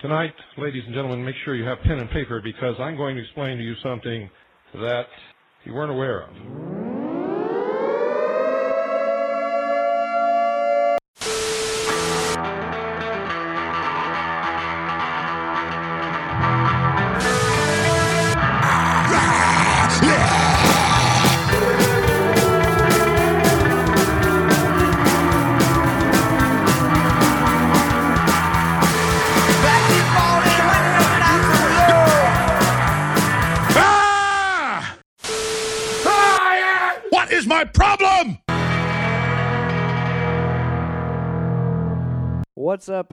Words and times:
Tonight, 0.00 0.32
ladies 0.56 0.82
and 0.86 0.94
gentlemen, 0.94 1.22
make 1.22 1.34
sure 1.44 1.54
you 1.54 1.64
have 1.66 1.78
pen 1.82 1.98
and 1.98 2.08
paper 2.10 2.40
because 2.42 2.74
I'm 2.80 2.96
going 2.96 3.16
to 3.16 3.22
explain 3.22 3.58
to 3.58 3.62
you 3.62 3.74
something 3.82 4.30
that 4.74 5.04
you 5.64 5.74
weren't 5.74 5.90
aware 5.90 6.22
of. 6.22 6.30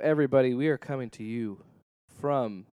Everybody? 0.08 0.54
We 0.54 0.70
are 0.70 0.78
coming 0.78 1.10
to 1.12 1.24
you 1.24 1.62
from 2.22 2.68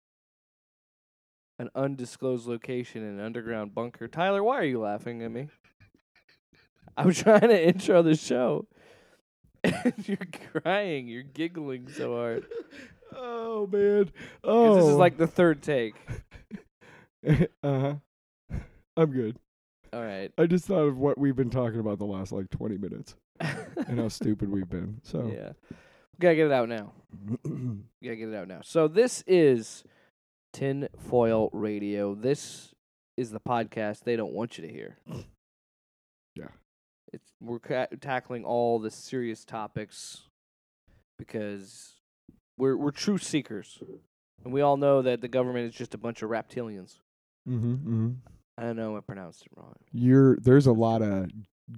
an 1.58 1.68
undisclosed 1.74 2.46
location 2.46 3.02
in 3.02 3.18
an 3.18 3.20
underground 3.20 3.74
bunker. 3.74 4.06
Tyler, 4.06 4.42
why 4.42 4.56
are 4.58 4.64
you 4.64 4.78
laughing 4.78 5.20
at 5.22 5.32
me? 5.32 5.48
I'm 6.96 7.12
trying 7.12 7.40
to 7.40 7.68
intro 7.68 8.02
the 8.02 8.14
show. 8.14 8.68
And 9.64 9.94
you're 10.06 10.28
crying. 10.62 11.08
You're 11.08 11.24
giggling 11.24 11.88
so 11.88 12.14
hard. 12.16 12.46
Oh 13.16 13.68
man. 13.70 14.10
Oh. 14.42 14.74
This 14.74 14.86
is 14.86 14.96
like 14.96 15.16
the 15.16 15.28
third 15.28 15.62
take. 15.62 15.94
uh 17.24 17.44
huh. 17.62 17.94
I'm 18.96 19.12
good. 19.12 19.38
All 19.92 20.02
right. 20.02 20.32
I 20.36 20.46
just 20.46 20.64
thought 20.64 20.80
of 20.88 20.98
what 20.98 21.16
we've 21.16 21.36
been 21.36 21.48
talking 21.50 21.78
about 21.78 22.00
the 22.00 22.06
last 22.06 22.32
like 22.32 22.50
20 22.50 22.76
minutes 22.76 23.14
and 23.38 24.00
how 24.00 24.08
stupid 24.08 24.50
we've 24.50 24.68
been. 24.68 25.00
So. 25.04 25.30
yeah. 25.32 25.52
We 25.70 25.76
gotta 26.22 26.34
get 26.34 26.46
it 26.46 26.52
out 26.52 26.68
now. 26.68 26.92
Gotta 28.02 28.16
get 28.16 28.28
it 28.28 28.34
out 28.34 28.48
now. 28.48 28.60
So 28.62 28.88
this 28.88 29.24
is 29.26 29.84
Tin 30.52 30.88
Foil 31.08 31.50
Radio. 31.52 32.14
This 32.14 32.74
is 33.16 33.30
the 33.30 33.40
podcast 33.40 34.04
they 34.04 34.16
don't 34.16 34.32
want 34.32 34.58
you 34.58 34.66
to 34.66 34.72
hear. 34.72 34.98
Yeah. 36.36 36.48
It's 37.12 37.30
we're 37.40 37.60
ca- 37.60 37.86
tackling 38.00 38.44
all 38.44 38.80
the 38.80 38.90
serious 38.90 39.44
topics 39.44 40.22
because 41.16 41.92
we're 42.58 42.76
we're 42.76 42.90
truth 42.90 43.22
seekers, 43.22 43.80
and 44.42 44.52
we 44.52 44.60
all 44.60 44.76
know 44.76 45.00
that 45.02 45.20
the 45.20 45.28
government 45.28 45.68
is 45.68 45.74
just 45.74 45.94
a 45.94 45.98
bunch 45.98 46.22
of 46.22 46.30
reptilians. 46.30 46.98
Mm-hmm. 47.48 47.72
mm-hmm. 47.74 48.10
I 48.56 48.62
don't 48.62 48.76
know. 48.76 48.96
I 48.96 49.00
pronounced 49.00 49.42
it 49.46 49.52
wrong. 49.56 49.74
You're 49.92 50.36
there's 50.38 50.66
a 50.66 50.72
lot 50.72 51.02
of 51.02 51.30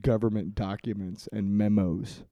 government 0.03 0.55
documents 0.55 1.29
and 1.33 1.57
memos, 1.57 2.25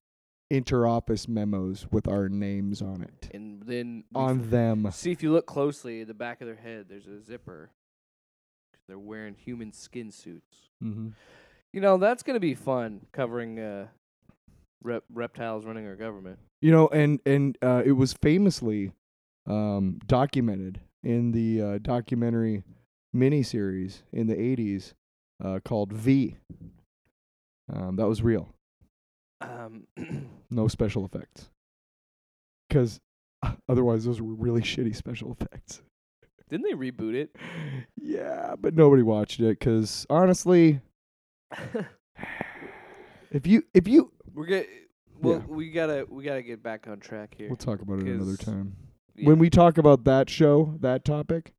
interoffice 0.53 1.28
memos 1.28 1.87
with 1.91 2.06
our 2.09 2.28
names 2.28 2.83
on 2.83 3.03
it. 3.03 3.31
And 3.34 3.62
then 3.62 4.05
we 4.12 4.20
On 4.20 4.51
them. 4.51 4.89
See 4.92 5.12
if 5.12 5.23
you 5.23 5.33
look 5.33 5.47
closely 5.47 6.03
at 6.03 6.09
the 6.09 6.14
back 6.14 6.41
of 6.41 6.47
their 6.47 6.56
head. 6.56 6.86
There's 6.89 7.06
a 7.06 7.20
zipper. 7.20 7.70
They're 8.89 8.98
wearing 8.98 9.34
human 9.34 9.73
skin 9.73 10.11
suits. 10.11 10.56
Mm-hmm. 10.83 11.09
You 11.73 11.81
know 11.81 11.97
that's 11.97 12.23
gonna 12.23 12.41
be 12.41 12.55
fun 12.55 13.01
covering 13.12 13.59
uh, 13.59 13.86
rep- 14.83 15.05
reptiles 15.12 15.64
running 15.64 15.86
our 15.86 15.97
government. 15.97 16.39
You 16.61 16.70
know, 16.70 16.89
and 16.89 17.20
and 17.27 17.58
uh, 17.62 17.83
it 17.84 17.92
was 17.92 18.12
famously 18.12 18.92
um, 19.47 19.98
documented 20.06 20.81
in 21.03 21.33
the 21.33 21.61
uh, 21.61 21.79
documentary 21.79 22.62
miniseries 23.17 24.03
in 24.12 24.27
the 24.27 24.34
'80s 24.34 24.92
uh, 25.42 25.61
called 25.64 25.92
V. 25.92 26.36
Um, 27.73 27.97
that 27.97 28.07
was 28.07 28.23
real, 28.23 28.55
Um, 29.44 29.86
no 30.50 30.68
special 30.68 31.05
effects, 31.05 31.50
because 32.68 33.00
otherwise 33.68 34.05
those 34.05 34.20
were 34.20 34.34
really 34.34 34.62
shitty 34.62 34.94
special 34.96 35.36
effects. 35.38 35.82
didn't 36.48 36.64
they 36.64 36.74
reboot 36.77 37.14
it? 37.14 37.36
Yeah, 38.06 38.55
but 38.60 38.74
nobody 38.74 39.02
watched 39.02 39.40
it 39.40 39.58
because 39.58 40.06
honestly, 40.10 40.80
if 43.30 43.46
you 43.46 43.62
if 43.72 43.88
you, 43.88 44.12
We're 44.34 44.46
get 44.46 44.68
well. 45.20 45.38
Yeah. 45.48 45.55
We 45.55 45.70
gotta 45.70 46.06
we 46.08 46.22
gotta 46.22 46.42
get 46.42 46.62
back 46.62 46.86
on 46.88 47.00
track 47.00 47.34
here. 47.36 47.48
we'll 47.48 47.56
talk 47.56 47.80
about 47.80 48.00
it 48.00 48.06
another 48.06 48.36
time. 48.36 48.76
Yeah, 49.16 49.28
When 49.28 49.38
we 49.38 49.48
talk 49.50 49.78
about 49.78 50.05
that 50.05 50.28
show, 50.28 50.74
that 50.80 51.05
topic, 51.05 51.52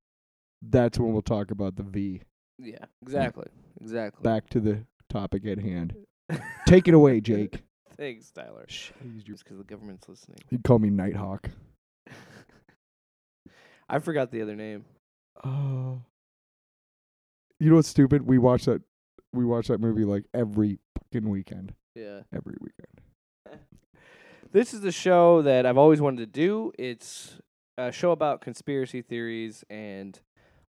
that's 0.61 0.99
when 0.99 1.13
we'll 1.13 1.21
talk 1.21 1.51
about 1.51 1.75
the 1.77 1.83
V. 1.83 2.21
yeah, 2.59 2.85
exactly, 3.01 3.47
exactly. 3.81 4.21
back 4.23 4.49
to 4.49 4.59
the 4.59 4.85
topic 5.09 5.45
at 5.45 5.59
hand. 5.59 5.95
Take 6.67 6.87
it 6.87 6.93
away, 6.93 7.21
Jake. 7.21 7.63
Thanks, 7.97 8.31
Tyler. 8.31 8.65
Shh, 8.67 8.91
I 9.01 9.05
used 9.05 9.27
your- 9.27 9.35
Just 9.35 9.43
because 9.45 9.57
the 9.57 9.63
government's 9.63 10.07
listening. 10.09 10.39
He'd 10.49 10.63
call 10.63 10.79
me 10.79 10.89
Nighthawk. 10.89 11.49
I 13.89 13.99
forgot 13.99 14.31
the 14.31 14.41
other 14.41 14.55
name. 14.55 14.85
Oh. 15.43 16.01
You 17.59 17.69
know 17.69 17.75
what's 17.77 17.87
stupid? 17.87 18.23
We 18.25 18.37
watch 18.37 18.65
that 18.65 18.81
we 19.33 19.45
watch 19.45 19.67
that 19.67 19.79
movie 19.79 20.05
like 20.05 20.23
every 20.33 20.79
fucking 21.11 21.29
weekend. 21.29 21.73
Yeah. 21.95 22.21
Every 22.33 22.55
weekend. 22.59 23.01
This 24.51 24.73
is 24.73 24.79
the 24.79 24.91
show 24.91 25.41
that 25.41 25.65
I've 25.65 25.77
always 25.77 25.99
wanted 25.99 26.19
to 26.19 26.25
do. 26.27 26.71
It's 26.79 27.41
a 27.77 27.91
show 27.91 28.11
about 28.11 28.39
conspiracy 28.39 29.01
theories 29.01 29.65
and 29.69 30.17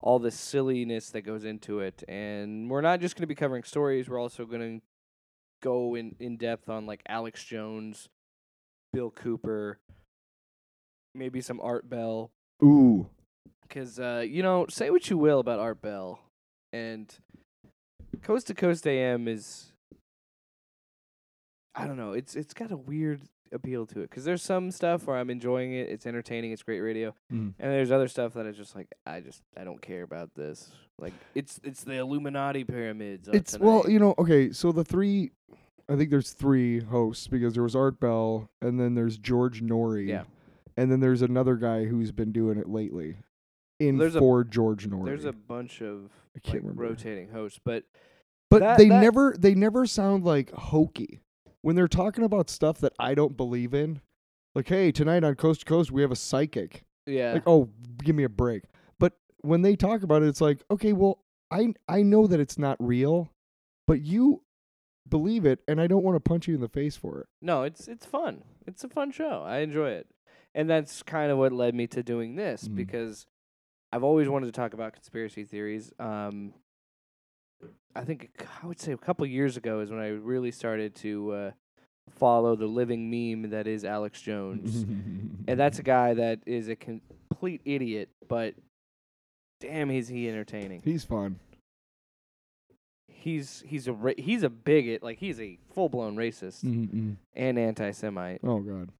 all 0.00 0.18
the 0.18 0.30
silliness 0.30 1.10
that 1.10 1.20
goes 1.22 1.44
into 1.44 1.80
it. 1.80 2.02
And 2.08 2.70
we're 2.70 2.80
not 2.80 3.00
just 3.00 3.14
going 3.14 3.24
to 3.24 3.26
be 3.26 3.34
covering 3.34 3.62
stories, 3.62 4.08
we're 4.08 4.18
also 4.18 4.46
going 4.46 4.80
to 4.80 4.84
go 5.64 5.94
in, 5.94 6.14
in 6.20 6.36
depth 6.36 6.68
on 6.68 6.86
like 6.86 7.02
Alex 7.08 7.42
Jones, 7.42 8.08
Bill 8.92 9.10
Cooper, 9.10 9.78
maybe 11.14 11.40
some 11.40 11.60
Art 11.60 11.88
Bell. 11.88 12.30
Ooh. 12.62 13.06
Because, 13.62 13.98
uh, 13.98 14.22
you 14.28 14.42
know, 14.42 14.66
say 14.68 14.90
what 14.90 15.08
you 15.08 15.16
will 15.16 15.40
about 15.40 15.58
Art 15.58 15.80
Bell. 15.80 16.20
And 16.72 17.12
Coast 18.22 18.46
to 18.48 18.54
Coast 18.54 18.86
AM 18.86 19.26
is. 19.26 19.72
I 21.74 21.86
don't 21.86 21.96
know. 21.96 22.12
It's 22.12 22.36
it's 22.36 22.54
got 22.54 22.70
a 22.70 22.76
weird 22.76 23.22
appeal 23.54 23.86
to 23.86 24.00
it 24.00 24.10
because 24.10 24.24
there's 24.24 24.42
some 24.42 24.70
stuff 24.70 25.06
where 25.06 25.16
I'm 25.16 25.30
enjoying 25.30 25.72
it. 25.72 25.88
It's 25.88 26.06
entertaining. 26.06 26.52
It's 26.52 26.62
great 26.62 26.80
radio, 26.80 27.14
Mm. 27.32 27.54
and 27.58 27.72
there's 27.72 27.90
other 27.92 28.08
stuff 28.08 28.34
that 28.34 28.46
I 28.46 28.50
just 28.50 28.74
like. 28.76 28.88
I 29.06 29.20
just 29.20 29.42
I 29.56 29.64
don't 29.64 29.80
care 29.80 30.02
about 30.02 30.34
this. 30.34 30.70
Like 30.98 31.12
it's 31.34 31.60
it's 31.64 31.84
the 31.84 31.94
Illuminati 31.98 32.64
pyramids. 32.64 33.28
It's 33.32 33.58
well, 33.58 33.84
you 33.88 33.98
know, 33.98 34.14
okay, 34.18 34.52
so 34.52 34.72
the 34.72 34.84
three 34.84 35.30
I 35.88 35.96
think 35.96 36.10
there's 36.10 36.32
three 36.32 36.80
hosts 36.80 37.26
because 37.28 37.54
there 37.54 37.62
was 37.62 37.76
Art 37.76 38.00
Bell 38.00 38.48
and 38.62 38.78
then 38.80 38.94
there's 38.94 39.18
George 39.18 39.62
Noory. 39.62 40.08
Yeah. 40.08 40.24
And 40.76 40.90
then 40.90 41.00
there's 41.00 41.22
another 41.22 41.56
guy 41.56 41.84
who's 41.84 42.10
been 42.10 42.32
doing 42.32 42.58
it 42.58 42.68
lately. 42.68 43.16
In 43.80 43.98
There's 43.98 44.16
a- 44.16 44.20
George 44.20 44.88
Noory. 44.88 45.04
there's 45.04 45.24
a 45.24 45.32
bunch 45.32 45.82
of 45.82 46.10
like, 46.52 46.62
rotating 46.64 47.28
hosts, 47.28 47.60
but 47.64 47.84
But 48.50 48.60
That- 48.60 48.78
they 48.78 48.88
that- 48.88 49.02
never 49.02 49.34
they 49.38 49.54
never 49.54 49.84
sound 49.86 50.24
like 50.24 50.50
hokey 50.52 51.20
when 51.64 51.76
they're 51.76 51.88
talking 51.88 52.24
about 52.24 52.50
stuff 52.50 52.78
that 52.78 52.92
I 52.98 53.14
don't 53.14 53.36
believe 53.38 53.72
in. 53.72 54.02
Like, 54.54 54.68
hey, 54.68 54.92
tonight 54.92 55.24
on 55.24 55.34
Coast 55.34 55.60
to 55.60 55.66
Coast 55.66 55.90
we 55.90 56.02
have 56.02 56.12
a 56.12 56.16
psychic. 56.16 56.84
yeah, 57.06 57.32
Like, 57.32 57.42
oh, 57.46 57.70
give 58.02 58.14
me 58.14 58.24
a 58.24 58.28
break. 58.28 58.64
But 58.98 59.14
when 59.40 59.62
they 59.62 59.74
talk 59.74 60.02
about 60.02 60.22
it, 60.22 60.28
it's 60.28 60.40
like, 60.42 60.62
okay, 60.70 60.92
well, 60.92 61.20
I 61.50 61.72
I 61.88 62.02
know 62.02 62.26
that 62.26 62.38
it's 62.38 62.58
not 62.58 62.76
real, 62.78 63.32
but 63.86 64.02
you 64.02 64.42
believe 65.08 65.44
it, 65.46 65.60
and 65.66 65.80
I 65.80 65.86
don't 65.86 66.04
want 66.04 66.16
to 66.16 66.20
punch 66.20 66.46
you 66.48 66.54
in 66.54 66.60
the 66.60 66.68
face 66.68 66.96
for 66.96 67.20
it. 67.20 67.26
No, 67.40 67.62
it's 67.62 67.88
it's 67.88 68.04
fun. 68.06 68.44
It's 68.66 68.84
a 68.84 68.88
fun 68.88 69.10
show. 69.10 69.42
I 69.42 69.58
enjoy 69.58 69.90
it. 69.90 70.06
And 70.54 70.68
that's 70.70 71.02
kind 71.02 71.32
of 71.32 71.38
what 71.38 71.52
led 71.52 71.74
me 71.74 71.86
to 71.88 72.02
doing 72.02 72.36
this 72.36 72.68
Mhm. 72.68 72.76
because 72.76 73.26
I've 73.90 74.04
always 74.04 74.28
wanted 74.28 74.46
to 74.46 74.52
talk 74.52 74.72
about 74.74 74.92
conspiracy 74.92 75.44
theories. 75.44 75.92
Um 75.98 76.52
I 77.96 78.02
think 78.04 78.30
I 78.62 78.66
would 78.66 78.80
say 78.80 78.92
a 78.92 78.96
couple 78.96 79.24
years 79.26 79.56
ago 79.56 79.80
is 79.80 79.90
when 79.90 80.00
I 80.00 80.08
really 80.08 80.50
started 80.50 80.94
to 80.96 81.32
uh 81.32 81.50
follow 82.18 82.54
the 82.54 82.66
living 82.66 83.10
meme 83.10 83.50
that 83.50 83.66
is 83.66 83.84
Alex 83.84 84.20
Jones. 84.20 84.82
and 85.48 85.58
that's 85.58 85.78
a 85.78 85.82
guy 85.96 86.14
that 86.14 86.40
is 86.46 86.68
a 86.68 86.76
complete 86.76 87.60
idiot, 87.64 88.08
but 88.28 88.54
damn 89.60 89.90
is 89.90 90.08
he 90.08 90.28
entertaining. 90.28 90.82
he's 90.84 91.04
fun. 91.04 91.38
He's 93.08 93.62
he's 93.66 93.88
a 93.88 93.92
ra- 93.92 94.12
he's 94.18 94.42
a 94.42 94.50
bigot, 94.50 95.02
like 95.02 95.18
he's 95.18 95.40
a 95.40 95.58
full-blown 95.72 96.16
racist 96.16 96.62
Mm-mm. 96.64 97.16
and 97.34 97.58
anti-Semite. 97.58 98.40
Oh 98.44 98.58
God. 98.60 98.90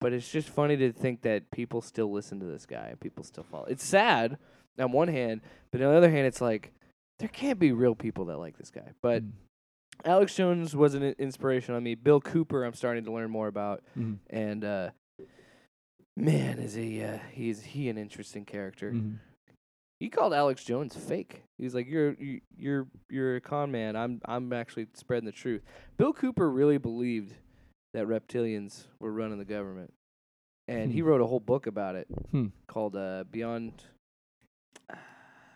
But 0.00 0.12
it's 0.12 0.30
just 0.30 0.48
funny 0.50 0.76
to 0.76 0.92
think 0.92 1.22
that 1.22 1.50
people 1.50 1.80
still 1.80 2.12
listen 2.12 2.38
to 2.40 2.46
this 2.46 2.66
guy. 2.66 2.94
People 3.00 3.24
still 3.24 3.42
follow. 3.44 3.64
It's 3.64 3.84
sad 3.84 4.36
on 4.78 4.92
one 4.92 5.08
hand, 5.08 5.40
but 5.72 5.80
on 5.80 5.90
the 5.90 5.96
other 5.96 6.10
hand, 6.10 6.26
it's 6.26 6.40
like 6.42 6.72
there 7.18 7.28
can't 7.28 7.58
be 7.58 7.72
real 7.72 7.94
people 7.94 8.24
that 8.26 8.38
like 8.38 8.56
this 8.58 8.70
guy. 8.70 8.90
But 9.02 9.22
Mm. 9.22 9.32
Alex 10.04 10.34
Jones 10.34 10.74
was 10.74 10.94
an 10.94 11.02
i- 11.04 11.14
inspiration 11.18 11.74
on 11.74 11.82
me. 11.82 11.94
Bill 11.94 12.20
Cooper, 12.20 12.64
I'm 12.64 12.74
starting 12.74 13.04
to 13.04 13.12
learn 13.12 13.30
more 13.30 13.46
about, 13.48 13.82
Mhm. 13.96 14.18
and 14.30 14.64
uh, 14.64 14.90
Man, 16.16 16.58
is 16.60 16.74
he 16.74 17.02
uh, 17.02 17.18
he's 17.32 17.62
he 17.62 17.88
an 17.88 17.98
interesting 17.98 18.44
character. 18.44 18.92
Mhm. 18.92 19.18
He 19.98 20.08
called 20.08 20.32
Alex 20.32 20.64
Jones 20.64 20.94
fake. 20.96 21.42
He's 21.58 21.74
like, 21.74 21.88
"You're 21.88 22.12
you, 22.14 22.40
you're 22.56 22.86
you're 23.10 23.36
a 23.36 23.40
con 23.40 23.72
man. 23.72 23.96
I'm 23.96 24.20
I'm 24.24 24.52
actually 24.52 24.86
spreading 24.94 25.26
the 25.26 25.32
truth." 25.32 25.62
Bill 25.96 26.12
Cooper 26.12 26.48
really 26.50 26.78
believed 26.78 27.34
that 27.94 28.06
reptilians 28.06 28.86
were 29.00 29.12
running 29.12 29.38
the 29.38 29.44
government, 29.44 29.92
and 30.68 30.92
he 30.92 31.00
Hmm. 31.00 31.06
wrote 31.06 31.20
a 31.20 31.26
whole 31.26 31.40
book 31.40 31.66
about 31.66 31.96
it 31.96 32.06
Hmm. 32.30 32.46
called 32.68 32.94
uh, 32.94 33.24
Beyond. 33.30 33.72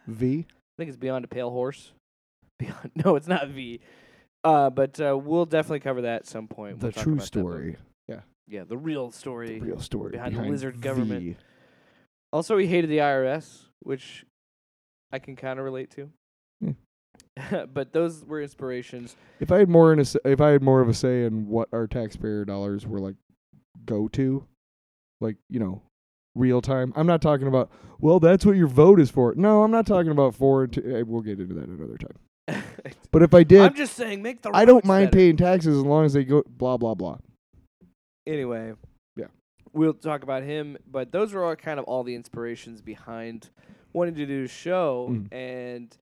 V. 0.08 0.46
think 0.79 0.89
it's 0.89 0.97
Beyond 0.97 1.27
a 1.27 1.29
Pale 1.29 1.51
Horse. 1.51 1.93
Beyond 2.59 2.93
no, 3.05 3.17
it's 3.17 3.29
not 3.29 3.49
V. 3.49 3.81
Uh, 4.45 4.71
but 4.71 4.99
uh, 5.01 5.19
we'll 5.19 5.45
definitely 5.45 5.81
cover 5.81 6.03
that 6.03 6.21
at 6.23 6.27
some 6.27 6.49
point. 6.49 6.81
The 6.81 6.87
We'll 6.87 6.93
talk 6.93 7.03
true 7.03 7.13
about 7.15 7.25
that 7.25 7.33
book. 7.33 7.53
story. 7.53 7.77
Yeah, 8.09 8.21
Yeah, 8.47 8.65
the 8.65 8.79
real 8.79 9.11
story. 9.11 9.59
The 9.59 9.67
real 9.67 9.81
story 9.81 10.13
behind 10.13 10.37
the 10.37 10.43
lizard 10.43 10.81
government. 10.81 11.37
Also, 12.33 12.57
he 12.57 12.67
hated 12.67 12.89
the 12.89 12.99
IRS, 12.99 13.65
which 13.81 14.25
I 15.13 15.19
can 15.19 15.37
kind 15.37 15.59
of 15.59 15.65
relate 15.65 15.91
to. 15.93 16.11
but 17.73 17.93
those 17.93 18.25
were 18.25 18.43
inspirations. 18.43 19.17
If 19.41 19.53
I 19.53 19.59
had 19.59 19.69
more 19.69 19.93
in 19.93 20.01
a, 20.01 20.05
if 20.25 20.41
I 20.41 20.51
had 20.51 20.63
more 20.63 20.81
of 20.81 20.89
a 20.89 20.95
say 20.95 21.25
in 21.25 21.49
what 21.49 21.69
our 21.73 21.87
taxpayer 21.87 22.45
dollars 22.45 22.87
were 22.87 22.99
like 22.99 23.15
go 23.85 24.09
to, 24.09 24.45
like 25.21 25.37
you 25.49 25.61
know, 25.61 25.83
real 26.38 26.61
time. 26.62 26.93
I'm 26.96 27.06
not 27.06 27.20
talking 27.23 27.46
about. 27.46 27.70
Well, 28.00 28.20
that's 28.20 28.46
what 28.46 28.56
your 28.56 28.69
vote 28.69 29.00
is 29.00 29.11
for. 29.11 29.35
No, 29.37 29.62
I'm 29.64 29.70
not 29.73 29.87
talking 29.87 30.11
about 30.12 30.35
for. 30.35 30.64
and 30.64 30.73
To, 30.75 30.99
eh, 30.99 31.02
we'll 31.06 31.20
get 31.23 31.40
into 31.40 31.55
that 31.55 31.69
another 31.69 31.96
time. 31.99 32.62
But 33.11 33.23
if 33.23 33.32
I 33.35 33.43
did, 33.43 33.61
I'm 33.62 33.75
just 33.75 33.94
saying, 33.94 34.23
make 34.23 34.43
the. 34.43 34.50
I 34.55 34.64
don't 34.64 34.85
mind 34.85 35.06
better. 35.11 35.17
paying 35.17 35.37
taxes 35.37 35.76
as 35.76 35.82
long 35.82 36.05
as 36.05 36.12
they 36.12 36.25
go 36.25 36.43
blah 36.46 36.76
blah 36.76 36.94
blah. 36.94 37.19
Anyway, 38.26 38.75
Yeah. 39.17 39.26
we'll 39.73 39.94
talk 39.94 40.23
about 40.23 40.43
him. 40.43 40.76
But 40.90 41.11
those 41.11 41.35
are 41.35 41.43
all 41.43 41.56
kind 41.56 41.81
of 41.81 41.87
all 41.87 42.05
the 42.05 42.14
inspirations 42.14 42.81
behind 42.82 43.49
wanting 43.94 44.14
to 44.17 44.26
do 44.26 44.44
a 44.44 44.49
show, 44.49 45.08
Mm. 45.11 45.32
and 45.32 45.96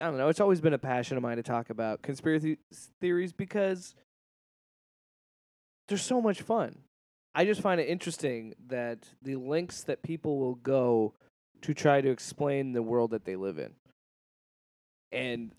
I 0.00 0.06
don't 0.06 0.16
know. 0.16 0.28
It's 0.28 0.40
always 0.40 0.60
been 0.62 0.72
a 0.72 0.78
passion 0.78 1.16
of 1.18 1.22
mine 1.22 1.36
to 1.36 1.42
talk 1.42 1.68
about 1.70 2.00
conspiracy 2.02 2.56
theories 3.02 3.32
because 3.34 3.94
they're 5.88 5.98
so 5.98 6.20
much 6.22 6.40
fun. 6.42 6.78
I 7.34 7.44
just 7.44 7.60
find 7.60 7.80
it 7.80 7.88
interesting 7.88 8.54
that 8.68 9.06
the 9.22 9.36
lengths 9.36 9.84
that 9.84 10.02
people 10.02 10.38
will 10.38 10.56
go 10.56 11.14
to 11.62 11.74
try 11.74 12.00
to 12.00 12.10
explain 12.10 12.72
the 12.72 12.82
world 12.82 13.10
that 13.12 13.24
they 13.24 13.36
live 13.36 13.58
in. 13.58 13.72
And 15.12 15.52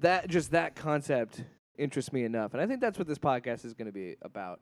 that 0.00 0.28
just 0.28 0.50
that 0.52 0.74
concept 0.74 1.42
interests 1.78 2.12
me 2.12 2.24
enough. 2.24 2.52
And 2.54 2.60
I 2.62 2.66
think 2.66 2.80
that's 2.80 2.98
what 2.98 3.06
this 3.06 3.18
podcast 3.18 3.64
is 3.64 3.74
going 3.74 3.86
to 3.86 3.92
be 3.92 4.16
about. 4.22 4.60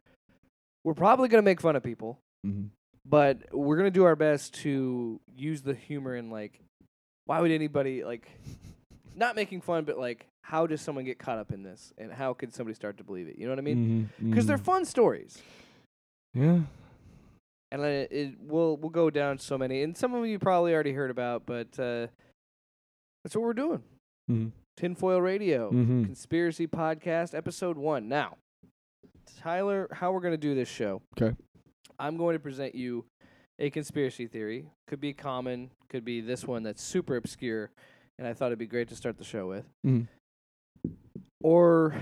We're 0.85 0.95
probably 0.95 1.29
going 1.29 1.43
to 1.43 1.45
make 1.45 1.61
fun 1.61 1.77
of 1.77 1.83
people, 1.83 2.19
Mm-hmm. 2.47 2.67
but 3.07 3.39
we're 3.53 3.77
going 3.79 3.87
to 3.87 3.91
do 3.91 4.05
our 4.05 4.17
best 4.17 4.53
to 4.57 5.19
use 5.35 5.63
the 5.63 5.73
humor 5.73 6.15
and 6.15 6.31
like 6.31 6.61
why 7.25 7.41
would 7.41 7.51
anybody 7.51 8.05
like 8.05 8.29
not 9.17 9.35
making 9.35 9.63
fun 9.63 9.85
but 9.85 9.99
like 9.99 10.27
how 10.43 10.67
does 10.67 10.83
someone 10.83 11.07
get 11.07 11.19
caught 11.19 11.39
up 11.39 11.53
in 11.53 11.63
this 11.63 11.95
and 11.97 12.13
how 12.13 12.35
could 12.35 12.53
somebody 12.53 12.75
start 12.75 12.99
to 12.99 13.05
believe 13.05 13.29
it? 13.29 13.39
You 13.39 13.47
know 13.47 13.53
what 13.53 13.59
I 13.59 13.63
mean? 13.63 14.11
Mm-hmm. 14.19 14.29
Because 14.31 14.45
they're 14.45 14.59
fun 14.59 14.85
stories. 14.85 15.41
Yeah. 16.35 16.61
and 17.71 17.83
I, 17.83 17.89
it 18.11 18.35
we'll 18.41 18.77
we'll 18.77 18.91
go 18.91 19.11
down 19.11 19.39
so 19.39 19.57
many, 19.59 19.83
and 19.83 19.97
some 19.97 20.15
of 20.15 20.27
you 20.27 20.39
probably 20.39 20.75
already 20.75 20.93
heard 20.93 21.11
about, 21.11 21.45
but 21.47 21.69
uh, 21.79 22.09
that's 23.23 23.35
what 23.35 23.43
we're 23.43 23.53
doing. 23.55 23.83
Mm-hmm. 24.31 24.49
Tinfoil 24.77 25.21
Radio, 25.21 25.71
Mm-hmm. 25.71 26.05
Conspiracy 26.05 26.67
Podcast, 26.67 27.35
Episode 27.35 27.77
One. 27.77 28.09
Now, 28.09 28.37
Tyler, 29.41 29.89
how 29.93 30.13
we're 30.13 30.21
gonna 30.21 30.37
do 30.37 30.55
this 30.55 30.69
show? 30.69 31.01
Okay. 31.21 31.35
I'm 31.99 32.17
going 32.17 32.35
to 32.35 32.41
present 32.41 32.75
you 32.75 33.05
a 33.61 33.71
conspiracy 33.71 34.27
theory. 34.27 34.67
Could 34.89 35.01
be 35.01 35.13
common, 35.13 35.71
could 35.89 36.05
be 36.05 36.21
this 36.21 36.45
one 36.45 36.65
that's 36.65 36.83
super 36.83 37.15
obscure, 37.17 37.71
and 38.19 38.27
I 38.27 38.33
thought 38.35 38.47
it'd 38.47 38.59
be 38.59 38.67
great 38.67 38.89
to 38.89 38.97
start 38.97 39.17
the 39.17 39.23
show 39.25 39.47
with. 39.47 39.65
Mm-hmm. 39.87 40.91
Or, 41.43 41.95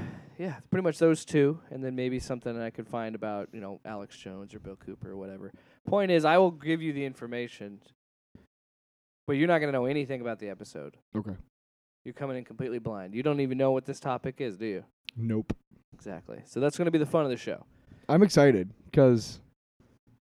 yeah, 0.43 0.57
pretty 0.71 0.83
much 0.83 0.99
those 0.99 1.25
two, 1.25 1.61
and 1.71 1.85
then 1.85 1.95
maybe 1.95 2.19
something 2.19 2.61
I 2.61 2.71
could 2.71 2.89
find 2.89 3.15
about, 3.15 3.49
you 3.53 3.61
know, 3.61 3.79
Alex 3.85 4.17
Jones 4.17 4.53
or 4.53 4.59
Bill 4.59 4.75
Cooper 4.75 5.13
or 5.13 5.17
whatever. 5.17 5.53
Point 5.87 6.11
is, 6.11 6.25
I 6.25 6.37
will 6.39 6.51
give 6.51 6.83
you 6.83 6.93
the 6.93 7.05
information, 7.05 7.79
but 9.29 9.35
you're 9.35 9.47
not 9.47 9.61
going 9.61 9.73
to 9.73 9.79
know 9.79 9.85
anything 9.85 10.21
about 10.21 10.41
the 10.41 10.49
episode. 10.49 10.97
Okay. 11.15 11.37
You're 12.05 12.15
coming 12.15 12.37
in 12.37 12.45
completely 12.45 12.81
blind. 12.81 13.15
You 13.15 13.23
don't 13.23 13.39
even 13.39 13.57
know 13.57 13.71
what 13.71 13.85
this 13.85 14.01
topic 14.01 14.41
is, 14.41 14.57
do 14.57 14.67
you? 14.67 14.85
Nope. 15.17 15.53
Exactly. 15.95 16.41
So 16.45 16.59
that's 16.59 16.77
going 16.77 16.87
to 16.87 16.91
be 16.91 16.99
the 16.99 17.07
fun 17.07 17.23
of 17.23 17.31
the 17.31 17.37
show. 17.37 17.65
I'm 18.09 18.25
excited 18.25 18.69
because 18.87 19.39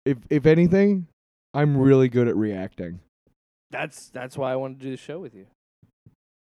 if 0.05 0.19
if 0.29 0.45
anything, 0.45 1.07
I'm 1.55 1.79
really 1.79 2.11
good 2.11 2.29
at 2.29 2.37
reacting. 2.37 3.01
That's 3.71 4.11
that's 4.11 4.37
why 4.37 4.53
I 4.53 4.57
wanted 4.57 4.81
to 4.81 4.85
do 4.85 4.91
the 4.91 4.99
show 4.99 5.19
with 5.19 5.35
you. 5.35 5.47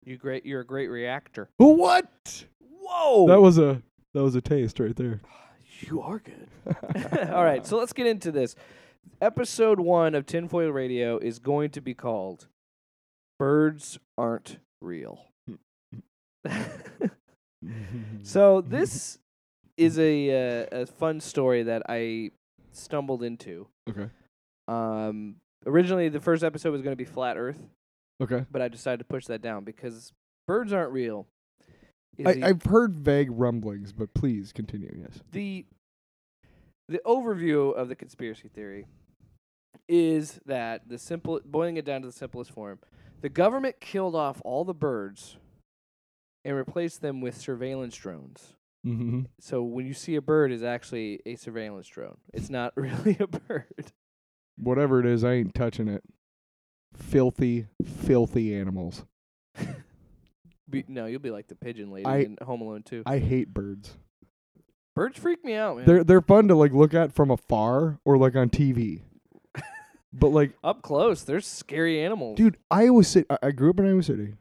You 0.04 0.18
great. 0.18 0.48
You're 0.48 0.62
a 0.62 0.66
great 0.66 0.88
reactor. 0.88 1.50
What? 1.58 2.46
Whoa! 2.82 3.28
That 3.28 3.40
was 3.42 3.58
a 3.58 3.82
that 4.14 4.24
was 4.24 4.36
a 4.36 4.42
taste 4.42 4.80
right 4.80 4.96
there. 4.96 5.22
you 5.82 6.02
are 6.02 6.20
good. 6.20 6.48
All 7.34 7.44
right, 7.44 7.66
so 7.66 7.78
let's 7.78 7.94
get 7.94 8.08
into 8.08 8.32
this. 8.32 8.56
Episode 9.22 9.80
one 9.80 10.16
of 10.16 10.26
Tinfoil 10.26 10.70
Radio 10.70 11.18
is 11.18 11.40
going 11.40 11.70
to 11.72 11.82
be 11.82 11.94
called 11.94 12.48
"Birds 13.40 14.00
Aren't 14.18 14.58
Real." 14.82 15.26
so 18.24 18.62
this 18.62 19.18
is 19.78 19.98
a 20.00 20.62
uh, 20.64 20.66
a 20.72 20.86
fun 20.86 21.20
story 21.20 21.64
that 21.64 21.84
I 21.90 22.32
stumbled 22.72 23.24
into. 23.24 23.68
okay. 23.90 24.10
Um, 24.68 25.36
originally, 25.66 26.10
the 26.10 26.20
first 26.20 26.44
episode 26.44 26.72
was 26.72 26.82
going 26.82 26.94
to 26.94 26.98
be 26.98 27.06
flat 27.06 27.38
Earth, 27.38 27.60
Okay. 28.22 28.46
but 28.52 28.62
I 28.62 28.68
decided 28.68 28.98
to 29.00 29.04
push 29.06 29.26
that 29.26 29.42
down 29.42 29.64
because 29.64 30.14
birds 30.48 30.72
aren't 30.72 30.92
real. 30.92 31.28
I, 32.26 32.34
the- 32.34 32.44
I've 32.46 32.64
heard 32.64 32.96
vague 32.96 33.30
rumblings, 33.32 33.92
but 33.94 34.14
please 34.14 34.52
continue. 34.54 34.94
Yes. 35.02 35.20
the 35.32 35.66
the 36.90 37.02
overview 37.06 37.74
of 37.74 37.88
the 37.88 37.96
conspiracy 37.96 38.50
theory 38.50 38.86
is 39.88 40.40
that 40.46 40.90
the 40.90 40.98
simple 40.98 41.40
boiling 41.46 41.78
it 41.78 41.86
down 41.86 42.02
to 42.02 42.08
the 42.08 42.12
simplest 42.14 42.52
form 42.52 42.80
the 43.22 43.30
government 43.30 43.80
killed 43.80 44.16
off 44.16 44.42
all 44.44 44.66
the 44.66 44.74
birds 44.74 45.38
and 46.44 46.56
replaced 46.56 47.02
them 47.02 47.22
with 47.22 47.38
surveillance 47.38 47.96
drones 47.96 48.56
Mm-hmm. 48.86 49.22
so 49.40 49.62
when 49.62 49.86
you 49.86 49.94
see 49.94 50.16
a 50.16 50.22
bird 50.24 50.52
is 50.52 50.64
actually 50.64 51.20
a 51.26 51.36
surveillance 51.36 51.88
drone 51.88 52.18
it's 52.34 52.50
not 52.50 52.74
really 52.76 53.16
a 53.20 53.28
bird 53.28 53.92
Whatever 54.58 55.00
it 55.00 55.06
is, 55.06 55.24
I 55.24 55.34
ain't 55.34 55.56
touching 55.56 55.88
it. 55.88 56.04
Filthy, 56.96 57.68
filthy 57.84 58.54
animals. 58.54 59.06
Be, 60.72 60.86
no 60.88 61.06
you'll 61.06 61.20
be 61.20 61.32
like 61.32 61.48
the 61.48 61.56
pigeon 61.56 61.92
lady 61.92 62.06
I- 62.06 62.18
in 62.20 62.38
Home 62.44 62.62
Alone 62.62 62.84
2 62.84 63.04
I 63.06 63.20
hate 63.20 63.54
birds. 63.54 63.96
birds 64.96 65.18
freak 65.20 65.44
me 65.46 65.54
out 65.56 65.78
man 65.78 65.86
They're 65.86 66.04
they're 66.04 66.22
fun 66.22 66.48
to 66.48 66.56
like 66.56 66.74
look 66.74 66.94
at 66.94 67.14
from 67.14 67.30
afar 67.32 68.00
or 68.06 68.18
like 68.18 68.36
on 68.36 68.50
TV. 68.50 69.02
but 70.14 70.30
like, 70.30 70.54
up 70.64 70.82
close 70.82 71.24
they're 71.24 71.42
scary 71.42 72.04
animals 72.04 72.38
dude, 72.38 72.58
Iowa 72.70 73.04
City. 73.04 73.26
I, 73.30 73.38
I 73.44 73.52
grew 73.52 73.70
up 73.72 73.80
in 73.80 73.86
Iowa 73.88 74.04
City, 74.04 74.34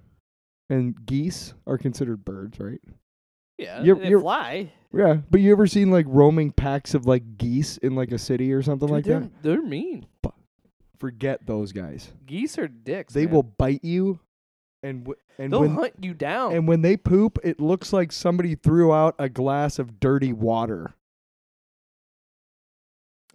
and 0.69 0.95
geese 1.07 1.55
are 1.67 1.79
considered 1.79 2.25
birds, 2.25 2.59
right? 2.61 2.81
yeah 3.59 3.83
you're- 3.83 4.01
they 4.01 4.09
you're- 4.09 4.23
fly 4.23 4.73
Yeah, 4.93 5.19
but 5.31 5.41
you 5.41 5.53
ever 5.53 5.67
seen 5.67 5.91
like 5.91 6.07
roaming 6.09 6.51
packs 6.51 6.95
of 6.95 7.07
like 7.07 7.37
geese 7.37 7.77
in 7.79 7.95
like 7.95 8.11
a 8.11 8.19
city 8.19 8.53
or 8.53 8.63
something 8.63 8.89
Dude, 8.89 8.95
like 8.97 9.05
they're, 9.05 9.21
that? 9.21 9.43
they're 9.43 9.63
mean 9.63 10.07
Forget 10.99 11.47
those 11.47 11.73
guys. 11.73 12.13
geese 12.27 12.59
are 12.59 12.69
dicks 12.69 13.15
They 13.15 13.25
man. 13.25 13.35
will 13.35 13.43
bite 13.43 13.83
you, 13.85 14.19
and 14.83 15.05
w- 15.05 15.17
and 15.39 15.53
They'll 15.53 15.61
when 15.61 15.75
hunt 15.75 15.95
you 16.01 16.15
down. 16.15 16.53
and 16.55 16.67
when 16.69 16.83
they 16.83 16.97
poop, 16.97 17.39
it 17.45 17.61
looks 17.61 17.93
like 17.93 18.13
somebody 18.13 18.55
threw 18.55 18.93
out 18.93 19.15
a 19.19 19.29
glass 19.29 19.79
of 19.79 20.01
dirty 20.01 20.33
water. 20.33 20.95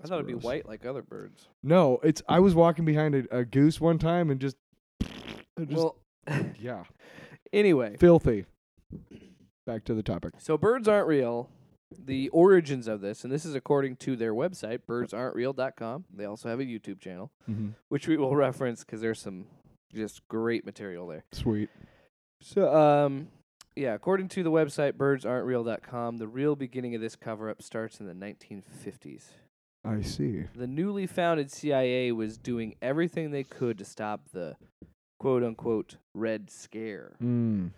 I 0.04 0.08
thought 0.08 0.16
it'd 0.16 0.28
be 0.28 0.34
white 0.34 0.68
like 0.68 0.86
other 0.86 1.02
birds. 1.02 1.48
No, 1.64 2.00
it's. 2.04 2.22
I 2.28 2.40
was 2.40 2.54
walking 2.54 2.86
behind 2.86 3.16
a, 3.16 3.38
a 3.40 3.46
goose 3.46 3.80
one 3.80 3.98
time 3.98 4.30
and 4.30 4.40
just, 4.40 4.58
just 5.02 5.72
well, 5.72 5.96
yeah, 6.60 6.84
anyway, 7.54 7.96
filthy. 7.98 8.46
Back 9.66 9.84
to 9.86 9.94
the 9.96 10.04
topic. 10.04 10.34
so 10.38 10.58
birds 10.58 10.88
aren't 10.88 11.08
real. 11.08 11.50
The 11.98 12.30
origins 12.30 12.88
of 12.88 13.02
this, 13.02 13.24
and 13.24 13.32
this 13.32 13.46
is 13.46 13.56
according 13.56 13.96
to 13.98 14.16
their 14.16 14.34
website, 14.34 14.80
birdsaren'treal.com. 14.88 16.06
They 16.14 16.26
also 16.26 16.50
have 16.50 16.60
a 16.60 16.64
YouTube 16.66 17.00
channel, 17.00 17.32
Mm-hmm. 17.50 17.70
which 17.90 18.08
we 18.08 18.18
will 18.18 18.36
reference 18.36 18.84
because 18.84 19.02
there's 19.02 19.20
some 19.22 19.46
just 19.96 20.28
great 20.28 20.66
material 20.66 21.08
there. 21.08 21.24
Sweet. 21.32 21.70
So, 22.42 22.76
um, 22.76 23.30
yeah, 23.76 23.94
according 23.94 24.30
to 24.30 24.44
the 24.44 24.52
website, 24.52 24.94
birdsaren'treal.com, 24.94 26.18
the 26.18 26.28
real 26.28 26.56
beginning 26.56 26.96
of 26.96 27.02
this 27.02 27.16
cover 27.16 27.50
up 27.50 27.62
starts 27.62 28.00
in 28.00 28.08
the 28.08 28.14
1950s. 28.14 29.24
I 29.84 30.02
see. 30.02 30.46
The 30.56 30.68
newly 30.68 31.06
founded 31.06 31.52
CIA 31.52 32.12
was 32.12 32.38
doing 32.38 32.76
everything 32.82 33.32
they 33.32 33.44
could 33.44 33.78
to 33.78 33.86
stop 33.86 34.30
the 34.34 34.56
quote 35.20 35.44
unquote 35.44 35.98
Red 36.14 36.50
Scare. 36.50 37.16
Mm. 37.22 37.72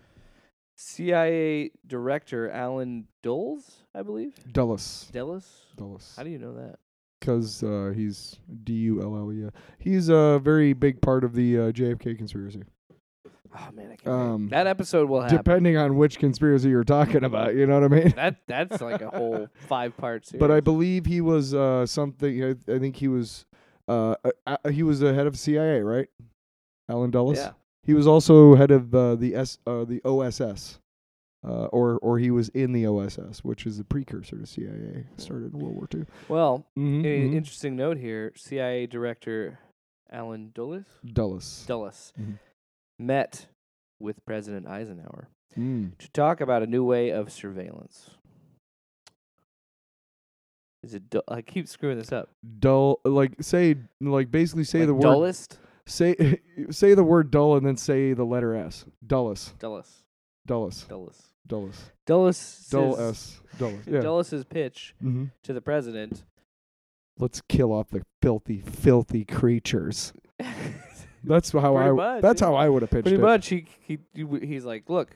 CIA 0.76 1.72
Director 1.86 2.50
Allen 2.50 3.08
Dulles, 3.22 3.84
I 3.94 4.02
believe. 4.02 4.34
Dulles. 4.52 5.08
Dulles? 5.12 5.66
Dulles. 5.76 6.14
How 6.16 6.22
do 6.22 6.30
you 6.30 6.38
know 6.38 6.54
that? 6.54 6.78
Because 7.18 7.62
uh, 7.62 7.92
he's 7.94 8.38
D 8.64 8.72
U 8.74 9.02
L 9.02 9.16
L 9.16 9.32
E. 9.32 9.48
He's 9.78 10.08
a 10.08 10.40
very 10.42 10.72
big 10.72 11.00
part 11.00 11.24
of 11.24 11.34
the 11.34 11.58
uh, 11.58 11.62
JFK 11.72 12.16
conspiracy. 12.16 12.62
Oh 13.54 13.68
man, 13.72 13.90
I 13.92 13.96
can't. 13.96 14.08
Um, 14.08 14.48
that 14.50 14.66
episode 14.66 15.08
will 15.08 15.22
happen. 15.22 15.36
Depending 15.36 15.76
on 15.76 15.96
which 15.96 16.18
conspiracy 16.18 16.68
you're 16.68 16.84
talking 16.84 17.24
about, 17.24 17.54
you 17.54 17.66
know 17.66 17.80
what 17.80 17.92
I 17.92 17.96
mean. 17.96 18.12
that 18.16 18.36
that's 18.46 18.80
like 18.80 19.00
a 19.00 19.08
whole 19.10 19.48
five 19.68 19.96
part 19.96 20.26
series. 20.26 20.40
But 20.40 20.50
I 20.50 20.60
believe 20.60 21.06
he 21.06 21.20
was 21.20 21.54
uh, 21.54 21.86
something. 21.86 22.44
I, 22.44 22.50
I 22.72 22.78
think 22.78 22.96
he 22.96 23.08
was. 23.08 23.46
Uh, 23.88 24.16
uh, 24.22 24.56
uh, 24.64 24.68
he 24.68 24.82
was 24.82 25.00
the 25.00 25.14
head 25.14 25.26
of 25.26 25.38
CIA, 25.38 25.80
right? 25.80 26.08
Allen 26.90 27.10
Dulles. 27.10 27.38
yeah. 27.38 27.52
He 27.84 27.94
was 27.94 28.06
also 28.06 28.54
head 28.54 28.70
of 28.70 28.94
uh, 28.94 29.14
the 29.14 29.34
S 29.34 29.58
uh, 29.66 29.84
the 29.84 30.02
OSS, 30.04 30.78
uh, 31.46 31.66
or 31.66 31.98
or 31.98 32.18
he 32.18 32.30
was 32.30 32.48
in 32.50 32.72
the 32.72 32.86
OSS, 32.86 33.44
which 33.44 33.66
is 33.66 33.78
the 33.78 33.84
precursor 33.84 34.38
to 34.38 34.46
CIA. 34.46 35.06
Started 35.16 35.52
in 35.54 35.58
World 35.60 35.74
War 35.76 35.88
II. 35.94 36.04
Well, 36.28 36.66
Mm-hmm, 36.78 37.04
a 37.04 37.36
interesting 37.36 37.76
note 37.76 37.96
here: 37.98 38.32
CIA 38.36 38.86
Director 38.86 39.58
Allen 40.10 40.50
Dulles 40.54 40.84
Dulles. 41.04 41.64
Dulles 41.66 42.12
Mhm. 42.20 42.38
met 42.98 43.46
with 44.00 44.24
President 44.24 44.66
Eisenhower 44.66 45.28
Mm. 45.56 45.96
to 45.98 46.10
talk 46.12 46.40
about 46.40 46.62
a 46.62 46.66
new 46.66 46.84
way 46.84 47.10
of 47.10 47.30
surveillance. 47.32 48.10
Is 50.82 50.94
it? 50.94 51.10
Du- 51.10 51.22
I 51.28 51.42
keep 51.42 51.66
screwing 51.68 51.98
this 51.98 52.12
up. 52.12 52.30
Dull, 52.60 53.00
like 53.04 53.42
say, 53.42 53.76
like 54.00 54.30
basically 54.30 54.64
say 54.64 54.80
Like 54.80 54.86
the 54.88 54.94
word. 54.94 55.02
dullest. 55.02 55.58
Say 55.86 56.14
say 56.70 56.94
the 56.94 57.02
word 57.04 57.30
dull 57.30 57.56
and 57.56 57.66
then 57.66 57.76
say 57.76 58.12
the 58.12 58.24
letter 58.24 58.54
S. 58.54 58.84
Dulles. 59.06 59.54
Dulles. 59.58 60.04
Dulles. 60.48 60.86
Dulles. 60.88 61.22
Dulles. 61.46 61.90
Dulles. 62.06 62.66
Dull 62.70 62.96
says- 62.96 63.10
S. 63.10 63.40
Dulles. 63.58 63.80
Yeah. 63.86 64.00
Dulles' 64.00 64.44
pitch 64.48 64.94
mm-hmm. 65.02 65.26
to 65.44 65.52
the 65.52 65.60
president. 65.60 66.24
Let's 67.18 67.42
kill 67.48 67.72
off 67.72 67.90
the 67.90 68.02
filthy, 68.22 68.60
filthy 68.60 69.24
creatures. 69.24 70.12
That's 71.24 71.52
how 71.52 71.74
Pretty 71.74 71.90
I. 71.90 71.92
much, 71.92 72.22
that's 72.22 72.40
how 72.40 72.54
I 72.54 72.68
would 72.68 72.82
have 72.82 72.92
pitched 72.92 73.02
Pretty 73.02 73.18
it. 73.18 73.20
much, 73.20 73.48
he, 73.48 73.66
he 73.80 73.98
he's 74.14 74.64
like, 74.64 74.88
look, 74.88 75.10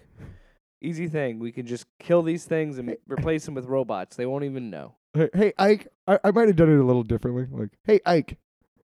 easy 0.82 1.06
thing. 1.06 1.38
We 1.38 1.52
can 1.52 1.64
just 1.64 1.86
kill 2.00 2.22
these 2.22 2.44
things 2.44 2.76
and 2.78 2.96
replace 3.06 3.46
them 3.46 3.54
with 3.54 3.66
robots. 3.66 4.16
They 4.16 4.26
won't 4.26 4.42
even 4.42 4.68
know. 4.68 4.96
Hey, 5.14 5.30
hey 5.32 5.52
Ike. 5.58 5.86
I, 6.08 6.18
I 6.24 6.30
might 6.32 6.48
have 6.48 6.56
done 6.56 6.70
it 6.70 6.80
a 6.80 6.84
little 6.84 7.04
differently. 7.04 7.46
Like, 7.50 7.70
hey 7.84 8.00
Ike, 8.04 8.36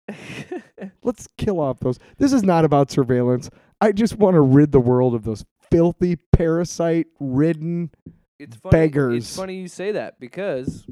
let's 1.04 1.28
kill 1.38 1.60
off 1.60 1.82
those. 1.82 2.00
This 2.18 2.32
is 2.32 2.42
not 2.42 2.63
about 2.63 2.90
surveillance. 2.90 3.50
I 3.82 3.92
just 3.92 4.16
want 4.16 4.36
to 4.36 4.42
rid 4.42 4.72
the 4.72 4.80
world 4.80 5.13
of 5.13 5.25
those 5.25 5.44
filthy, 5.74 6.15
parasite-ridden. 6.32 7.92
it's 8.39 8.56
funny. 8.58 8.72
Beggars. 8.72 9.15
It's 9.24 9.36
funny 9.36 9.56
you 9.56 9.68
say 9.68 9.92
that 9.94 10.20
because 10.20 10.86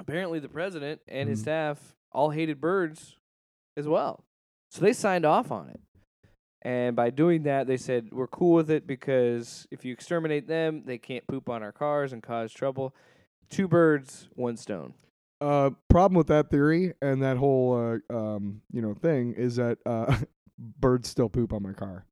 apparently 0.00 0.38
the 0.38 0.48
president 0.48 1.00
and 1.08 1.28
his 1.28 1.40
Mhm. 1.40 1.42
staff 1.42 1.96
all 2.12 2.30
hated 2.30 2.60
birds 2.60 3.16
as 3.76 3.86
well. 3.88 4.24
So 4.70 4.80
they 4.80 4.92
signed 4.92 5.24
off 5.24 5.50
on 5.50 5.68
it. 5.68 5.80
And 6.62 6.96
by 6.96 7.10
doing 7.10 7.42
that, 7.42 7.66
they 7.66 7.76
said, 7.76 8.08
we're 8.12 8.26
cool 8.26 8.54
with 8.54 8.70
it 8.70 8.86
because 8.86 9.66
if 9.70 9.84
you 9.84 9.92
exterminate 9.92 10.46
them, 10.46 10.84
they 10.86 10.96
can't 10.98 11.26
poop 11.26 11.48
on 11.50 11.62
our 11.62 11.72
cars 11.72 12.12
and 12.12 12.22
cause 12.22 12.52
trouble. 12.52 12.94
Two 13.50 13.68
birds, 13.68 14.28
one 14.34 14.56
stone. 14.56 14.94
Uh, 15.40 15.70
problem 15.90 16.16
with 16.16 16.28
that 16.28 16.48
theory 16.50 16.94
and 17.02 17.22
that 17.22 17.36
whole 17.36 17.74
uh, 18.10 18.14
um, 18.16 18.62
you 18.72 18.80
know 18.80 18.94
thing 18.94 19.34
is 19.34 19.56
that 19.56 19.78
uh, 19.84 20.16
birds 20.80 21.08
still 21.08 21.28
poop 21.28 21.52
on 21.52 21.62
my 21.62 21.72
car. 21.72 22.06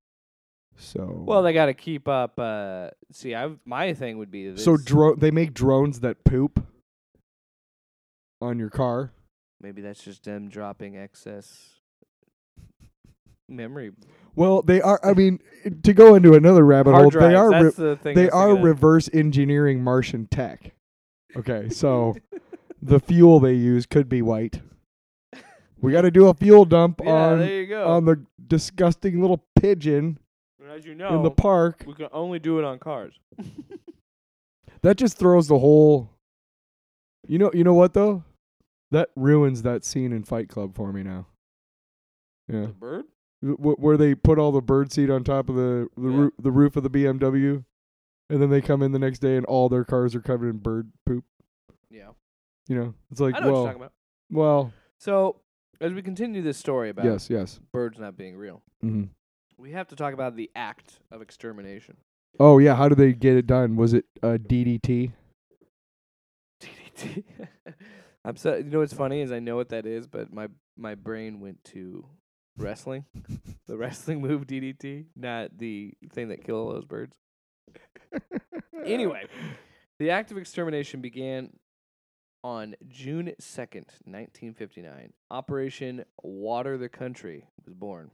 So 0.82 1.22
Well, 1.26 1.42
they 1.42 1.52
got 1.52 1.66
to 1.66 1.74
keep 1.74 2.08
up. 2.08 2.38
Uh, 2.38 2.90
see, 3.12 3.34
I 3.34 3.50
my 3.64 3.94
thing 3.94 4.18
would 4.18 4.30
be 4.30 4.50
this. 4.50 4.64
so 4.64 4.76
dro- 4.76 5.14
they 5.14 5.30
make 5.30 5.54
drones 5.54 6.00
that 6.00 6.24
poop 6.24 6.64
on 8.40 8.58
your 8.58 8.70
car. 8.70 9.12
maybe 9.60 9.80
that's 9.82 10.02
just 10.02 10.24
them 10.24 10.48
dropping 10.48 10.96
excess 10.96 11.76
memory 13.48 13.92
Well, 14.34 14.62
they 14.62 14.80
are. 14.80 14.98
I 15.04 15.12
mean, 15.14 15.38
to 15.84 15.92
go 15.92 16.14
into 16.14 16.34
another 16.34 16.64
rabbit 16.64 16.92
hole, 16.94 17.10
drives. 17.10 17.28
they 17.28 17.34
are 17.34 17.50
re- 17.50 17.62
that's 17.64 17.76
the 17.76 17.96
thing. 17.96 18.14
they 18.14 18.30
are 18.30 18.48
gonna- 18.54 18.62
reverse 18.64 19.08
engineering 19.12 19.82
Martian 19.84 20.26
tech. 20.26 20.72
Okay, 21.36 21.68
so 21.70 22.14
the 22.80 22.98
fuel 22.98 23.40
they 23.40 23.54
use 23.54 23.86
could 23.86 24.08
be 24.08 24.22
white. 24.22 24.60
We 25.80 25.92
got 25.92 26.02
to 26.02 26.10
do 26.12 26.28
a 26.28 26.34
fuel 26.34 26.64
dump 26.64 27.00
yeah, 27.04 27.10
on 27.12 27.38
there 27.40 27.60
you 27.62 27.66
go. 27.66 27.86
on 27.88 28.04
the 28.04 28.24
disgusting 28.46 29.20
little 29.20 29.44
pigeon 29.60 30.18
And 30.62 30.70
As 30.70 30.84
you 30.84 30.92
in 30.92 31.22
the 31.22 31.30
park. 31.30 31.82
we 31.86 31.94
can 31.94 32.08
only 32.12 32.38
do 32.38 32.58
it 32.58 32.64
on 32.64 32.78
cars. 32.78 33.14
That 34.82 34.96
just 34.96 35.16
throws 35.16 35.46
the 35.46 35.60
whole. 35.60 36.10
You 37.28 37.38
know, 37.38 37.52
you 37.54 37.62
know 37.62 37.74
what 37.74 37.94
though? 37.94 38.24
That 38.90 39.10
ruins 39.14 39.62
that 39.62 39.84
scene 39.84 40.12
in 40.12 40.24
Fight 40.24 40.48
Club 40.48 40.74
for 40.74 40.92
me 40.92 41.04
now. 41.04 41.26
Yeah, 42.48 42.62
The 42.62 42.68
bird? 42.68 43.04
w- 43.40 43.76
where 43.76 43.96
they 43.96 44.16
put 44.16 44.40
all 44.40 44.50
the 44.50 44.60
bird 44.60 44.90
seed 44.92 45.08
on 45.08 45.22
top 45.22 45.48
of 45.48 45.54
the 45.54 45.86
the, 45.96 46.08
Yeah. 46.10 46.16
roo- 46.16 46.32
the 46.36 46.50
roof 46.50 46.74
of 46.74 46.82
the 46.82 46.90
BMW, 46.90 47.64
and 48.28 48.42
then 48.42 48.50
they 48.50 48.60
come 48.60 48.82
in 48.82 48.90
the 48.90 48.98
next 48.98 49.20
day 49.20 49.36
and 49.36 49.46
all 49.46 49.68
their 49.68 49.84
cars 49.84 50.16
are 50.16 50.20
covered 50.20 50.48
in 50.48 50.58
bird 50.58 50.90
poop. 51.06 51.24
Yeah. 51.88 52.10
You 52.66 52.76
know, 52.76 52.94
it's 53.12 53.20
like 53.20 53.36
I 53.36 53.38
know 53.38 53.46
what 53.46 53.52
well, 53.52 53.62
you're 53.62 53.68
talking 53.72 53.82
about. 53.82 53.92
well, 54.32 54.72
So, 54.98 55.40
as 55.80 55.92
we 55.92 56.02
continue 56.02 56.42
this 56.42 56.58
story 56.58 56.90
about 56.90 57.04
yes, 57.04 57.30
yes. 57.30 57.60
birds 57.72 58.00
not 58.00 58.16
being 58.16 58.36
real, 58.36 58.62
hmm 58.80 59.04
we 59.62 59.70
have 59.70 59.86
to 59.88 59.96
talk 59.96 60.12
about 60.12 60.34
the 60.34 60.50
act 60.56 60.98
of 61.12 61.22
extermination. 61.22 61.96
Oh 62.40 62.58
yeah, 62.58 62.74
how 62.74 62.88
did 62.88 62.98
they 62.98 63.12
get 63.12 63.36
it 63.36 63.46
done? 63.46 63.76
Was 63.76 63.94
it 63.94 64.04
uh, 64.22 64.38
DDT? 64.38 65.12
DDT. 66.60 67.24
I'm 68.24 68.36
so. 68.36 68.56
You 68.56 68.64
know 68.64 68.80
what's 68.80 68.92
funny 68.92 69.20
is 69.20 69.30
I 69.30 69.38
know 69.38 69.54
what 69.54 69.68
that 69.68 69.86
is, 69.86 70.08
but 70.08 70.32
my 70.32 70.48
my 70.76 70.96
brain 70.96 71.40
went 71.40 71.62
to 71.66 72.04
wrestling, 72.58 73.04
the 73.68 73.76
wrestling 73.76 74.20
move 74.26 74.46
DDT, 74.46 75.06
not 75.14 75.56
the 75.56 75.94
thing 76.12 76.28
that 76.28 76.44
killed 76.44 76.66
all 76.66 76.74
those 76.74 76.84
birds. 76.84 77.16
Anyway, 78.84 79.26
the 80.00 80.10
act 80.10 80.32
of 80.32 80.38
extermination 80.38 81.00
began 81.00 81.50
on 82.42 82.74
June 82.88 83.32
2nd, 83.40 83.86
1959. 84.04 85.12
Operation 85.30 86.04
Water 86.20 86.76
the 86.76 86.88
Country 86.88 87.46
was 87.64 87.74
born. 87.74 88.10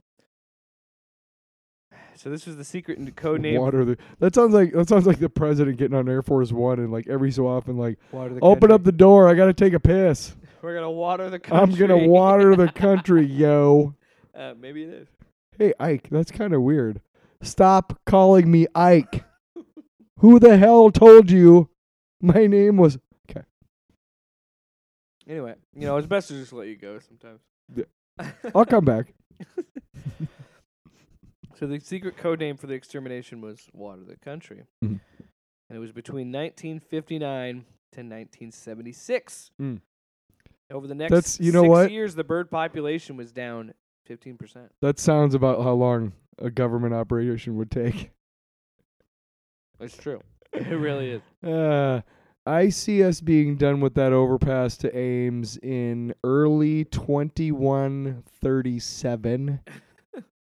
So 2.18 2.30
this 2.30 2.46
was 2.46 2.56
the 2.56 2.64
secret 2.64 2.98
and 2.98 3.14
code 3.14 3.40
name. 3.40 3.60
Water 3.60 3.84
the. 3.84 3.96
That 4.18 4.34
sounds 4.34 4.52
like 4.52 4.72
that 4.72 4.88
sounds 4.88 5.06
like 5.06 5.20
the 5.20 5.28
president 5.28 5.76
getting 5.76 5.96
on 5.96 6.08
Air 6.08 6.20
Force 6.20 6.50
One 6.50 6.80
and 6.80 6.90
like 6.90 7.06
every 7.06 7.30
so 7.30 7.46
often 7.46 7.76
like 7.76 7.96
Water 8.10 8.34
the 8.34 8.40
open 8.40 8.60
country. 8.62 8.74
up 8.74 8.82
the 8.82 8.90
door. 8.92 9.28
I 9.28 9.34
gotta 9.34 9.54
take 9.54 9.72
a 9.72 9.78
piss. 9.78 10.34
We're 10.62 10.74
gonna 10.74 10.90
water 10.90 11.30
the 11.30 11.38
country. 11.38 11.86
I'm 11.86 11.88
gonna 11.88 12.08
water 12.08 12.56
the 12.56 12.72
country, 12.72 13.24
yo. 13.24 13.94
uh, 14.34 14.54
maybe 14.58 14.82
it 14.82 14.88
is. 14.88 15.08
Hey 15.56 15.72
Ike, 15.78 16.08
that's 16.10 16.32
kind 16.32 16.52
of 16.52 16.62
weird. 16.62 17.00
Stop 17.40 18.00
calling 18.04 18.50
me 18.50 18.66
Ike. 18.74 19.24
Who 20.18 20.40
the 20.40 20.56
hell 20.56 20.90
told 20.90 21.30
you 21.30 21.70
my 22.20 22.48
name 22.48 22.78
was? 22.78 22.98
Okay. 23.30 23.44
Anyway, 25.28 25.54
you 25.72 25.86
know, 25.86 25.96
it's 25.98 26.08
best 26.08 26.26
to 26.28 26.34
just 26.34 26.52
let 26.52 26.66
you 26.66 26.74
go 26.76 26.98
sometimes. 26.98 27.40
Yeah. 27.72 27.84
I'll 28.52 28.66
come 28.66 28.84
back. 28.84 29.14
So 31.58 31.66
the 31.66 31.80
secret 31.80 32.16
code 32.16 32.38
name 32.38 32.56
for 32.56 32.68
the 32.68 32.74
extermination 32.74 33.40
was 33.40 33.68
Water 33.72 34.02
the 34.06 34.14
Country. 34.16 34.62
Mhm. 34.84 35.00
And 35.68 35.76
it 35.76 35.80
was 35.80 35.90
between 35.92 36.30
1959 36.30 37.64
to 37.92 38.02
1976. 38.02 39.50
Mm. 39.60 39.80
Over 40.70 40.86
the 40.86 40.94
next 40.94 41.10
That's- 41.10 41.40
you 41.40 41.50
know 41.50 41.62
six 41.62 41.70
what? 41.70 41.90
years, 41.90 42.14
the 42.14 42.22
bird 42.24 42.48
population 42.50 43.16
was 43.16 43.32
down 43.32 43.72
15%. 44.06 44.70
That 44.80 44.98
sounds 45.00 45.34
about 45.34 45.60
how 45.62 45.72
long 45.72 46.12
a 46.38 46.50
government 46.50 46.94
operation 46.94 47.56
would 47.56 47.70
take. 47.72 48.12
It's 49.80 49.96
true. 49.96 50.20
it 50.52 50.68
really 50.78 51.10
is. 51.10 51.22
Uh, 51.42 52.02
I 52.46 52.68
see 52.68 53.02
us 53.02 53.20
being 53.20 53.56
done 53.56 53.80
with 53.80 53.94
that 53.94 54.12
overpass 54.12 54.76
to 54.78 54.96
Ames 54.96 55.56
in 55.58 56.14
early 56.22 56.84
2137. 56.84 59.60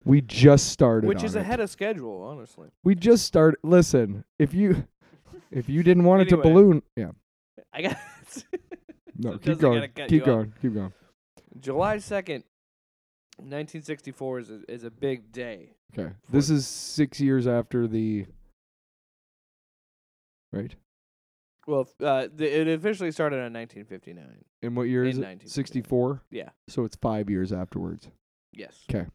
we 0.06 0.22
just 0.22 0.68
started 0.70 1.08
Which 1.08 1.24
is 1.24 1.36
it. 1.36 1.40
ahead 1.42 1.60
of 1.60 1.70
schedule, 1.70 2.22
honestly. 2.24 2.70
We 2.84 2.96
just 2.96 3.26
started. 3.26 3.60
Listen, 3.64 4.24
if 4.38 4.54
you 4.54 4.88
if 5.52 5.68
you 5.70 5.84
didn't 5.84 6.04
want 6.04 6.22
it 6.24 6.30
to 6.30 6.36
Anyway. 6.40 6.50
balloon, 6.54 6.84
yeah, 6.96 7.12
I 7.74 7.82
got 7.82 7.98
no, 9.18 9.32
Sometimes 9.32 9.42
keep 9.44 9.58
I 9.58 9.62
going, 9.62 9.76
gotta 9.76 9.88
cut 9.90 10.10
keep 10.10 10.12
you 10.18 10.22
off. 10.22 10.26
going, 10.28 10.54
keep 10.62 10.74
going. 10.74 10.94
July 11.60 11.98
2nd, 11.98 12.44
1964 13.38 14.40
is 14.40 14.50
a, 14.50 14.60
is 14.72 14.84
a 14.84 14.92
big 14.92 15.32
day. 15.32 15.74
Okay, 15.98 16.14
this 16.30 16.50
is 16.50 16.68
six 16.68 17.20
years 17.20 17.48
after 17.48 17.88
the. 17.88 18.26
Right. 20.52 20.76
Well, 21.68 21.82
f- 21.82 22.02
uh, 22.06 22.28
the, 22.34 22.62
it 22.62 22.68
officially 22.68 23.12
started 23.12 23.36
in 23.38 23.54
1959. 23.54 24.44
And 24.64 24.76
what 24.76 24.84
year 24.84 25.04
In 25.04 25.10
is 25.10 25.18
it? 25.18 25.22
1959. 25.22 25.50
Sixty-four. 25.54 26.24
Yeah. 26.32 26.50
So 26.68 26.84
it's 26.86 26.96
five 26.96 27.30
years 27.30 27.54
afterwards. 27.54 28.10
Yes. 28.52 28.84
'Kay. 28.88 29.06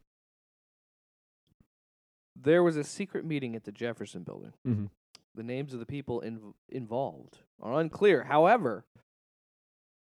There 2.45 2.63
was 2.63 2.77
a 2.77 2.85
secret 2.85 3.25
meeting 3.25 3.57
at 3.57 3.65
the 3.65 3.73
Jefferson 3.73 4.23
Building. 4.23 4.53
Mm-hmm. 4.67 4.87
The 5.35 5.43
names 5.43 5.73
of 5.73 5.81
the 5.81 5.87
people 5.87 6.23
inv- 6.25 6.55
involved 6.69 7.39
are 7.61 7.81
unclear. 7.81 8.25
However, 8.25 8.85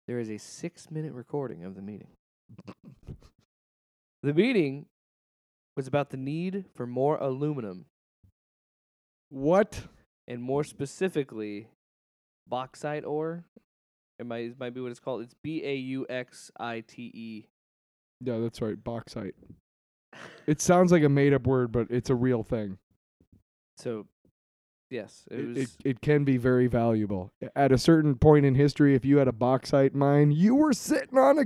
there 0.09 0.19
is 0.19 0.29
a 0.31 0.39
six 0.39 0.91
minute 0.91 1.13
recording 1.13 1.65
of 1.65 1.75
the 1.77 1.83
meeting. 1.83 2.09
The 4.23 4.35
meeting 4.35 4.85
was 5.79 5.87
about 5.87 6.11
the 6.11 6.19
need 6.19 6.67
for 6.75 6.87
more 6.87 7.17
aluminum, 7.17 7.87
What? 9.31 9.85
and 10.29 10.43
more 10.43 10.63
specifically, 10.63 11.69
bauxite 12.47 13.07
ore. 13.07 13.45
It 14.19 14.27
might, 14.27 14.45
it 14.45 14.61
might 14.61 14.75
be 14.75 14.83
what 14.83 14.91
it's 14.91 15.01
called. 15.01 15.23
It's 15.23 15.33
B 15.43 15.63
A 15.65 15.75
U 15.75 16.07
X 16.11 16.51
I 16.61 16.81
T 16.87 17.05
E. 17.15 17.47
Yeah, 18.21 18.41
that's 18.41 18.61
right. 18.61 18.77
Bauxite. 18.85 19.35
It 20.47 20.61
sounds 20.61 20.93
like 20.93 21.03
a 21.03 21.09
made 21.09 21.33
up 21.33 21.47
word, 21.47 21.73
but 21.73 21.87
it's 21.91 22.11
a 22.11 22.15
real 22.15 22.43
thing. 22.43 22.79
So, 23.77 24.07
yes, 24.91 25.25
it, 25.31 25.47
was. 25.49 25.57
it, 25.57 25.69
it 25.85 26.01
can 26.01 26.25
be 26.25 26.37
very 26.37 26.67
valuable. 26.67 27.33
At 27.55 27.73
a 27.73 27.79
certain 27.79 28.15
point 28.17 28.45
in 28.45 28.55
history, 28.55 28.95
if 28.95 29.05
you 29.05 29.19
had 29.19 29.29
a 29.29 29.33
bauxite 29.33 29.95
mine, 29.95 30.33
you 30.33 30.55
were 30.55 30.73
sitting 30.73 31.19
on 31.19 31.39
a 31.39 31.45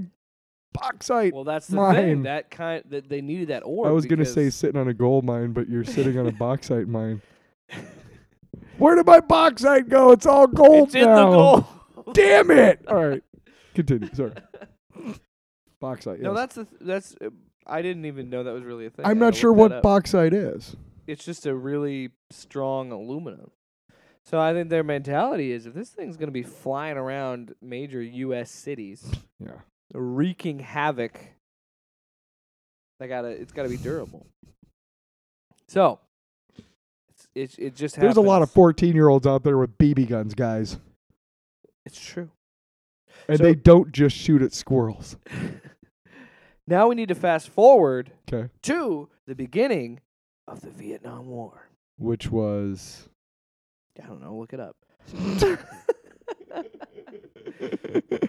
bauxite. 0.72 1.32
well, 1.34 1.44
that's 1.44 1.68
the 1.68 1.76
mine. 1.76 1.94
thing. 1.94 2.22
That 2.24 2.50
kind 2.50 2.82
that 2.88 3.08
they 3.08 3.20
needed 3.20 3.48
that 3.48 3.62
ore. 3.64 3.86
I 3.86 3.90
was 3.90 4.06
going 4.06 4.18
to 4.18 4.24
say 4.26 4.50
sitting 4.50 4.80
on 4.80 4.88
a 4.88 4.94
gold 4.94 5.24
mine, 5.24 5.52
but 5.52 5.68
you're 5.68 5.84
sitting 5.84 6.18
on 6.18 6.26
a 6.26 6.32
bauxite 6.38 6.88
mine. 6.88 7.22
Where 8.78 8.96
did 8.96 9.06
my 9.06 9.20
bauxite 9.20 9.88
go? 9.88 10.10
It's 10.12 10.26
all 10.26 10.46
gold 10.46 10.88
it's 10.88 10.96
in 10.96 11.04
now. 11.04 11.30
the 11.30 11.36
gold. 11.36 11.64
Damn 12.14 12.50
it! 12.50 12.84
All 12.88 13.06
right, 13.06 13.22
continue. 13.74 14.08
Sorry. 14.14 14.32
Bauxite. 15.80 16.20
No, 16.20 16.34
that's 16.34 16.56
the 16.56 16.64
th- 16.64 16.80
that's. 16.80 17.14
Uh, 17.24 17.30
I 17.66 17.82
didn't 17.82 18.04
even 18.04 18.28
know 18.30 18.42
that 18.44 18.52
was 18.52 18.62
really 18.64 18.86
a 18.86 18.90
thing. 18.90 19.04
I'm 19.06 19.16
I 19.16 19.26
not 19.26 19.34
sure 19.34 19.52
what 19.52 19.82
bauxite 19.82 20.34
is. 20.34 20.76
It's 21.06 21.24
just 21.24 21.46
a 21.46 21.54
really 21.54 22.10
strong 22.30 22.92
aluminum. 22.92 23.50
So 24.24 24.40
I 24.40 24.52
think 24.54 24.70
their 24.70 24.82
mentality 24.84 25.52
is 25.52 25.66
if 25.66 25.74
this 25.74 25.90
thing's 25.90 26.16
going 26.16 26.28
to 26.28 26.32
be 26.32 26.42
flying 26.42 26.96
around 26.96 27.54
major 27.60 28.00
U.S. 28.02 28.50
cities, 28.50 29.10
Yeah. 29.38 29.58
wreaking 29.92 30.60
havoc, 30.60 31.20
they 33.00 33.08
gotta 33.08 33.28
it's 33.28 33.52
got 33.52 33.64
to 33.64 33.68
be 33.68 33.76
durable. 33.76 34.26
So 35.68 35.98
it's, 37.08 37.28
it's 37.34 37.58
it 37.58 37.74
just 37.74 37.96
There's 38.00 38.16
a 38.16 38.20
lot 38.22 38.42
of 38.42 38.50
14 38.50 38.94
year 38.94 39.08
olds 39.08 39.26
out 39.26 39.42
there 39.44 39.58
with 39.58 39.76
BB 39.78 40.08
guns, 40.08 40.34
guys, 40.34 40.78
It's 41.84 42.00
true. 42.02 42.30
and 43.28 43.36
So- 43.38 43.44
they 43.44 43.54
don't 43.54 43.92
just 43.92 44.16
shoot 44.16 44.40
at 44.42 44.52
squirrels. 44.54 45.16
Now 46.66 46.88
we 46.88 46.94
need 46.94 47.08
to 47.08 47.14
fast 47.14 47.48
forward 47.50 48.12
Okay. 48.32 48.48
to 48.62 49.08
the 49.26 49.34
beginning 49.34 50.00
of 50.48 50.60
the 50.62 50.70
Vietnam 50.70 51.26
War. 51.28 51.68
Which 51.98 52.30
was. 52.30 53.08
I 54.02 54.06
don't 54.06 54.20
know. 54.22 54.34
Look 54.36 54.52
it 54.52 54.60
up. 54.60 54.76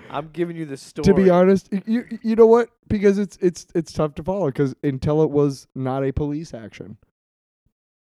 I'm 0.09 0.29
giving 0.31 0.55
you 0.55 0.65
the 0.65 0.77
story. 0.77 1.05
to 1.05 1.13
be 1.13 1.29
honest, 1.29 1.69
y- 1.71 1.81
you 1.85 2.05
you 2.21 2.35
know 2.35 2.45
what? 2.45 2.69
Because 2.87 3.17
it's 3.17 3.37
it's 3.41 3.65
it's 3.73 3.91
tough 3.91 4.15
to 4.15 4.23
follow. 4.23 4.47
Because 4.47 4.75
until 4.83 5.23
it 5.23 5.31
was 5.31 5.67
not 5.75 6.03
a 6.05 6.11
police 6.11 6.53
action, 6.53 6.97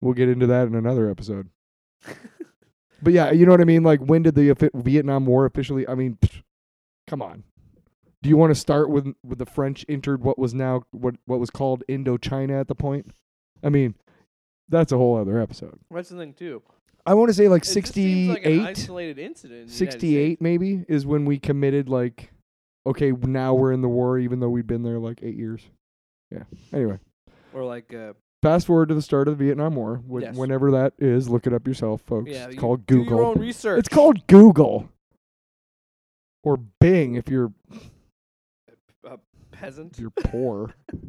we'll 0.01 0.13
get 0.13 0.29
into 0.29 0.48
that 0.48 0.67
in 0.67 0.75
another 0.75 1.10
episode. 1.10 1.50
But 3.03 3.12
yeah, 3.12 3.29
you 3.32 3.46
know 3.46 3.51
what 3.51 3.60
I 3.62 3.65
mean. 3.65 3.84
Like, 3.84 4.00
when 4.00 4.24
did 4.24 4.36
the 4.36 4.50
offi- 4.51 4.70
Vietnam 4.74 5.25
War 5.25 5.46
officially? 5.46 5.86
I 5.88 5.96
mean, 5.96 6.17
pfft, 6.22 6.41
come 7.05 7.22
on. 7.22 7.44
Do 8.25 8.29
you 8.29 8.38
want 8.38 8.50
to 8.50 8.60
start 8.60 8.89
with 8.89 9.13
with 9.24 9.38
the 9.38 9.46
French 9.46 9.86
entered 9.88 10.24
what 10.24 10.39
was 10.39 10.51
now 10.55 10.82
what 10.89 11.13
what 11.27 11.39
was 11.39 11.51
called 11.51 11.84
Indochina 11.88 12.60
at 12.60 12.67
the 12.67 12.74
point? 12.74 13.12
I 13.63 13.70
mean, 13.70 13.94
that's 14.67 14.91
a 14.91 14.98
whole 14.98 15.15
other 15.15 15.39
episode. 15.39 15.79
That's 15.91 16.10
the 16.10 16.17
thing 16.17 16.34
too. 16.34 16.63
I 17.05 17.13
want 17.13 17.29
to 17.29 17.36
say 17.36 17.48
like 17.48 17.62
just 17.62 17.94
seems 17.94 18.29
like 18.29 18.41
68, 18.44 18.62
isolated 18.62 19.20
incident. 19.20 19.62
in 19.62 19.67
68 19.70 20.41
maybe 20.41 20.84
is 20.88 21.05
when 21.05 21.25
we 21.25 21.38
committed 21.38 21.88
like 21.88 22.32
okay 22.88 23.12
now 23.12 23.53
we're 23.53 23.72
in 23.72 23.82
the 23.84 23.88
war 23.88 24.17
even 24.17 24.39
though 24.39 24.50
we'd 24.50 24.65
been 24.65 24.82
there 24.82 24.98
like 24.98 25.20
eight 25.22 25.36
years 25.36 25.62
yeah 26.32 26.46
anyway 26.74 26.98
or 27.53 27.63
like 27.63 27.94
uh, 27.94 28.13
fast 28.41 28.65
forward 28.65 28.89
to 28.89 28.96
the 28.96 29.03
start 29.03 29.28
of 29.28 29.38
the 29.38 29.45
vietnam 29.45 29.76
war 29.76 30.02
wh- 30.12 30.21
Yes. 30.23 30.36
whenever 30.36 30.71
that 30.71 30.93
is 30.97 31.30
look 31.30 31.45
it 31.45 31.54
up 31.54 31.67
yourself 31.67 32.02
folks 32.08 32.32
yeah, 32.32 32.45
it's 32.45 32.56
you 32.56 32.60
called 32.60 32.88
do 32.88 33.04
google 33.04 33.17
your 33.17 33.26
own 33.28 33.39
research. 33.39 33.78
it's 33.78 33.88
called 33.89 34.26
google 34.26 34.89
or 36.43 36.58
bing 36.58 37.13
if 37.13 37.30
you're 37.30 37.54
peasant. 39.60 39.98
you're 40.00 40.10
poor 40.12 40.74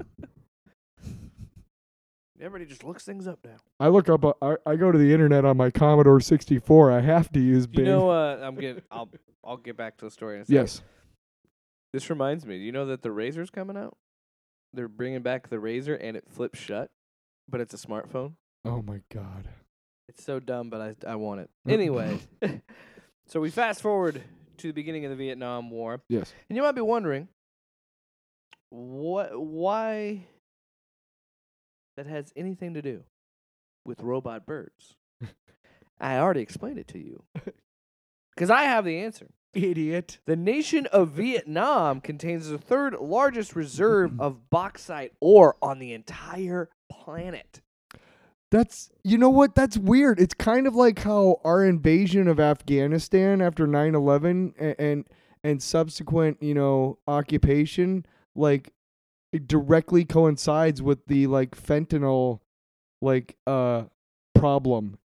Everybody 2.39 2.67
just 2.67 2.85
looks 2.85 3.03
things 3.03 3.27
up 3.27 3.39
now. 3.45 3.57
i 3.81 3.89
look 3.89 4.11
up 4.11 4.23
uh, 4.25 4.35
I, 4.43 4.57
I 4.67 4.77
go 4.77 4.93
to 4.93 4.99
the 4.99 5.11
internet 5.13 5.47
on 5.47 5.57
my 5.57 5.71
commodore 5.71 6.21
64 6.21 6.93
i 6.93 7.01
have 7.01 7.33
to 7.33 7.41
use 7.41 7.67
You 7.73 7.85
know, 7.85 8.11
uh, 8.11 8.39
I'm 8.43 8.55
getting. 8.57 8.83
I'll 8.91 9.09
I'll 9.43 9.57
get 9.57 9.77
back 9.77 9.97
to 9.99 10.05
the 10.05 10.11
story 10.11 10.37
in 10.37 10.43
a 10.43 10.45
second. 10.45 10.57
yes 10.63 10.83
This 11.95 12.11
reminds 12.11 12.45
me. 12.45 12.59
Do 12.59 12.65
you 12.65 12.73
know 12.73 12.87
that 12.87 13.01
the 13.03 13.09
Razr's 13.09 13.49
coming 13.49 13.77
out? 13.77 13.97
They're 14.75 14.89
bringing 14.89 15.23
back 15.23 15.49
the 15.49 15.57
Razr, 15.57 15.97
and 15.99 16.17
it 16.17 16.25
flips 16.29 16.59
shut, 16.59 16.91
but 17.49 17.61
it's 17.63 17.73
a 17.73 17.79
smartphone. 17.79 18.35
oh 18.67 18.83
my 18.83 19.01
god 19.11 19.49
It's 20.09 20.23
so 20.23 20.39
dumb, 20.39 20.69
but 20.69 20.81
I 20.83 20.95
I 21.13 21.17
want 21.17 21.41
it 21.41 21.51
anyway. 21.67 22.19
so 23.27 23.41
we 23.41 23.51
fast 23.51 23.81
forward 23.81 24.21
to 24.59 24.67
the 24.67 24.73
beginning 24.73 25.05
of 25.07 25.11
the 25.11 25.17
Vietnam 25.17 25.71
War, 25.71 26.03
yes 26.11 26.35
and 26.51 26.57
you 26.57 26.63
might 26.63 26.73
be 26.75 26.83
wondering, 26.83 27.29
what 28.71 29.31
why 29.41 30.27
that 31.97 32.07
has 32.07 32.33
anything 32.37 32.75
to 32.75 32.83
do 32.83 33.05
with 33.85 34.03
robot 34.03 34.47
birds? 34.47 34.97
I 36.01 36.19
already 36.19 36.41
explained 36.41 36.79
it 36.79 36.89
to 36.89 36.99
you, 36.99 37.25
because 38.35 38.51
I 38.51 38.65
have 38.65 38.85
the 38.85 38.99
answer. 38.99 39.29
idiot 39.55 40.19
The 40.27 40.37
nation 40.37 40.85
of 40.87 41.11
Vietnam 41.11 42.03
contains 42.03 42.49
the 42.49 42.59
third 42.59 42.95
largest 43.01 43.57
reserve 43.57 44.13
of 44.21 44.51
bauxite 44.51 45.13
ore 45.21 45.57
on 45.63 45.79
the 45.79 45.95
entire 45.95 46.69
planet. 46.91 47.63
That's 48.51 48.91
you 49.03 49.19
know 49.19 49.31
what 49.31 49.55
that's 49.55 49.79
weird. 49.79 50.21
It's 50.21 50.35
kind 50.35 50.67
of 50.67 50.75
like 50.75 51.01
how 51.01 51.41
our 51.45 51.65
invasion 51.65 52.29
of 52.29 52.39
Afghanistan 52.39 53.41
after 53.41 53.67
9/11 53.67 54.53
and 54.59 54.75
and, 54.79 55.05
and 55.43 55.63
subsequent, 55.63 56.43
you 56.43 56.55
know, 56.55 56.99
occupation 57.09 58.05
like 58.37 58.73
it 59.33 59.47
directly 59.49 60.05
coincides 60.05 60.81
with 60.83 61.05
the 61.07 61.27
like 61.27 61.57
fentanyl 61.57 62.41
like 63.03 63.37
uh 63.47 63.85
problem 64.35 64.99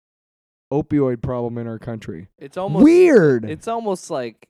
opioid 0.72 1.20
problem 1.22 1.58
in 1.58 1.66
our 1.66 1.78
country. 1.78 2.28
It's 2.38 2.56
almost 2.56 2.84
weird. 2.84 3.44
It's 3.44 3.66
almost 3.66 4.10
like 4.10 4.48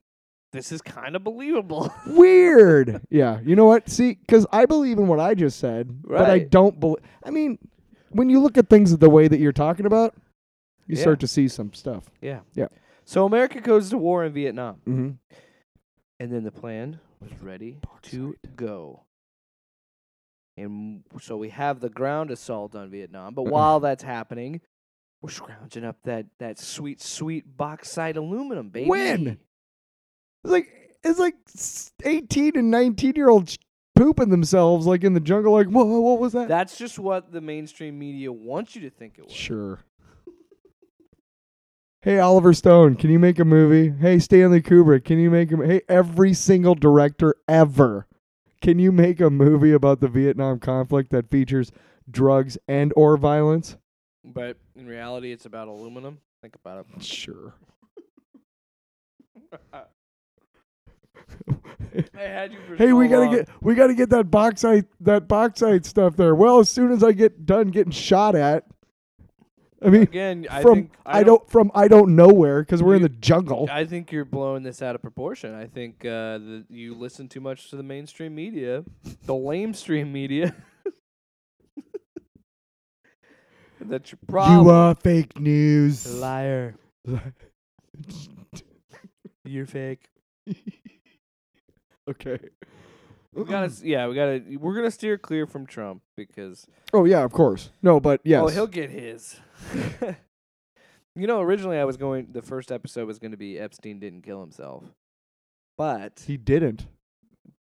this 0.53 0.73
is 0.73 0.83
kind 0.83 1.15
of 1.17 1.23
believable. 1.25 1.93
weird. 2.07 3.01
yeah. 3.09 3.41
You 3.45 3.57
know 3.57 3.67
what? 3.67 3.89
See, 3.89 4.19
cuz 4.29 4.47
I 4.53 4.67
believe 4.67 4.99
in 4.99 5.07
what 5.09 5.21
I 5.21 5.35
just 5.35 5.59
said, 5.59 6.03
but 6.03 6.29
I 6.29 6.41
don't 6.41 6.79
believe 6.79 7.03
I 7.23 7.31
mean, 7.31 7.59
when 8.11 8.29
you 8.29 8.41
look 8.41 8.59
at 8.59 8.69
things 8.69 8.97
the 8.97 9.09
way 9.11 9.29
that 9.29 9.39
you're 9.41 9.53
talking 9.53 9.87
about, 9.87 10.15
you 10.87 10.97
Yeah. 10.97 11.03
start 11.03 11.21
to 11.21 11.29
see 11.29 11.49
some 11.49 11.73
stuff. 11.73 12.11
yeah. 12.21 12.41
Yeah. 12.55 12.69
So 13.05 13.25
America 13.25 13.61
goes 13.61 13.91
to 13.91 13.99
war 13.99 14.25
in 14.25 14.33
Vietnam, 14.33 14.81
Mhm. 14.87 15.17
and 16.19 16.33
then 16.33 16.45
the 16.45 16.53
plan 16.53 17.01
was 17.21 17.31
ready 17.43 17.79
to 18.03 18.37
go. 18.57 19.05
And 20.57 21.05
so 21.21 21.37
we 21.37 21.51
have 21.51 21.81
the 21.81 21.89
ground 21.89 22.31
assault 22.31 22.75
on 22.75 22.91
Vietnam, 22.91 23.35
but 23.35 23.45
while 23.45 23.81
that's 23.81 24.03
happening, 24.03 24.61
we're 25.23 25.31
scrounging 25.31 25.85
up 25.85 25.97
that 26.05 26.27
that 26.39 26.59
sweet, 26.59 27.01
sweet 27.01 27.57
bauxite 27.57 28.17
aluminum, 28.17 28.69
baby. 28.69 28.89
When? 28.89 29.39
It's 30.45 30.53
like 30.53 30.69
it's 31.03 31.19
like 31.19 31.35
18 32.05 32.57
and 32.57 32.71
19 32.71 33.15
year 33.17 33.31
olds 33.31 33.59
pooping 33.95 34.31
themselves 34.31 34.87
like 34.87 35.05
in 35.05 35.13
the 35.13 35.21
jungle 35.21 35.53
like 35.53 35.69
whoa 35.69 35.85
what 35.85 36.19
was 36.19 36.33
that? 36.33 36.49
That's 36.49 36.77
just 36.77 36.99
what 36.99 37.33
the 37.33 37.41
mainstream 37.41 37.99
media 37.99 38.33
wants 38.33 38.75
you 38.75 38.83
to 38.83 38.91
think 38.91 39.19
it 39.19 39.25
was. 39.25 39.33
Sure. 39.33 39.81
Hey 42.03 42.19
Oliver 42.19 42.55
Stone, 42.55 42.97
can 42.97 43.11
you 43.11 43.19
make 43.19 43.39
a 43.39 43.45
movie? 43.45 43.95
Hey 44.01 44.19
Stanley 44.21 44.63
Kubrick, 44.63 45.05
can 45.05 45.19
you 45.19 45.31
make 45.31 45.53
a 45.53 45.57
Hey 45.67 45.83
every 45.87 46.33
single 46.33 46.75
director 46.75 47.35
ever. 47.47 48.07
Can 48.63 48.79
you 48.79 48.91
make 48.91 49.21
a 49.21 49.29
movie 49.29 49.73
about 49.73 50.01
the 50.01 50.09
Vietnam 50.09 50.61
conflict 50.61 51.11
that 51.11 51.29
features 51.29 51.71
drugs 52.11 52.57
and 52.67 52.95
or 52.97 53.19
violence? 53.19 53.77
But 54.25 54.57
in 54.75 54.87
reality, 54.87 55.31
it's 55.31 55.45
about 55.45 55.69
aluminum. 55.69 56.21
Think 56.41 56.55
about 56.55 56.87
it. 56.97 57.03
Sure. 57.05 57.53
I 59.75 59.83
had 62.15 62.53
you 62.53 62.61
for 62.67 62.77
hey, 62.77 62.89
so 62.89 62.97
we 62.97 63.09
gotta 63.09 63.27
long. 63.27 63.35
get 63.35 63.49
we 63.61 63.75
gotta 63.75 63.95
get 63.95 64.09
that 64.09 64.31
bauxite 64.31 64.87
that 65.01 65.29
bauxite 65.29 65.85
stuff 65.85 66.17
there. 66.17 66.35
Well, 66.35 66.61
as 66.61 66.71
soon 66.71 66.93
as 66.93 67.05
I 67.05 67.13
get 67.13 67.45
done 67.45 67.69
getting 67.69 67.93
shot 67.93 68.35
at, 68.35 68.65
I 69.83 69.89
mean, 69.89 70.03
again. 70.03 70.47
I 70.51 70.61
from 70.63 70.75
think 70.75 70.93
I, 71.07 71.23
don't 71.23 71.49
from 71.49 71.71
I 71.75 71.89
don't 71.89 72.15
know 72.15 72.29
where 72.29 72.61
because 72.63 72.83
we're 72.83 72.97
in 72.97 73.03
the 73.03 73.09
jungle. 73.09 73.69
I 73.71 73.87
think 73.87 74.13
you're 74.13 74.27
blowing 74.27 74.63
this 74.63 74.83
out 74.83 74.95
of 74.95 75.01
proportion. 75.01 75.55
I 75.55 75.67
think 75.67 76.05
uh, 76.05 76.37
that 76.39 76.65
you 76.69 76.95
listen 76.95 77.29
too 77.29 77.41
much 77.41 77.71
to 77.71 77.77
the 77.77 77.83
mainstream 77.83 78.35
media, 78.35 78.85
the 79.25 79.33
lamestream 79.33 80.13
media. 80.13 80.55
That's 83.81 84.13
your 84.13 84.19
problem. 84.29 84.67
You 84.67 84.71
are 84.71 84.95
fake 84.95 85.41
news. 85.41 86.15
liar. 86.15 86.75
You're 89.45 89.67
fake. 89.67 90.07
Okay. 92.09 92.39
We 93.33 93.45
gotta, 93.45 93.73
yeah, 93.85 94.09
we 94.09 94.15
gotta. 94.17 94.43
We're 94.59 94.75
gonna 94.75 94.91
steer 94.91 95.17
clear 95.17 95.47
from 95.47 95.65
Trump 95.65 96.03
because 96.17 96.67
Oh 96.93 97.05
yeah, 97.05 97.23
of 97.23 97.33
course. 97.33 97.71
No, 97.81 98.01
but 98.01 98.21
yes. 98.25 98.43
oh, 98.43 98.49
he'll 98.49 98.67
get 98.67 98.91
his. 98.91 99.39
you 101.15 101.27
know, 101.27 101.41
originally 101.41 101.79
I 101.79 101.85
was 101.85 101.97
going. 101.97 102.29
The 102.33 102.43
first 102.43 102.71
episode 102.73 103.07
was 103.07 103.19
going 103.19 103.33
to 103.33 103.37
be 103.37 103.59
Epstein 103.59 103.99
didn't 104.01 104.23
kill 104.23 104.41
himself, 104.41 104.85
but 105.77 106.25
he 106.27 106.37
didn't. 106.37 106.87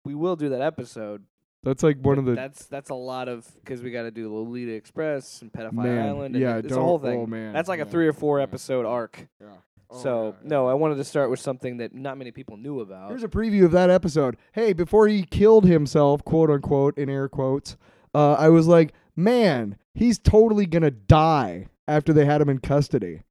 we 0.04 0.14
will 0.14 0.36
do 0.36 0.48
that 0.50 0.60
episode. 0.60 1.24
That's 1.64 1.82
like 1.82 1.98
one 1.98 2.18
of 2.18 2.26
the 2.26 2.34
That's 2.34 2.66
that's 2.66 2.90
a 2.90 2.94
lot 2.94 3.28
of 3.28 3.50
because 3.56 3.82
we 3.82 3.90
got 3.90 4.02
to 4.02 4.10
do 4.10 4.32
Lolita 4.32 4.72
Express 4.72 5.40
and 5.40 5.50
Pedophile 5.50 5.72
man. 5.72 6.06
Island. 6.08 6.34
And 6.36 6.42
yeah, 6.42 6.56
it's 6.58 6.66
a 6.66 6.70
don't- 6.70 6.82
whole 6.84 6.98
thing. 6.98 7.20
Oh 7.20 7.26
man. 7.26 7.52
That's 7.54 7.68
like 7.68 7.80
a 7.80 7.84
yeah, 7.84 7.90
three 7.90 8.06
or 8.06 8.12
four 8.12 8.38
yeah, 8.38 8.44
episode 8.44 8.84
arc. 8.84 9.26
Yeah. 9.40 9.46
Oh, 9.90 10.02
so 10.02 10.36
yeah, 10.42 10.48
no. 10.48 10.68
I 10.68 10.74
wanted 10.74 10.96
to 10.96 11.04
start 11.04 11.30
with 11.30 11.40
something 11.40 11.78
that 11.78 11.94
not 11.94 12.18
many 12.18 12.32
people 12.32 12.58
knew 12.58 12.80
about. 12.80 13.08
Here's 13.08 13.24
a 13.24 13.28
preview 13.28 13.64
of 13.64 13.72
that 13.72 13.88
episode. 13.88 14.36
Hey, 14.52 14.74
before 14.74 15.08
he 15.08 15.22
killed 15.22 15.64
himself, 15.64 16.22
quote 16.22 16.50
unquote, 16.50 16.98
in 16.98 17.08
air 17.08 17.28
quotes, 17.30 17.78
uh, 18.14 18.34
I 18.34 18.50
was 18.50 18.66
like, 18.66 18.92
man, 19.16 19.78
he's 19.94 20.18
totally 20.18 20.66
gonna 20.66 20.90
die 20.90 21.68
after 21.86 22.12
they 22.12 22.24
had 22.24 22.40
him 22.40 22.48
in 22.48 22.58
custody. 22.58 23.22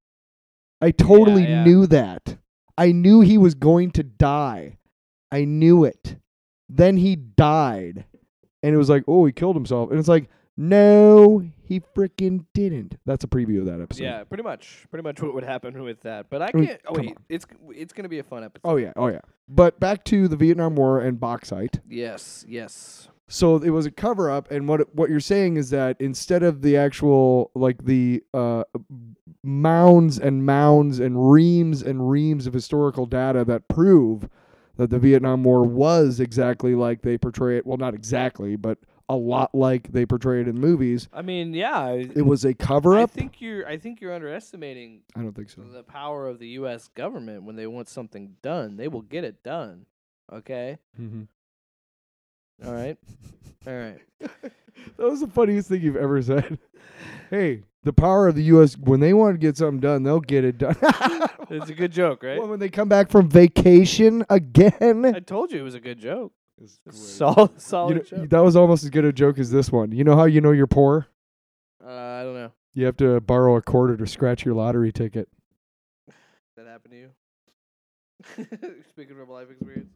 I 0.82 0.92
totally 0.92 1.44
yeah. 1.44 1.64
knew 1.64 1.88
that. 1.88 2.38
I 2.78 2.92
knew 2.92 3.22
he 3.22 3.38
was 3.38 3.56
going 3.56 3.92
to 3.92 4.04
die. 4.04 4.78
I 5.32 5.46
knew 5.46 5.84
it. 5.84 6.18
Then 6.68 6.98
he 6.98 7.16
died. 7.16 8.06
And 8.62 8.74
it 8.74 8.78
was 8.78 8.90
like, 8.90 9.04
oh, 9.08 9.26
he 9.26 9.32
killed 9.32 9.56
himself. 9.56 9.92
And 9.92 10.00
it's 10.00 10.08
like, 10.08 10.30
no, 10.56 11.44
he 11.64 11.80
freaking 11.80 12.46
didn't. 12.54 12.98
That's 13.06 13.24
a 13.24 13.28
preview 13.28 13.60
of 13.60 13.66
that 13.66 13.82
episode. 13.82 14.04
yeah, 14.04 14.24
pretty 14.24 14.44
much, 14.44 14.86
pretty 14.90 15.04
much 15.04 15.22
what 15.22 15.34
would 15.34 15.44
happen 15.44 15.82
with 15.84 16.02
that. 16.02 16.30
But 16.30 16.42
I 16.44 16.52
can't. 16.52 16.80
Oh 16.88 16.94
wait, 16.96 17.18
it's 17.30 17.46
it's 17.70 17.94
gonna 17.94 18.10
be 18.10 18.20
a 18.20 18.24
fun 18.24 18.44
oh, 18.44 18.46
episode. 18.46 18.62
Oh, 18.72 18.76
yeah. 18.76 18.94
Oh, 18.96 19.08
yeah. 19.08 19.22
But 19.48 19.80
back 19.80 20.04
to 20.06 20.28
the 20.28 20.36
Vietnam 20.36 20.76
War 20.76 21.02
and 21.02 21.20
bauxite. 21.20 21.80
yes, 21.90 22.46
yes. 22.48 23.10
So 23.28 23.56
it 23.58 23.70
was 23.70 23.86
a 23.86 23.92
cover 23.92 24.30
up, 24.30 24.52
and 24.52 24.68
what 24.68 24.94
what 24.94 25.10
you're 25.10 25.20
saying 25.20 25.58
is 25.58 25.70
that 25.70 25.96
instead 26.00 26.44
of 26.44 26.62
the 26.62 26.78
actual 26.78 27.52
like 27.56 27.86
the 27.86 28.24
uh, 28.34 28.64
mounds 29.44 30.20
and 30.20 30.46
mounds 30.46 31.00
and 31.00 31.32
reams 31.32 31.82
and 31.82 32.10
reams 32.10 32.48
of 32.48 32.54
historical 32.54 33.06
data 33.06 33.46
that 33.46 33.68
prove 33.68 34.30
that 34.76 34.90
the 34.90 35.00
Vietnam 35.00 35.44
War 35.44 35.64
was 35.64 36.20
exactly 36.20 36.76
like 36.76 37.02
they 37.02 37.18
portray 37.18 37.58
it. 37.58 37.66
Well, 37.66 37.78
not 37.78 37.94
exactly, 37.94 38.56
but 38.56 38.78
a 39.10 39.16
lot 39.16 39.54
like 39.54 39.92
they 39.92 40.06
portray 40.06 40.42
it 40.42 40.48
in 40.48 40.60
movies. 40.60 41.08
I 41.14 41.22
mean, 41.22 41.54
yeah. 41.54 41.92
It 41.92 42.26
was 42.26 42.46
a 42.46 42.54
cover 42.54 42.98
up. 42.98 43.10
I 43.10 43.14
think 43.14 43.42
you're. 43.42 43.68
I 43.68 43.78
think 43.78 44.02
you're 44.02 44.14
underestimating 44.14 45.02
I 45.16 45.22
don't 45.22 45.34
think 45.34 45.50
so. 45.50 45.62
the 45.62 45.84
power 45.84 46.28
of 46.28 46.40
the 46.40 46.48
U.S. 46.50 46.88
government 46.90 47.44
when 47.44 47.56
they 47.56 47.68
want 47.68 47.90
something 47.90 48.36
done. 48.42 48.78
They 48.78 48.88
will 48.88 49.02
get 49.02 49.24
it 49.24 49.44
done. 49.44 49.86
Okay. 50.32 50.78
Mm-hmm. 51.00 51.24
All 52.66 52.74
right. 52.74 52.98
All 53.68 53.74
right. 53.74 54.00
That 54.98 55.10
was 55.10 55.22
the 55.22 55.28
funniest 55.28 55.70
thing 55.70 55.82
you've 55.82 55.96
ever 55.96 56.22
said. 56.22 56.58
hey, 57.30 57.64
the 57.84 57.94
power 57.94 58.28
of 58.28 58.36
the 58.36 58.44
U.S. 58.44 58.78
When 58.78 59.00
they 59.00 59.14
want 59.14 59.36
to 59.36 59.38
get 59.38 59.58
something 59.58 59.80
done, 59.80 60.04
they'll 60.04 60.20
get 60.20 60.44
it 60.44 60.58
done. 60.58 60.76
It's 61.50 61.70
a 61.70 61.74
good 61.74 61.92
joke, 61.92 62.24
right? 62.24 62.40
Well, 62.40 62.48
when 62.48 62.60
they 62.60 62.70
come 62.70 62.88
back 62.90 63.12
from 63.12 63.30
vacation 63.30 64.26
again. 64.30 65.06
I 65.14 65.20
told 65.20 65.52
you 65.52 65.60
it 65.60 65.64
was 65.64 65.76
a 65.76 65.80
good 65.80 66.00
joke. 66.00 66.32
It's. 66.60 66.80
Solid, 66.90 67.62
solid 67.62 67.90
You 67.90 67.96
know, 67.96 68.22
joke. 68.24 68.30
that 68.30 68.40
was 68.44 68.56
almost 68.56 68.84
as 68.86 68.90
good 68.90 69.06
a 69.06 69.12
joke 69.14 69.38
as 69.38 69.52
this 69.52 69.70
one. 69.72 69.92
You 69.92 70.04
know 70.04 70.16
how 70.16 70.24
you 70.24 70.42
know 70.42 70.52
you're 70.52 70.66
poor? 70.68 71.08
Uh, 71.86 71.90
I 71.92 72.24
don't 72.24 72.34
know. 72.34 72.52
You 72.74 72.86
have 72.86 72.98
to 72.98 73.20
borrow 73.22 73.56
a 73.58 73.62
quarter 73.62 73.98
to 73.98 74.08
scratch 74.08 74.46
your 74.46 74.56
lottery 74.56 74.92
ticket. 74.92 75.28
That 76.56 76.66
happened 76.66 76.94
to 76.94 76.98
you? 76.98 77.10
Speaking 78.90 79.16
from 79.18 79.30
life 79.30 79.52
experience. 79.52 79.92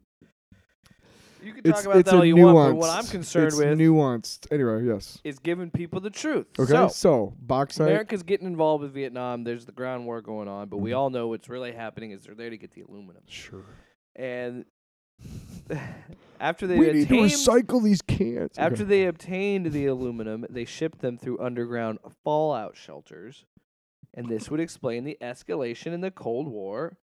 You 1.42 1.52
can 1.52 1.60
It's 1.64 1.78
talk 1.78 1.86
about 1.86 1.98
it's 1.98 2.10
that 2.10 2.16
a 2.16 2.18
all 2.18 2.24
you 2.24 2.34
nuanced. 2.36 2.54
want, 2.54 2.74
but 2.74 2.80
what 2.80 2.90
I'm 2.90 3.06
concerned 3.06 3.46
it's 3.48 3.56
with 3.56 3.78
nuanced. 3.78 4.50
Anyway, 4.52 4.84
yes. 4.86 5.18
is 5.24 5.38
giving 5.38 5.70
people 5.70 6.00
the 6.00 6.10
truth. 6.10 6.46
Okay, 6.58 6.70
So, 6.72 6.88
so, 6.88 7.34
bauxite. 7.40 7.86
America's 7.88 8.22
getting 8.22 8.46
involved 8.46 8.82
with 8.82 8.92
Vietnam. 8.92 9.44
There's 9.44 9.64
the 9.66 9.72
ground 9.72 10.04
war 10.06 10.20
going 10.20 10.48
on, 10.48 10.68
but 10.68 10.78
we 10.78 10.90
Mhm. 10.90 10.96
all 10.98 11.10
know 11.10 11.28
what's 11.28 11.48
really 11.48 11.72
happening 11.72 12.10
is 12.10 12.22
they're 12.24 12.34
there 12.34 12.50
to 12.50 12.56
get 12.58 12.72
the 12.72 12.80
aluminum. 12.82 13.22
Sure. 13.28 13.64
And 14.16 14.64
after 16.40 16.66
they 16.66 16.78
We 16.78 16.86
need 16.86 16.92
to 16.92 17.02
obtained, 17.02 17.30
recycle 17.30 17.82
these 17.82 18.02
cans. 18.02 18.52
after 18.56 18.74
Okay. 18.82 18.84
they 18.84 19.06
obtained 19.06 19.66
the 19.72 19.86
aluminum, 19.86 20.46
they 20.48 20.64
shipped 20.64 21.00
them 21.00 21.18
through 21.18 21.38
underground 21.40 21.98
fallout 22.24 22.76
shelters, 22.76 23.44
and 24.14 24.28
this 24.28 24.50
would 24.50 24.60
explain 24.60 25.04
the 25.04 25.18
escalation 25.20 25.92
in 25.92 26.00
the 26.00 26.10
Cold 26.10 26.48
War 26.48 26.98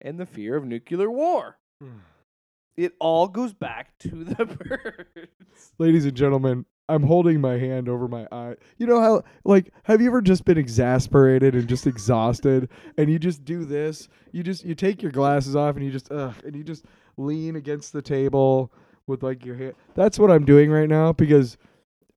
and 0.00 0.18
the 0.18 0.26
fear 0.26 0.56
of 0.56 0.64
nuclear 0.64 1.10
war. 1.10 1.58
It 2.76 2.92
all 3.00 3.26
goes 3.26 3.54
back 3.54 3.98
to 4.00 4.24
the 4.24 4.44
birds. 4.44 5.72
Ladies 5.78 6.04
and 6.04 6.14
gentlemen, 6.14 6.66
I'm 6.88 7.02
holding 7.02 7.40
my 7.40 7.58
hand 7.58 7.88
over 7.88 8.06
my 8.06 8.28
eye. 8.30 8.56
You 8.76 8.86
know 8.86 9.00
how, 9.00 9.22
like, 9.44 9.72
have 9.84 10.00
you 10.00 10.08
ever 10.08 10.20
just 10.20 10.44
been 10.44 10.58
exasperated 10.58 11.54
and 11.54 11.68
just 11.68 11.86
exhausted, 11.86 12.68
and 12.98 13.10
you 13.10 13.18
just 13.18 13.44
do 13.44 13.64
this? 13.64 14.08
You 14.30 14.42
just 14.42 14.64
you 14.64 14.74
take 14.74 15.02
your 15.02 15.10
glasses 15.10 15.56
off 15.56 15.76
and 15.76 15.84
you 15.84 15.90
just 15.90 16.12
ugh, 16.12 16.34
and 16.44 16.54
you 16.54 16.62
just 16.62 16.84
lean 17.16 17.56
against 17.56 17.92
the 17.92 18.02
table 18.02 18.70
with 19.06 19.22
like 19.22 19.44
your 19.44 19.56
hand. 19.56 19.74
That's 19.94 20.18
what 20.18 20.30
I'm 20.30 20.44
doing 20.44 20.70
right 20.70 20.88
now 20.88 21.12
because 21.12 21.56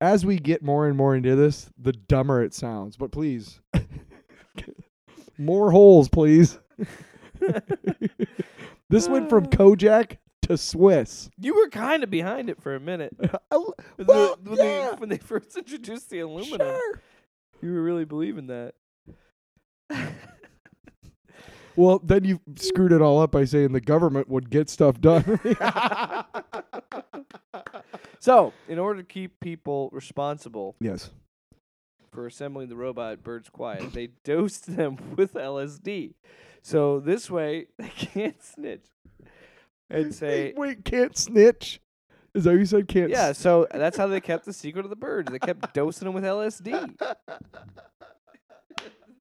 as 0.01 0.25
we 0.25 0.37
get 0.37 0.61
more 0.61 0.87
and 0.87 0.97
more 0.97 1.15
into 1.15 1.35
this, 1.35 1.69
the 1.77 1.93
dumber 1.93 2.43
it 2.43 2.53
sounds. 2.53 2.97
But 2.97 3.11
please, 3.11 3.61
more 5.37 5.71
holes, 5.71 6.09
please. 6.09 6.59
this 8.89 9.07
went 9.07 9.29
from 9.29 9.47
Kojak 9.47 10.17
to 10.49 10.57
Swiss. 10.57 11.29
You 11.39 11.55
were 11.55 11.69
kind 11.69 12.03
of 12.03 12.09
behind 12.09 12.49
it 12.49 12.61
for 12.61 12.75
a 12.75 12.79
minute. 12.79 13.15
well, 13.51 13.75
The- 13.97 14.35
when, 14.43 14.57
yeah. 14.57 14.91
they, 14.91 14.95
when 14.97 15.09
they 15.09 15.17
first 15.23 15.55
introduced 15.55 16.09
the 16.09 16.19
aluminum, 16.19 16.67
Sure. 16.67 17.01
you 17.61 17.73
were 17.73 17.81
really 17.81 18.05
believing 18.05 18.47
that. 18.47 18.73
Well, 21.75 21.99
then 22.03 22.25
you 22.25 22.41
screwed 22.57 22.91
it 22.91 23.01
all 23.01 23.21
up 23.21 23.31
by 23.31 23.45
saying 23.45 23.71
the 23.71 23.79
government 23.79 24.27
would 24.27 24.49
get 24.49 24.69
stuff 24.69 24.99
done. 24.99 25.39
so, 28.19 28.51
in 28.67 28.77
order 28.77 29.01
to 29.01 29.07
keep 29.07 29.39
people 29.39 29.89
responsible 29.93 30.75
yes. 30.81 31.09
for 32.11 32.27
assembling 32.27 32.67
the 32.67 32.75
robot 32.75 33.23
Birds 33.23 33.47
Quiet, 33.49 33.93
they 33.93 34.09
dosed 34.25 34.75
them 34.75 34.97
with 35.15 35.35
LSD. 35.35 36.15
So 36.61 36.99
this 36.99 37.31
way, 37.31 37.67
they 37.77 37.87
can't 37.87 38.43
snitch 38.43 38.87
and 39.89 40.13
say, 40.13 40.53
wait, 40.55 40.85
can't 40.85 41.17
snitch? 41.17 41.81
Is 42.35 42.43
that 42.43 42.51
what 42.51 42.59
you 42.59 42.65
said? 42.65 42.87
Can't. 42.87 43.09
yeah. 43.09 43.31
So 43.31 43.67
that's 43.71 43.97
how 43.97 44.07
they 44.07 44.21
kept 44.21 44.45
the 44.45 44.53
secret 44.53 44.85
of 44.85 44.89
the 44.91 44.95
birds. 44.95 45.31
They 45.31 45.39
kept 45.39 45.73
dosing 45.73 46.05
them 46.05 46.13
with 46.13 46.23
LSD. 46.23 46.95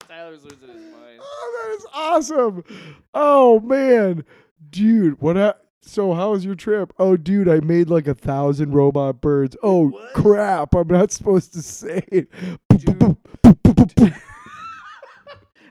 Tyler's 0.09 0.45
losing 0.45 0.69
his 0.69 0.83
mind. 0.93 1.21
Oh, 1.21 1.65
that 1.65 1.75
is 1.77 1.87
awesome. 1.95 2.65
Oh 3.15 3.61
man, 3.61 4.25
dude, 4.71 5.21
what? 5.21 5.37
Ha- 5.37 5.55
so 5.81 6.13
how 6.13 6.31
was 6.33 6.45
your 6.45 6.55
trip? 6.55 6.93
Oh, 6.99 7.17
dude, 7.17 7.49
I 7.49 7.61
made 7.61 7.89
like 7.91 8.07
a 8.07 8.15
thousand 8.15 8.73
robot 8.73 9.21
birds. 9.21 9.57
Oh 9.63 9.89
What? 9.89 10.13
crap! 10.15 10.75
I'm 10.75 10.87
not 10.89 11.13
supposed 11.13 11.55
to 11.55 11.63
say 11.63 12.03
it. 12.09 12.29
Dude. 12.69 13.17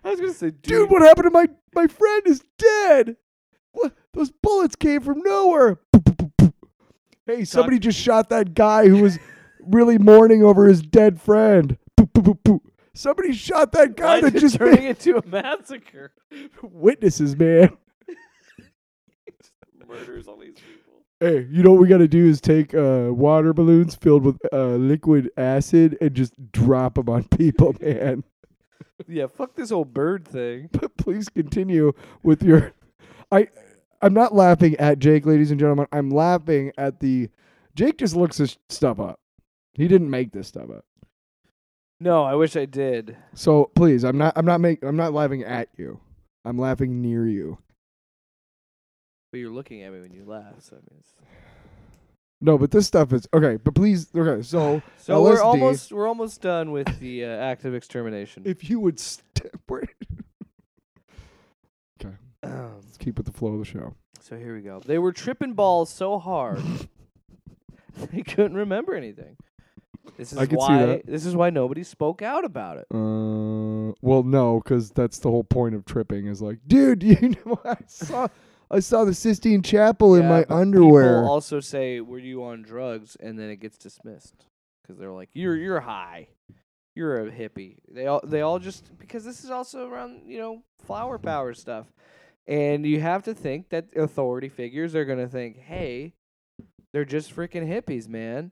I 0.04 0.10
was 0.10 0.20
gonna 0.20 0.34
say, 0.34 0.50
dude, 0.50 0.62
Dude, 0.64 0.90
what 0.90 1.02
happened 1.04 1.26
to 1.26 1.30
my 1.32 1.48
my 1.76 1.88
friend 1.88 2.24
is 2.26 2.44
dead. 2.58 3.16
Those 4.14 4.32
bullets 4.32 4.76
came 4.76 5.02
from 5.02 5.22
nowhere. 5.22 5.80
Hey, 7.26 7.46
somebody 7.46 7.80
just 7.80 8.00
shot 8.00 8.30
that 8.30 8.54
guy 8.54 8.88
who 8.88 9.02
was 9.02 9.18
really 9.62 9.98
mourning 9.98 10.44
over 10.44 10.68
his 10.68 10.82
dead 10.82 11.22
friend. 11.22 11.78
Somebody 12.94 13.34
shot 13.34 13.72
that 13.72 13.96
guy 13.96 14.20
Why 14.20 14.30
that 14.30 14.40
just 14.40 14.58
turning 14.58 14.84
made 14.84 14.90
into 14.90 15.18
a 15.18 15.26
massacre? 15.26 16.12
witnesses, 16.62 17.38
man. 17.38 17.78
Murders 19.88 20.28
all 20.28 20.38
these 20.38 20.56
people. 20.56 21.04
Hey, 21.20 21.48
you 21.50 21.64
know 21.64 21.72
what 21.72 21.82
we 21.82 21.88
got 21.88 22.00
to 22.00 22.08
do 22.08 22.26
is 22.26 22.42
take 22.42 22.74
uh, 22.74 23.10
water 23.12 23.54
balloons 23.54 23.96
filled 23.96 24.26
with 24.26 24.40
uh, 24.52 24.76
liquid 24.76 25.30
acid 25.38 25.98
and 26.02 26.14
just 26.14 26.34
drop 26.52 26.96
them 26.96 27.08
on 27.10 27.24
people, 27.26 27.76
man. 27.82 28.24
Yeah, 29.08 29.28
fuck 29.28 29.56
this 29.56 29.70
whole 29.70 29.86
bird 29.86 30.28
thing. 30.28 30.70
But 30.72 30.98
please 30.98 31.30
continue 31.30 31.94
with 32.24 32.44
your. 32.44 32.74
I, 33.32 33.48
I'm 34.02 34.14
not 34.14 34.34
laughing 34.34 34.76
at 34.78 35.00
Jake, 35.00 35.26
ladies 35.26 35.52
and 35.52 35.60
gentlemen. 35.60 35.88
I'm 35.92 36.10
laughing 36.10 36.72
at 36.78 37.00
the. 37.00 37.30
Jake 37.76 37.98
just 37.98 38.16
looks 38.16 38.38
this 38.38 38.58
stuff 38.70 39.00
up. 39.00 39.20
He 39.74 39.88
didn't 39.88 40.10
make 40.10 40.32
this 40.32 40.48
stuff 40.48 40.70
up. 40.70 40.86
No, 42.00 42.24
I 42.24 42.34
wish 42.34 42.56
I 42.56 42.66
did. 42.66 43.16
So 43.36 43.72
please, 43.76 44.04
I'm 44.04 44.18
not. 44.18 44.34
I'm 44.36 44.46
not 44.46 44.60
make. 44.60 44.84
I'm 44.84 44.98
not 44.98 45.14
laughing 45.14 45.44
at 45.44 45.70
you. 45.78 46.00
I'm 46.44 46.58
laughing 46.58 47.02
near 47.02 47.28
you. 47.28 47.60
But 49.32 49.40
you're 49.40 49.52
looking 49.52 49.84
at 49.84 49.94
me 49.94 50.02
when 50.02 50.12
you 50.12 50.26
laugh, 50.26 50.56
so 50.60 50.76
I 50.76 50.80
mean 50.80 51.00
it's 51.00 51.14
No, 52.42 52.58
but 52.58 52.72
this 52.72 52.88
stuff 52.88 53.14
is 53.14 53.28
okay. 53.34 53.58
But 53.64 53.76
please, 53.76 54.08
okay. 54.16 54.42
So 54.42 54.82
So 54.98 55.22
we're 55.22 55.42
almost 55.42 55.92
we're 55.92 56.08
almost 56.08 56.42
done 56.42 56.72
with 56.72 57.00
the 57.00 57.26
uh, 57.26 57.28
active 57.28 57.76
extermination. 57.76 58.44
if 58.46 58.68
you 58.68 58.80
would 58.80 59.00
step, 59.00 59.62
Um, 59.70 59.88
let's 62.44 62.98
keep 62.98 63.18
with 63.18 63.26
the 63.26 63.32
flow 63.32 63.54
of 63.54 63.60
the 63.60 63.66
show. 63.66 63.96
So 64.20 64.38
here 64.38 64.56
we 64.56 64.62
go. 64.62 64.80
They 64.86 64.98
were 65.00 65.12
tripping 65.12 65.54
balls 65.54 65.90
so 65.92 66.20
hard 66.20 66.62
they 68.12 68.22
couldn't 68.22 68.56
remember 68.56 68.94
anything. 68.94 69.38
This 70.18 70.32
is 70.34 70.38
I 70.40 70.46
can 70.46 70.60
see 70.60 70.66
why 70.66 70.86
that. 70.86 71.06
this 71.06 71.26
is 71.26 71.36
why 71.36 71.50
nobody 71.52 71.84
spoke 71.84 72.22
out 72.22 72.44
about 72.44 72.78
it. 72.78 72.86
Uh, 72.94 73.94
well, 74.02 74.24
no, 74.24 74.60
because 74.64 74.90
that's 74.92 75.20
the 75.20 75.30
whole 75.30 75.44
point 75.44 75.76
of 75.76 75.86
tripping. 75.86 76.26
Is 76.28 76.42
like, 76.42 76.60
dude, 76.68 77.04
you 77.04 77.36
know, 77.46 77.60
I 77.64 77.78
saw, 77.88 78.28
I 78.70 78.80
saw 78.80 79.06
the 79.06 79.14
Sistine 79.14 79.62
Chapel 79.62 80.16
in 80.16 80.24
Yeah, 80.24 80.30
my 80.30 80.46
but 80.46 80.56
underwear. 80.56 81.20
People 81.20 81.30
also 81.32 81.60
say, 81.60 82.00
"Were 82.02 82.18
you 82.20 82.44
on 82.44 82.64
drugs?" 82.64 83.16
and 83.20 83.38
then 83.38 83.50
it 83.50 83.58
gets 83.58 83.78
dismissed 83.78 84.46
because 84.82 84.98
they're 84.98 85.12
like, 85.12 85.30
"You're 85.34 85.56
you're 85.56 85.82
high, 85.82 86.30
you're 86.96 87.28
a 87.28 87.32
hippie." 87.32 87.78
They 87.88 88.08
all 88.08 88.22
they 88.24 88.42
all 88.42 88.58
just 88.58 88.98
because 88.98 89.24
this 89.24 89.44
is 89.44 89.52
also 89.52 89.88
around 89.88 90.24
you 90.26 90.40
know 90.40 90.64
flower 90.84 91.20
power 91.20 91.54
stuff, 91.54 91.86
and 92.48 92.86
you 92.86 93.00
have 93.00 93.24
to 93.24 93.34
think 93.34 93.70
that 93.70 93.88
authority 93.96 94.50
figures 94.50 94.96
are 94.96 95.06
gonna 95.06 95.28
think, 95.28 95.58
"Hey, 95.58 96.14
they're 96.94 97.06
just 97.06 97.36
freaking 97.36 97.68
hippies, 97.68 98.08
man." 98.08 98.52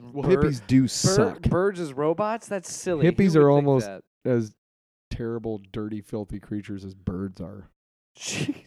well, 0.00 0.28
hippies 0.28 0.64
do 0.66 0.82
bir- 0.82 0.88
suck. 0.88 1.42
birds 1.42 1.80
as 1.80 1.92
robots? 1.92 2.48
That's 2.48 2.72
silly. 2.72 3.10
Hippies 3.10 3.36
are 3.36 3.50
almost- 3.50 3.86
that? 3.86 4.02
as 4.24 4.54
terrible, 5.10 5.60
dirty, 5.72 6.00
filthy 6.00 6.38
creatures 6.38 6.84
as 6.84 6.94
birds 6.94 7.40
are. 7.40 7.70
Jeez. 8.16 8.66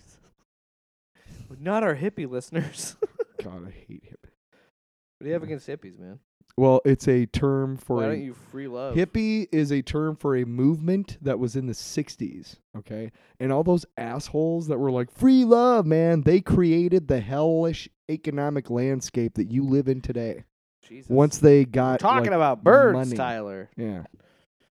Not 1.59 1.83
our 1.83 1.95
hippie 1.95 2.29
listeners. 2.29 2.95
God, 3.43 3.67
I 3.67 3.71
hate 3.71 4.03
hippies. 4.03 4.31
what 4.51 5.21
do 5.21 5.27
you 5.27 5.33
have 5.33 5.43
against 5.43 5.67
hippies, 5.67 5.99
man? 5.99 6.19
Well, 6.55 6.81
it's 6.85 7.07
a 7.07 7.25
term 7.25 7.77
for 7.77 7.95
Why 7.97 8.05
a 8.05 8.07
don't 8.09 8.21
you 8.23 8.35
free 8.51 8.67
love? 8.67 8.95
Hippie 8.95 9.47
is 9.51 9.71
a 9.71 9.81
term 9.81 10.15
for 10.15 10.35
a 10.35 10.45
movement 10.45 11.17
that 11.23 11.39
was 11.39 11.55
in 11.55 11.65
the 11.65 11.73
60s, 11.73 12.57
okay? 12.77 13.11
And 13.39 13.51
all 13.51 13.63
those 13.63 13.87
assholes 13.97 14.67
that 14.67 14.77
were 14.77 14.91
like, 14.91 15.09
free 15.11 15.45
love, 15.45 15.87
man, 15.87 16.21
they 16.21 16.41
created 16.41 17.07
the 17.07 17.21
hellish 17.21 17.89
economic 18.07 18.69
landscape 18.69 19.33
that 19.35 19.51
you 19.51 19.63
live 19.63 19.87
in 19.87 19.99
today. 20.01 20.43
Jesus. 20.87 21.09
Once 21.09 21.39
they 21.39 21.61
We're 21.61 21.71
got. 21.71 21.99
talking 21.99 22.25
like, 22.27 22.35
about 22.35 22.63
birds, 22.63 22.93
money. 22.97 23.15
Tyler. 23.15 23.71
Yeah. 23.75 24.03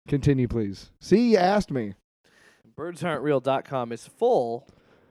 Continue, 0.07 0.47
please. 0.47 0.89
See, 0.99 1.31
you 1.33 1.37
asked 1.37 1.69
me. 1.69 1.93
Birdsaren'treal.com 2.75 3.91
is 3.91 4.07
full. 4.07 4.67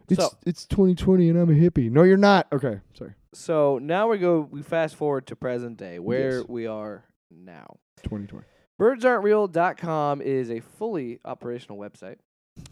It's 0.08 0.20
So- 0.22 0.36
it's 0.44 0.66
2020 0.66 1.28
and 1.28 1.38
I'm 1.38 1.50
a 1.50 1.54
hippie. 1.54 1.90
No, 1.90 2.02
you're 2.02 2.16
not. 2.16 2.46
Okay, 2.52 2.80
sorry. 2.94 3.14
So 3.36 3.78
now 3.78 4.08
we 4.08 4.16
go. 4.18 4.48
We 4.50 4.62
fast 4.62 4.96
forward 4.96 5.26
to 5.26 5.36
present 5.36 5.76
day, 5.76 5.98
where 5.98 6.38
Yes. 6.38 6.48
we 6.48 6.66
are 6.66 7.04
now. 7.30 7.76
2020. 8.02 8.46
Birdsaren'treal.com 8.80 10.22
is 10.22 10.50
a 10.50 10.60
fully 10.60 11.20
operational 11.24 11.76
website. 11.78 12.16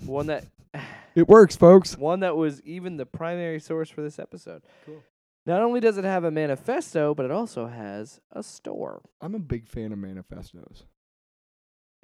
One 0.07 0.27
that 0.29 0.44
It 1.14 1.29
works, 1.29 1.55
folks. 1.55 1.98
one 1.98 2.20
that 2.20 2.35
was 2.37 2.62
even 2.62 2.96
the 2.96 3.05
primary 3.07 3.61
source 3.61 3.90
for 3.90 4.00
this 4.03 4.18
episode. 4.18 4.62
Cool. 4.87 5.03
Not 5.46 5.61
only 5.61 5.81
does 5.81 5.98
it 5.98 6.05
have 6.05 6.24
a 6.24 6.31
manifesto, 6.31 7.14
but 7.14 7.27
it 7.27 7.31
also 7.31 7.66
has 7.66 8.20
a 8.33 8.42
store. 8.42 9.03
I'm 9.20 9.35
a 9.35 9.38
big 9.38 9.68
fan 9.68 9.92
of 9.92 9.98
manifestos. 9.98 10.85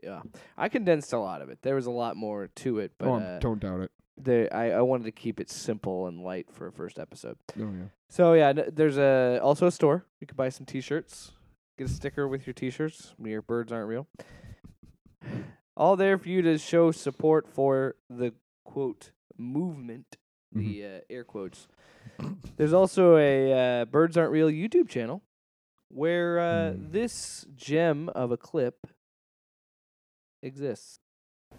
Yeah, 0.03 0.21
I 0.57 0.69
condensed 0.69 1.13
a 1.15 1.19
lot 1.19 1.41
of 1.43 1.49
it. 1.49 1.61
There 1.63 1.75
was 1.75 1.87
a 1.87 1.91
lot 1.91 2.17
more 2.17 2.49
to 2.57 2.79
it, 2.79 2.93
but 2.99 3.09
oh, 3.09 3.15
I'm- 3.15 3.37
uh, 3.37 3.39
don't 3.39 3.61
doubt 3.61 3.81
it. 3.81 3.91
The, 4.25 4.55
I, 4.55 4.71
I 4.73 4.81
wanted 4.83 5.05
to 5.05 5.13
keep 5.13 5.41
it 5.41 5.51
simple 5.51 6.07
and 6.07 6.23
light 6.23 6.47
for 6.53 6.67
a 6.67 6.73
first 6.73 6.99
episode. 6.99 7.37
Oh, 7.59 7.63
yeah. 7.73 7.85
So 8.09 8.33
yeah, 8.35 8.49
n- 8.49 8.71
there's 8.73 8.99
a 8.99 9.39
also 9.43 9.67
a 9.67 9.71
store. 9.71 10.05
You 10.21 10.27
can 10.27 10.37
buy 10.37 10.49
some 10.49 10.67
T-shirts, 10.67 11.33
get 11.79 11.89
a 11.89 11.91
sticker 11.91 12.27
with 12.29 12.47
your 12.47 12.55
T-shirts. 12.55 13.15
Your 13.23 13.43
birds 13.43 13.73
aren't 13.73 13.89
real. 13.89 14.07
All 15.77 15.97
there 15.97 16.19
for 16.19 16.29
you 16.29 16.43
to 16.43 16.59
show 16.59 16.91
support 16.91 17.49
for 17.49 17.97
the 18.09 18.35
quote 18.65 19.13
movement, 19.39 20.17
Mhm. 20.55 20.59
the 20.61 20.85
uh, 20.85 21.01
air 21.09 21.25
quotes. 21.25 21.69
There's 22.57 22.73
also 22.73 23.17
a 23.17 23.81
uh, 23.83 23.85
birds 23.87 24.17
aren't 24.17 24.33
real 24.33 24.49
YouTube 24.49 24.89
channel 24.89 25.23
where 25.89 26.39
uh, 26.41 26.73
Mm. 26.73 26.93
this 26.93 27.47
gem 27.55 28.09
of 28.11 28.31
a 28.33 28.37
clip 28.37 28.87
exists. 30.43 30.99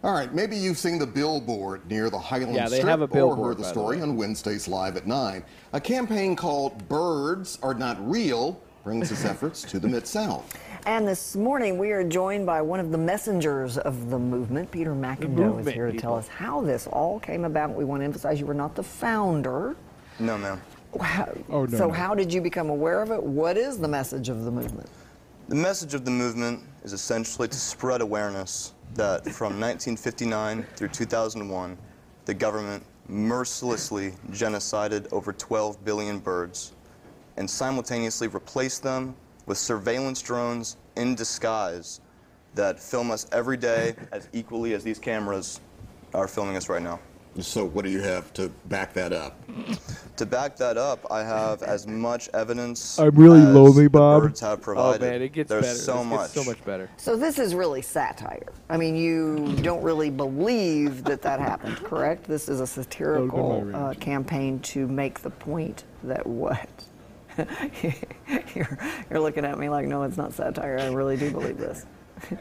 All 0.04 0.12
right, 0.12 0.34
maybe 0.34 0.56
you've 0.56 0.78
seen 0.78 0.98
the 0.98 1.06
billboard 1.06 1.88
near 1.88 2.10
the 2.10 2.18
Highland 2.18 2.56
Yeah, 2.56 2.68
they 2.68 2.78
Strip 2.78 2.90
have 2.90 3.02
a 3.02 3.20
or 3.20 3.36
heard 3.36 3.56
the 3.58 3.62
by 3.62 3.68
the 3.68 3.72
story 3.72 4.00
on 4.00 4.16
Wednesdays 4.16 4.66
Live 4.66 4.96
at 4.96 5.06
9. 5.06 5.44
A 5.74 5.80
campaign 5.80 6.34
called 6.34 6.88
Birds 6.88 7.56
Are 7.62 7.72
Not 7.72 7.98
Real 8.10 8.60
brings 8.82 9.12
its 9.12 9.24
efforts 9.24 9.62
to 9.62 9.78
the 9.78 9.86
Mid-South. 9.86 10.58
And 10.86 11.06
this 11.06 11.36
morning, 11.36 11.78
we 11.78 11.92
are 11.92 12.02
joined 12.02 12.46
by 12.46 12.60
one 12.62 12.80
of 12.80 12.90
the 12.90 12.98
messengers 12.98 13.78
of 13.78 14.10
the 14.10 14.18
movement. 14.18 14.72
Peter 14.72 14.92
McIndoe 14.92 15.60
is 15.60 15.72
here 15.72 15.92
to 15.92 15.96
tell 15.96 16.16
us 16.16 16.26
how 16.26 16.60
this 16.62 16.88
all 16.88 17.20
came 17.20 17.44
about. 17.44 17.70
We 17.70 17.84
want 17.84 18.00
to 18.00 18.04
emphasize 18.04 18.40
you 18.40 18.46
were 18.46 18.54
not 18.54 18.74
the 18.74 18.82
founder. 18.82 19.76
No, 20.18 20.36
ma'am. 20.36 20.60
How, 21.00 21.32
Oh, 21.48 21.64
no, 21.64 21.78
so, 21.78 21.86
no. 21.86 21.92
how 21.92 22.16
did 22.16 22.32
you 22.32 22.40
become 22.40 22.70
aware 22.70 23.02
of 23.02 23.12
it? 23.12 23.22
What 23.22 23.56
is 23.56 23.78
the 23.78 23.86
message 23.88 24.28
of 24.28 24.44
the 24.44 24.50
movement? 24.50 24.88
The 25.48 25.56
message 25.56 25.92
of 25.94 26.04
the 26.04 26.10
movement 26.10 26.60
is 26.84 26.92
essentially 26.92 27.48
to 27.48 27.56
spread 27.56 28.00
awareness 28.00 28.74
that 28.94 29.24
from 29.24 29.58
1959 29.60 30.62
through 30.76 30.88
2001, 30.88 31.76
the 32.26 32.32
government 32.34 32.84
mercilessly 33.08 34.12
genocided 34.30 35.12
over 35.12 35.32
12 35.32 35.84
billion 35.84 36.20
birds 36.20 36.72
and 37.36 37.50
simultaneously 37.50 38.28
replaced 38.28 38.84
them 38.84 39.16
with 39.46 39.58
surveillance 39.58 40.22
drones 40.22 40.76
in 40.96 41.16
disguise 41.16 42.00
that 42.54 42.78
film 42.78 43.10
us 43.10 43.26
every 43.32 43.56
day 43.56 43.96
as 44.12 44.28
equally 44.32 44.74
as 44.74 44.84
these 44.84 45.00
cameras 45.00 45.60
are 46.14 46.28
filming 46.28 46.56
us 46.56 46.68
right 46.68 46.82
now. 46.82 47.00
So 47.40 47.64
what 47.64 47.84
do 47.84 47.90
you 47.90 48.00
have 48.00 48.32
to 48.34 48.50
back 48.66 48.92
that 48.92 49.12
up? 49.12 49.40
To 50.16 50.26
back 50.26 50.56
that 50.56 50.76
up, 50.76 51.06
I 51.10 51.20
have 51.22 51.62
as 51.62 51.86
much 51.86 52.28
evidence. 52.34 52.98
I'm 52.98 53.14
really 53.14 53.40
as 53.40 53.54
lonely, 53.54 53.84
the 53.84 53.90
Bob. 53.90 54.22
Birds 54.22 54.40
have 54.40 54.60
provided. 54.60 55.02
Oh 55.06 55.10
man, 55.10 55.22
it 55.22 55.32
gets 55.32 55.48
There's 55.48 55.64
better. 55.64 55.78
so 55.78 55.96
This 55.98 56.06
much. 56.06 56.20
gets 56.20 56.32
so 56.34 56.44
much 56.44 56.64
better. 56.64 56.90
So, 56.98 57.16
this 57.16 57.38
is 57.38 57.54
really 57.54 57.80
satire. 57.80 58.52
I 58.68 58.76
mean, 58.76 58.96
you 58.96 59.56
don't 59.62 59.82
really 59.82 60.10
believe 60.10 61.04
that 61.04 61.22
that 61.22 61.40
happened, 61.40 61.76
correct? 61.78 62.24
This 62.24 62.50
is 62.50 62.60
a 62.60 62.66
satirical 62.66 63.70
uh, 63.74 63.94
campaign 63.94 64.60
to 64.60 64.86
make 64.86 65.20
the 65.20 65.30
point 65.30 65.84
that 66.04 66.26
what? 66.26 66.68
you're, 68.54 68.78
you're 69.10 69.20
looking 69.20 69.46
at 69.46 69.58
me 69.58 69.70
like, 69.70 69.86
no, 69.86 70.02
it's 70.02 70.18
not 70.18 70.34
satire. 70.34 70.78
I 70.78 70.88
really 70.88 71.16
do 71.16 71.30
believe 71.30 71.56
this. 71.56 71.86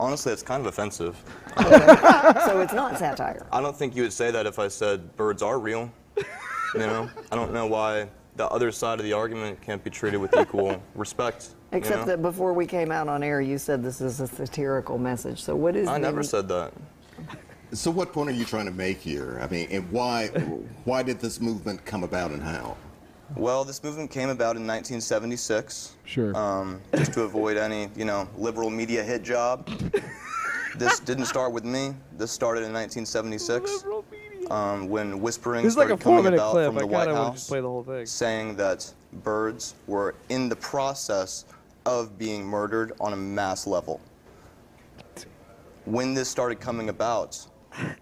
Honestly, 0.00 0.32
it's 0.32 0.42
kind 0.42 0.60
of 0.60 0.66
offensive. 0.66 1.16
So, 2.46 2.60
it's 2.60 2.72
not 2.72 2.98
satire. 2.98 3.46
I 3.52 3.60
don't 3.60 3.76
think 3.76 3.94
you 3.94 4.02
would 4.02 4.12
say 4.12 4.30
that 4.30 4.44
if 4.46 4.58
I 4.58 4.68
said 4.68 5.14
birds 5.16 5.40
are 5.42 5.58
real. 5.58 5.90
You 6.16 6.80
know, 6.80 7.08
I 7.30 7.36
don't 7.36 7.52
know 7.52 7.66
why 7.66 8.08
the 8.36 8.48
other 8.48 8.72
side 8.72 8.98
of 8.98 9.04
the 9.04 9.12
argument 9.12 9.60
can't 9.60 9.82
be 9.84 9.90
treated 9.90 10.18
with 10.18 10.36
equal 10.36 10.82
respect. 10.96 11.50
you 11.70 11.78
Except 11.78 12.00
know? 12.00 12.06
that 12.06 12.22
before 12.22 12.52
we 12.52 12.66
came 12.66 12.90
out 12.90 13.08
on 13.08 13.22
air, 13.22 13.40
you 13.40 13.58
said 13.58 13.82
this 13.84 14.00
is 14.00 14.20
a 14.20 14.26
satirical 14.26 14.98
message. 14.98 15.42
So 15.42 15.54
what 15.54 15.76
is? 15.76 15.86
I 15.86 15.94
the- 15.94 15.98
never 16.00 16.22
said 16.24 16.48
that. 16.48 16.72
So 17.72 17.90
what 17.90 18.12
point 18.12 18.28
are 18.30 18.32
you 18.32 18.44
trying 18.44 18.66
to 18.66 18.72
make 18.72 18.98
here? 18.98 19.38
I 19.42 19.46
mean, 19.48 19.68
and 19.70 19.88
why 19.90 20.28
why 20.84 21.02
did 21.02 21.20
this 21.20 21.40
movement 21.40 21.84
come 21.84 22.02
about 22.04 22.30
and 22.32 22.42
how? 22.42 22.76
Well, 23.36 23.64
this 23.64 23.82
movement 23.82 24.10
came 24.10 24.28
about 24.28 24.56
in 24.56 24.66
1976. 24.66 25.96
Sure. 26.04 26.36
Um, 26.36 26.80
just 26.94 27.12
to 27.14 27.22
avoid 27.22 27.56
any, 27.56 27.88
you 27.96 28.04
know, 28.04 28.28
liberal 28.36 28.70
media 28.70 29.02
hit 29.02 29.22
job. 29.22 29.66
this 30.76 31.00
didn't 31.00 31.26
start 31.26 31.52
with 31.52 31.64
me. 31.64 31.94
This 32.16 32.30
started 32.30 32.60
in 32.64 32.72
1976 32.72 33.84
um, 34.50 34.88
when 34.88 35.20
whispering 35.20 35.64
This 35.64 35.72
is 35.72 35.76
like 35.76 35.86
a 35.86 35.98
started 35.98 36.02
coming 36.02 36.16
four-minute 36.16 36.36
about 36.36 36.52
clip. 36.52 36.66
from 36.66 36.74
the 36.74 36.80
kind 36.82 36.92
White 36.92 37.08
of 37.08 37.14
want 37.14 37.18
to 37.18 37.30
House. 37.30 37.34
just 37.40 37.48
play 37.48 37.60
the 37.60 37.68
whole 37.68 37.82
thing. 37.82 38.06
saying 38.06 38.56
that 38.56 38.92
birds 39.24 39.74
were 39.86 40.14
in 40.28 40.48
the 40.48 40.56
process 40.56 41.44
of 41.86 42.16
being 42.18 42.44
murdered 42.44 42.92
on 43.00 43.12
a 43.12 43.16
mass 43.16 43.66
level. 43.66 44.00
When 45.86 46.14
this 46.14 46.28
started 46.28 46.60
coming 46.60 46.88
about, 46.88 47.38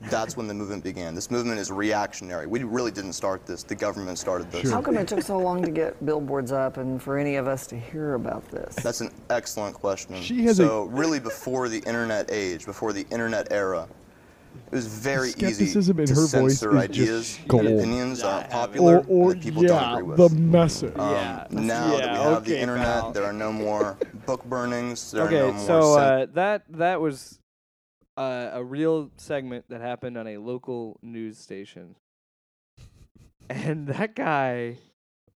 that's 0.02 0.36
when 0.36 0.46
the 0.48 0.54
movement 0.54 0.84
began. 0.84 1.14
This 1.14 1.30
movement 1.30 1.58
is 1.58 1.70
reactionary. 1.70 2.46
We 2.46 2.62
really 2.64 2.90
didn't 2.90 3.12
start 3.14 3.46
this. 3.46 3.62
The 3.62 3.74
government 3.74 4.18
started 4.18 4.50
this. 4.50 4.70
How 4.70 4.80
come 4.82 4.96
it 4.96 5.08
took 5.08 5.22
so 5.22 5.38
long 5.38 5.62
to 5.62 5.70
get 5.70 6.04
billboards 6.04 6.52
up 6.52 6.76
and 6.76 7.00
for 7.02 7.18
any 7.18 7.36
of 7.36 7.46
us 7.46 7.66
to 7.68 7.78
hear 7.78 8.14
about 8.14 8.48
this? 8.50 8.74
That's 8.76 9.00
an 9.00 9.10
excellent 9.30 9.74
question. 9.74 10.20
She 10.22 10.44
has 10.44 10.58
a- 10.60 10.66
so 10.66 10.84
really 10.84 11.20
before 11.20 11.68
the 11.68 11.78
internet 11.80 12.30
age, 12.30 12.66
before 12.66 12.92
the 12.92 13.06
internet 13.10 13.48
era, 13.50 13.88
it 14.70 14.74
was 14.76 14.86
very 14.86 15.28
easy 15.30 15.66
Skepticism 15.66 16.00
in 16.00 16.06
to 16.06 16.14
her 16.14 16.26
voice 16.26 16.58
censor 16.58 16.76
is 16.76 16.82
ideas 16.82 17.36
just 17.36 17.52
and 17.52 17.68
opinions 17.68 18.22
I 18.22 18.26
that 18.26 18.28
are 18.28 18.40
haven't. 18.40 18.50
popular 18.60 18.98
or, 18.98 19.04
or 19.08 19.34
that 19.34 19.42
people 19.42 19.62
yeah, 19.62 19.68
don't 19.68 19.92
agree 20.00 20.02
with. 20.02 20.16
the 20.30 20.36
message. 20.40 20.96
Um, 20.98 21.10
Yeah. 21.10 21.46
now 21.50 21.96
that 21.96 22.00
we 22.12 22.16
have 22.18 22.42
okay, 22.42 22.50
the 22.52 22.58
internet, 22.60 23.00
pal. 23.00 23.12
there 23.12 23.24
are 23.24 23.32
no 23.32 23.52
more 23.52 23.96
book 24.26 24.44
burnings. 24.44 25.10
There 25.10 25.24
okay, 25.24 25.40
are 25.40 25.46
no 25.48 25.52
more 25.54 25.66
so 25.66 25.94
uh, 25.98 26.26
that 26.34 26.64
that 26.70 27.00
was 27.00 27.38
uh, 28.16 28.50
a 28.52 28.62
real 28.64 29.10
segment 29.16 29.64
that 29.68 29.80
happened 29.80 30.16
on 30.16 30.26
a 30.26 30.38
local 30.38 30.98
news 31.02 31.38
station, 31.38 31.96
and 33.48 33.88
that 33.88 34.14
guy 34.14 34.78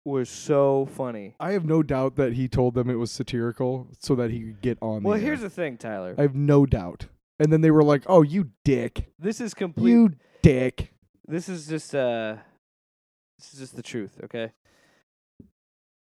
was 0.04 0.28
so 0.28 0.86
funny. 0.86 1.34
I 1.40 1.52
have 1.52 1.64
no 1.64 1.82
doubt 1.82 2.16
that 2.16 2.34
he 2.34 2.48
told 2.48 2.74
them 2.74 2.90
it 2.90 2.94
was 2.96 3.10
satirical 3.10 3.88
so 3.98 4.14
that 4.16 4.30
he 4.30 4.40
could 4.40 4.60
get 4.60 4.78
on. 4.80 5.02
Well, 5.02 5.16
the 5.18 5.24
here's 5.24 5.40
air. 5.42 5.48
the 5.48 5.54
thing, 5.54 5.78
Tyler. 5.78 6.14
I 6.18 6.22
have 6.22 6.34
no 6.34 6.66
doubt. 6.66 7.06
And 7.38 7.52
then 7.52 7.62
they 7.62 7.70
were 7.70 7.82
like, 7.82 8.04
"Oh, 8.06 8.22
you 8.22 8.50
dick, 8.64 9.10
this 9.18 9.40
is 9.40 9.54
complete. 9.54 9.90
you 9.90 10.10
dick." 10.42 10.92
this 11.26 11.48
is 11.48 11.66
just 11.66 11.94
uh, 11.94 12.36
this 13.38 13.54
is 13.54 13.60
just 13.60 13.76
the 13.76 13.82
truth. 13.82 14.20
Okay. 14.24 14.52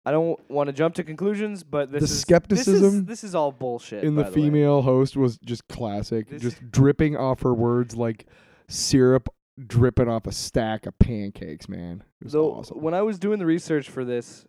I 0.05 0.13
don't 0.13 0.41
want 0.51 0.69
to 0.69 0.73
jump 0.73 0.95
to 0.97 1.05
conclusions, 1.05 1.63
but 1.63 1.91
this 1.93 2.01
The 2.01 2.05
is 2.05 2.11
This 2.11 2.11
is, 2.13 2.21
skepticism 2.23 3.05
this 3.05 3.23
is 3.25 3.35
all 3.35 3.53
bullshit. 3.53 4.03
in 4.05 4.15
the 4.15 4.23
by 4.25 4.29
way. 4.31 4.35
female 4.35 4.83
host 4.83 5.17
was 5.17 5.37
just 5.39 5.69
classic, 5.69 6.29
This- 6.29 6.43
just 6.43 6.71
dripping 6.71 7.17
off 7.17 7.43
her 7.43 7.53
words 7.55 7.97
like 7.97 8.27
syrup 8.69 9.29
dripping 9.67 10.09
off 10.09 10.27
a 10.27 10.33
stack 10.33 10.87
of 10.87 10.99
pancakes. 10.99 11.69
Man, 11.69 12.03
it 12.21 12.25
was 12.25 12.33
So 12.33 12.51
awesome. 12.53 12.81
when 12.81 12.95
I 12.95 13.03
was 13.03 13.19
doing 13.19 13.39
the 13.39 13.45
research 13.47 13.91
for 13.91 14.05
this, 14.07 14.47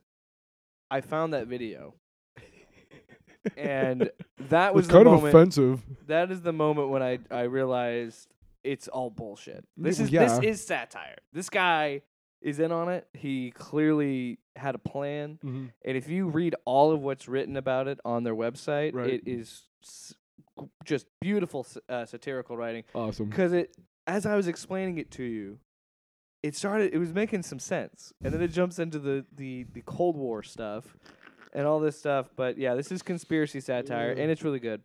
I 0.89 1.01
found 1.01 1.33
that 1.33 1.47
video, 1.47 1.95
and 3.57 4.09
that 4.49 4.73
was 4.73 4.87
the 4.87 4.93
kind 4.93 5.07
of 5.07 5.13
moment. 5.15 5.33
offensive. 5.35 5.81
that 6.07 6.31
is 6.31 6.41
the 6.41 6.53
moment 6.53 6.89
when 6.89 7.01
I 7.03 7.19
I 7.29 7.41
realized 7.43 8.27
it's 8.63 8.87
all 8.87 9.09
bullshit. 9.09 9.65
This 9.75 9.99
is 9.99 10.09
yeah. 10.11 10.25
this 10.25 10.39
is 10.43 10.65
satire. 10.65 11.17
This 11.33 11.49
guy 11.49 12.01
is 12.41 12.60
in 12.60 12.71
on 12.71 12.89
it. 12.89 13.08
He 13.13 13.51
clearly 13.51 14.39
had 14.56 14.75
a 14.75 14.80
plan, 14.80 15.39
Mm-hmm. 15.43 15.65
and 15.86 15.97
if 15.97 16.10
you 16.10 16.27
read 16.27 16.56
all 16.65 16.91
of 16.91 17.01
what's 17.01 17.27
written 17.27 17.56
about 17.58 17.88
it 17.88 17.99
on 18.06 18.23
their 18.23 18.36
website, 18.36 18.93
Right. 18.93 19.13
it 19.13 19.23
is 19.25 19.63
s- 19.84 20.13
just 20.84 21.06
beautiful 21.19 21.65
uh, 21.89 22.06
satirical 22.06 22.58
writing. 22.58 22.84
Awesome. 22.93 23.30
Because 23.30 23.54
it, 23.54 23.75
as 24.08 24.25
I 24.25 24.36
was 24.36 24.47
explaining 24.47 24.97
it 24.97 25.12
to 25.12 25.23
you, 25.23 25.60
it 26.43 26.56
started. 26.56 26.93
It 26.93 26.97
was 26.97 27.13
making 27.13 27.43
some 27.43 27.60
sense, 27.60 28.12
and 28.23 28.34
then 28.34 28.41
it 28.41 28.49
jumps 28.49 28.80
into 28.80 28.97
the 28.99 29.25
the 29.36 29.65
the 29.73 29.82
Cold 29.86 30.17
War 30.17 30.41
stuff 30.43 30.97
and 31.54 31.67
all 31.67 31.80
this 31.80 31.97
stuff. 31.99 32.30
But 32.36 32.58
yeah, 32.58 32.73
this 32.75 32.91
is 32.91 33.01
conspiracy 33.04 33.60
satire, 33.62 34.12
and 34.12 34.32
it's 34.32 34.43
really 34.43 34.60
good. 34.60 34.82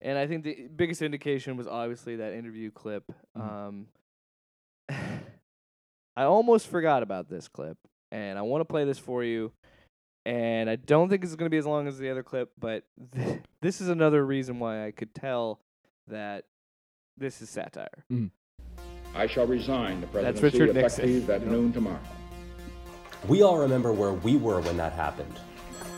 And 0.00 0.18
I 0.18 0.26
think 0.26 0.44
the 0.44 0.68
biggest 0.74 1.00
indication 1.02 1.56
was 1.56 1.66
obviously 1.66 2.16
that 2.16 2.32
interview 2.34 2.70
clip. 2.70 3.04
Um, 3.34 3.86
I 6.16 6.24
almost 6.24 6.68
forgot 6.68 7.02
about 7.02 7.28
this 7.28 7.48
clip, 7.48 7.76
and 8.12 8.38
I 8.38 8.42
want 8.42 8.60
to 8.60 8.64
play 8.64 8.84
this 8.84 8.98
for 8.98 9.24
you. 9.24 9.52
And 10.26 10.70
I 10.70 10.76
don't 10.76 11.10
think 11.10 11.22
it's 11.22 11.34
going 11.34 11.46
to 11.46 11.50
be 11.50 11.58
as 11.58 11.66
long 11.66 11.86
as 11.86 11.98
the 11.98 12.10
other 12.10 12.22
clip, 12.22 12.52
but 12.58 12.84
th- 13.14 13.40
this 13.60 13.80
is 13.80 13.88
another 13.88 14.24
reason 14.24 14.58
why 14.58 14.86
I 14.86 14.90
could 14.90 15.14
tell 15.14 15.60
that 16.08 16.44
this 17.18 17.42
is 17.42 17.50
satire. 17.50 18.04
Mm. 18.10 18.30
I 19.14 19.26
shall 19.26 19.46
resign 19.46 20.00
the 20.00 20.06
That's 20.06 20.40
presidency 20.40 20.60
Richard 20.60 20.74
Nixon. 20.74 21.30
at 21.30 21.46
noon 21.46 21.72
tomorrow. 21.72 22.00
We 23.28 23.42
all 23.42 23.58
remember 23.58 23.92
where 23.92 24.12
we 24.12 24.36
were 24.36 24.60
when 24.60 24.76
that 24.78 24.92
happened. 24.92 25.38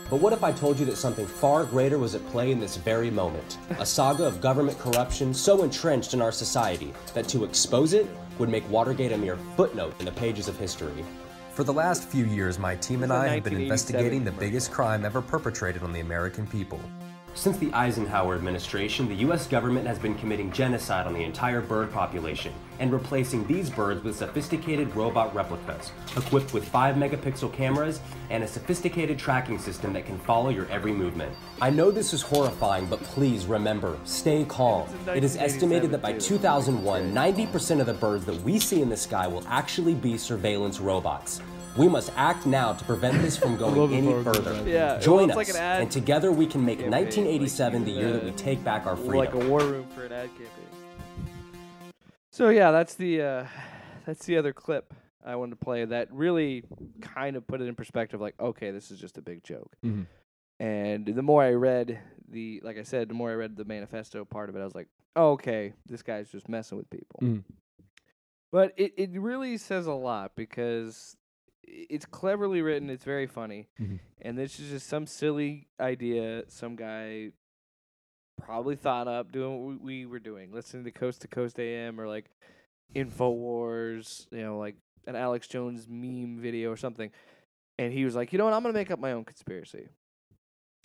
But 0.09 0.21
what 0.21 0.33
if 0.33 0.43
I 0.43 0.51
told 0.51 0.79
you 0.79 0.85
that 0.85 0.95
something 0.97 1.25
far 1.25 1.65
greater 1.65 1.97
was 1.97 2.15
at 2.15 2.25
play 2.29 2.51
in 2.51 2.59
this 2.59 2.77
very 2.77 3.11
moment? 3.11 3.57
A 3.79 3.85
saga 3.85 4.25
of 4.25 4.39
government 4.39 4.77
corruption 4.79 5.33
so 5.33 5.63
entrenched 5.63 6.13
in 6.13 6.21
our 6.21 6.31
society 6.31 6.93
that 7.13 7.27
to 7.29 7.43
expose 7.43 7.93
it 7.93 8.07
would 8.39 8.49
make 8.49 8.69
Watergate 8.69 9.11
a 9.11 9.17
mere 9.17 9.37
footnote 9.55 9.93
in 9.99 10.05
the 10.05 10.11
pages 10.11 10.47
of 10.47 10.57
history. 10.57 11.05
For 11.51 11.63
the 11.63 11.73
last 11.73 12.07
few 12.07 12.25
years, 12.25 12.59
my 12.59 12.75
team 12.75 13.03
and 13.03 13.11
I 13.11 13.27
have 13.29 13.43
been 13.43 13.59
investigating 13.59 14.23
the 14.23 14.31
biggest 14.31 14.71
crime 14.71 15.05
ever 15.05 15.21
perpetrated 15.21 15.81
on 15.81 15.91
the 15.91 16.01
American 16.01 16.45
people. 16.45 16.79
Since 17.37 17.59
the 17.59 17.71
Eisenhower 17.71 18.33
administration, 18.33 19.07
the 19.07 19.17
US 19.27 19.45
government 19.45 19.85
has 19.85 19.99
been 19.99 20.15
committing 20.15 20.51
genocide 20.51 21.05
on 21.05 21.13
the 21.13 21.23
entire 21.23 21.61
bird 21.61 21.91
population 21.91 22.51
and 22.79 22.91
replacing 22.91 23.45
these 23.45 23.69
birds 23.69 24.03
with 24.03 24.15
sophisticated 24.15 24.95
robot 24.95 25.35
replicas, 25.35 25.91
equipped 26.15 26.55
with 26.55 26.67
5 26.67 26.95
megapixel 26.95 27.53
cameras 27.53 28.01
and 28.31 28.43
a 28.43 28.47
sophisticated 28.47 29.19
tracking 29.19 29.59
system 29.59 29.93
that 29.93 30.07
can 30.07 30.17
follow 30.17 30.49
your 30.49 30.65
every 30.69 30.91
movement. 30.91 31.31
I 31.61 31.69
know 31.69 31.91
this 31.91 32.11
is 32.11 32.23
horrifying, 32.23 32.87
but 32.87 33.03
please 33.03 33.45
remember, 33.45 33.99
stay 34.03 34.43
calm. 34.45 34.89
It 35.13 35.23
is 35.23 35.37
estimated 35.37 35.91
that 35.91 36.01
by 36.01 36.13
2001, 36.13 37.13
90% 37.13 37.79
of 37.79 37.85
the 37.85 37.93
birds 37.93 38.25
that 38.25 38.41
we 38.41 38.57
see 38.57 38.81
in 38.81 38.89
the 38.89 38.97
sky 38.97 39.27
will 39.27 39.43
actually 39.47 39.93
be 39.93 40.17
surveillance 40.17 40.79
robots. 40.79 41.39
We 41.77 41.87
must 41.87 42.11
act 42.15 42.45
now 42.47 42.73
to 42.73 42.83
prevent 42.85 43.21
this 43.21 43.37
from 43.37 43.55
going 43.55 43.93
any 43.93 44.11
further. 44.23 44.67
Yeah, 44.67 44.97
Join 44.99 45.29
us, 45.29 45.35
like 45.37 45.49
an 45.49 45.55
ad 45.57 45.81
and 45.83 45.91
together 45.91 46.31
we 46.31 46.47
can 46.47 46.65
make 46.65 46.79
campaign, 46.79 46.91
1987 46.91 47.85
the 47.85 47.91
like 47.91 47.99
year 48.01 48.13
that 48.13 48.23
we 48.23 48.31
take 48.31 48.63
back 48.63 48.87
our 48.87 48.95
freedom. 48.95 49.15
Like 49.15 49.31
freedom. 49.31 49.47
a 49.47 49.51
war 49.51 49.59
room 49.61 49.87
for 49.93 50.05
an 50.05 50.11
ad 50.11 50.29
campaign. 50.29 50.49
So 52.31 52.49
yeah, 52.49 52.71
that's 52.71 52.95
the 52.95 53.21
uh, 53.21 53.45
that's 54.05 54.25
the 54.25 54.37
other 54.37 54.53
clip 54.53 54.93
I 55.25 55.35
wanted 55.35 55.51
to 55.59 55.63
play 55.65 55.85
that 55.85 56.11
really 56.11 56.63
kind 57.01 57.35
of 57.35 57.45
put 57.45 57.61
it 57.61 57.65
in 57.67 57.75
perspective. 57.75 58.21
Like, 58.21 58.35
okay, 58.39 58.71
this 58.71 58.89
is 58.91 58.99
just 58.99 59.17
a 59.17 59.21
big 59.21 59.43
joke. 59.43 59.75
Mhm. 59.85 60.07
And 60.59 61.05
the 61.05 61.21
more 61.21 61.43
I 61.43 61.51
read 61.51 61.99
the, 62.29 62.59
like 62.63 62.77
I 62.79 62.83
said, 62.83 63.09
the 63.09 63.13
more 63.13 63.29
I 63.29 63.35
read 63.35 63.55
the 63.55 63.65
manifesto 63.65 64.25
part 64.25 64.49
of 64.49 64.55
it, 64.55 64.61
I 64.61 64.63
was 64.65 64.73
like, 64.73 64.87
oh, 65.15 65.31
okay, 65.33 65.73
this 65.85 66.01
guy's 66.01 66.29
just 66.31 66.49
messing 66.49 66.77
with 66.79 66.89
people. 66.89 67.19
Mhm. 67.21 67.43
But 68.51 68.73
it, 68.77 68.93
it 68.97 69.11
really 69.13 69.57
says 69.57 69.85
a 69.85 69.93
lot 69.93 70.31
because 70.35 71.15
i- 71.15 71.26
it's 71.67 72.05
cleverly 72.05 72.61
written. 72.61 72.89
It's 72.89 73.03
very 73.03 73.27
funny, 73.27 73.67
Mhm. 73.79 73.99
and 74.21 74.37
this 74.37 74.59
is 74.59 74.69
just 74.69 74.87
some 74.87 75.05
silly 75.05 75.67
idea 75.79 76.43
some 76.49 76.75
guy 76.75 77.31
probably 78.39 78.75
thought 78.75 79.07
up 79.07 79.31
doing 79.31 79.65
what 79.65 79.81
we, 79.81 80.05
we 80.05 80.05
were 80.05 80.19
doing, 80.19 80.51
listening 80.51 80.83
to 80.85 80.91
Coast 80.91 81.21
to 81.21 81.27
Coast 81.27 81.59
AM 81.59 81.99
or 81.99 82.07
like 82.07 82.29
Infowars, 82.95 84.27
you 84.31 84.41
know, 84.43 84.57
like 84.57 84.75
an 85.07 85.15
Alex 85.15 85.47
Jones 85.47 85.87
meme 85.89 86.39
video 86.39 86.71
or 86.71 86.77
something. 86.77 87.11
And 87.79 87.91
he 87.93 88.05
was 88.05 88.15
like, 88.15 88.31
you 88.31 88.37
know 88.37 88.45
what? 88.45 88.53
I'm 88.53 88.61
gonna 88.61 88.73
make 88.73 88.91
up 88.91 88.99
my 88.99 89.11
own 89.11 89.25
conspiracy, 89.25 89.89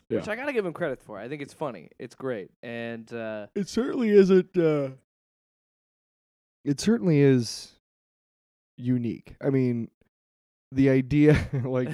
which 0.08 0.28
I 0.28 0.36
gotta 0.36 0.52
give 0.52 0.64
him 0.66 0.72
credit 0.72 1.00
for. 1.00 1.18
I 1.18 1.28
think 1.28 1.42
it's 1.42 1.54
funny. 1.54 1.90
It's 1.98 2.14
great, 2.14 2.50
and 2.62 3.10
uh, 3.12 3.46
It 3.54 3.68
certainly 3.68 4.10
isn't. 4.10 4.56
Uh, 4.56 4.90
it 6.64 6.80
certainly 6.80 7.20
is 7.20 7.72
unique. 8.76 9.34
I 9.40 9.50
mean, 9.50 9.90
the 10.74 10.90
idea, 10.90 11.36
like, 11.64 11.90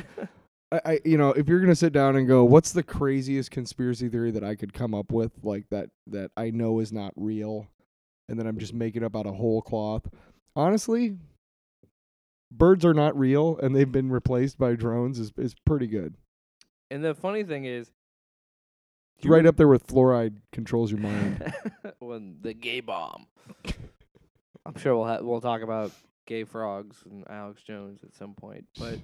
I, 0.73 0.81
I, 0.85 1.01
you 1.05 1.17
know, 1.19 1.31
if 1.31 1.49
you're 1.49 1.61
gonna 1.61 1.75
sit 1.75 1.93
down 1.93 2.17
and 2.17 2.27
go, 2.29 2.45
what's 2.45 2.73
the 2.73 2.83
craziest 2.83 3.51
conspiracy 3.51 4.09
theory 4.09 4.31
that 4.33 4.45
I 4.45 4.55
could 4.55 4.73
come 4.73 4.95
up 4.95 5.13
with, 5.13 5.33
like 5.43 5.65
that 5.71 5.91
that 6.09 6.31
I 6.37 6.51
know 6.51 6.81
is 6.81 6.93
not 6.93 7.13
real, 7.17 7.67
and 8.29 8.39
then 8.39 8.47
I'm 8.47 8.59
just 8.59 8.75
making 8.75 9.05
up 9.05 9.17
out 9.17 9.27
of 9.27 9.35
whole 9.37 9.63
cloth. 9.63 10.03
Honestly, 10.57 11.17
birds 12.51 12.85
are 12.85 12.95
not 12.95 13.19
real, 13.19 13.59
and 13.63 13.75
they've 13.75 13.91
been 13.91 14.11
replaced 14.11 14.59
by 14.59 14.75
drones. 14.75 15.19
is 15.19 15.33
is 15.37 15.55
pretty 15.67 15.87
good. 15.87 16.15
and 16.91 17.05
the 17.05 17.15
funny 17.15 17.45
thing 17.45 17.65
is, 17.65 17.91
It's 19.19 19.27
right 19.27 19.47
up 19.47 19.57
there 19.57 19.69
with 19.69 19.87
fluoride 19.87 20.37
controls 20.53 20.91
your 20.91 21.01
mind. 21.01 21.53
when 21.99 22.37
the 22.43 22.55
gay 22.55 22.81
bomb. 22.81 23.27
I'm 24.67 24.77
sure 24.77 24.95
we'll 24.97 25.07
ha- 25.07 25.21
we'll 25.23 25.41
talk 25.41 25.63
about 25.63 25.93
gay 26.29 26.45
frogs 26.45 27.03
and 27.11 27.25
Alex 27.29 27.63
Jones 27.63 28.01
at 28.05 28.15
some 28.15 28.35
point, 28.35 28.67
but 28.79 28.99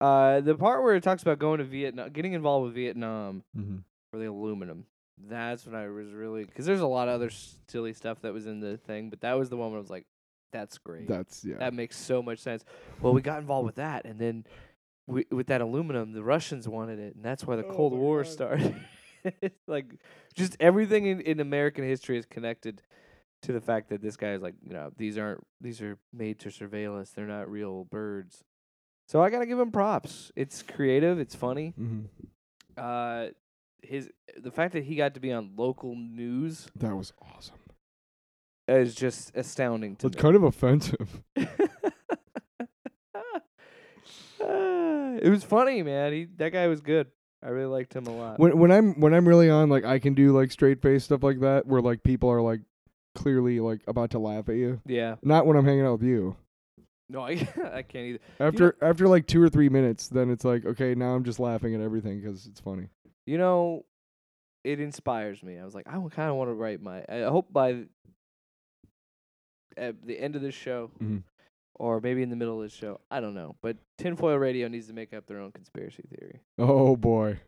uh, 0.00 0.40
the 0.40 0.54
part 0.54 0.82
where 0.82 0.96
it 0.96 1.02
talks 1.02 1.22
about 1.22 1.38
going 1.38 1.58
to 1.58 1.64
Vietnam, 1.64 2.10
getting 2.10 2.32
involved 2.32 2.64
with 2.64 2.74
Vietnam 2.74 3.44
mm-hmm. 3.56 3.76
for 4.10 4.18
the 4.18 4.26
aluminum. 4.26 4.86
That's 5.28 5.64
when 5.64 5.74
I 5.74 5.88
was 5.88 6.12
really 6.12 6.44
because 6.44 6.66
there's 6.66 6.80
a 6.80 6.86
lot 6.86 7.08
of 7.08 7.14
other 7.14 7.30
silly 7.68 7.92
stuff 7.92 8.20
that 8.22 8.32
was 8.32 8.46
in 8.46 8.60
the 8.60 8.78
thing, 8.78 9.10
but 9.10 9.20
that 9.20 9.34
was 9.34 9.48
the 9.48 9.56
one 9.56 9.70
where 9.70 9.78
I 9.78 9.80
was 9.80 9.90
like, 9.90 10.06
"That's 10.52 10.76
great. 10.78 11.06
That's 11.06 11.44
yeah. 11.44 11.56
That 11.58 11.72
makes 11.72 11.96
so 11.96 12.22
much 12.22 12.38
sense." 12.40 12.64
Well, 13.00 13.14
we 13.14 13.22
got 13.22 13.38
involved 13.38 13.66
with 13.66 13.76
that, 13.76 14.04
and 14.04 14.18
then 14.18 14.44
we, 15.06 15.24
with 15.30 15.46
that 15.46 15.60
aluminum, 15.60 16.12
the 16.12 16.22
Russians 16.22 16.68
wanted 16.68 16.98
it, 16.98 17.14
and 17.14 17.24
that's 17.24 17.46
why 17.46 17.56
the 17.56 17.62
Cold 17.62 17.94
War 17.94 18.22
God. 18.22 18.32
started. 18.32 18.76
It's 19.42 19.66
like 19.66 19.86
just 20.36 20.56
everything 20.60 21.06
in, 21.06 21.20
in 21.20 21.40
American 21.40 21.82
history 21.82 22.16
is 22.16 22.26
connected 22.26 22.80
to 23.46 23.52
the 23.52 23.60
fact 23.60 23.88
that 23.88 24.02
this 24.02 24.16
guy 24.16 24.32
is 24.32 24.42
like, 24.42 24.54
you 24.62 24.72
know, 24.72 24.90
these 24.96 25.16
aren't 25.18 25.42
these 25.60 25.80
are 25.82 25.98
made 26.12 26.38
to 26.40 26.48
surveil 26.50 27.00
us. 27.00 27.10
They're 27.10 27.26
not 27.26 27.50
real 27.50 27.84
birds. 27.84 28.44
So 29.08 29.22
I 29.22 29.30
gotta 29.30 29.46
give 29.46 29.58
him 29.58 29.70
props. 29.70 30.30
It's 30.36 30.62
creative. 30.62 31.18
It's 31.18 31.34
funny. 31.34 31.74
mm-hmm. 31.80 32.06
Uh, 32.76 33.28
his 33.82 34.10
the 34.36 34.50
fact 34.50 34.72
that 34.74 34.84
he 34.84 34.96
got 34.96 35.14
to 35.14 35.20
be 35.20 35.32
on 35.32 35.52
local 35.56 35.94
news 35.96 36.68
That 36.76 36.94
was 36.96 37.12
awesome. 37.34 37.56
is 38.68 38.94
just 38.94 39.34
astounding 39.36 39.96
to 39.96 40.08
It's 40.08 40.16
me. 40.16 40.20
kind 40.22 40.36
of 40.36 40.42
offensive. 40.42 41.22
Uh, 41.36 41.44
it 44.40 45.30
was 45.30 45.44
funny, 45.44 45.82
man. 45.82 46.12
He 46.12 46.26
that 46.36 46.52
guy 46.52 46.66
was 46.66 46.80
good. 46.80 47.06
I 47.42 47.48
really 47.50 47.66
liked 47.66 47.94
him 47.94 48.06
a 48.06 48.16
lot. 48.16 48.38
when 48.38 48.58
when 48.58 48.72
I'm 48.72 48.98
when 49.00 49.14
I'm 49.14 49.26
really 49.28 49.48
on, 49.50 49.68
like 49.68 49.84
I 49.84 49.98
can 49.98 50.14
do 50.14 50.32
like 50.36 50.50
straight 50.50 50.82
face 50.82 51.04
stuff 51.04 51.22
like 51.22 51.40
that, 51.40 51.66
where 51.66 51.80
like 51.80 52.02
people 52.02 52.30
are 52.30 52.42
like 52.42 52.60
clearly 53.16 53.58
like 53.60 53.80
about 53.88 54.10
to 54.12 54.18
laugh 54.20 54.48
at 54.48 54.54
you. 54.56 54.80
yeah. 54.86 55.16
Not 55.22 55.46
when 55.46 55.56
I'm 55.56 55.64
hanging 55.64 55.84
out 55.84 55.92
with 56.00 56.04
you. 56.04 56.36
No, 57.08 57.20
I 57.22 57.32
I 57.72 57.82
can't 57.82 58.06
either. 58.06 58.18
After 58.38 58.76
after 58.80 59.08
like 59.08 59.26
two 59.26 59.42
or 59.42 59.48
three 59.48 59.68
minutes, 59.68 60.08
then 60.08 60.30
it's 60.30 60.44
like 60.44 60.64
okay, 60.64 60.94
now 60.94 61.14
I'm 61.14 61.24
just 61.24 61.40
laughing 61.40 61.74
at 61.74 61.80
everything 61.80 62.20
because 62.20 62.46
it's 62.46 62.60
funny. 62.60 62.88
You 63.26 63.38
know, 63.38 63.84
it 64.64 64.78
inspires 64.80 65.42
me. 65.42 65.58
I 65.58 65.64
was 65.64 65.74
like, 65.74 65.86
I 65.88 65.92
kind 65.92 66.30
of 66.30 66.36
want 66.36 66.50
to 66.50 66.54
write 66.54 66.80
my. 66.82 67.04
I 67.08 67.22
hope 67.22 67.52
by 67.52 67.84
at 69.76 70.04
the 70.06 70.18
end 70.18 70.36
of 70.36 70.42
this 70.42 70.54
show, 70.54 70.90
Mhm. 71.02 71.22
or 71.74 72.00
maybe 72.00 72.22
in 72.22 72.30
the 72.30 72.36
middle 72.36 72.56
of 72.56 72.62
this 72.62 72.72
show, 72.72 73.00
I 73.10 73.20
don't 73.20 73.34
know. 73.34 73.56
But 73.62 73.76
Tinfoil 73.98 74.36
Radio 74.36 74.68
needs 74.68 74.86
to 74.88 74.92
make 74.94 75.12
up 75.12 75.26
their 75.26 75.40
own 75.40 75.52
conspiracy 75.52 76.04
theory, 76.08 76.40
Oh 76.58 76.96
boy. 76.96 77.38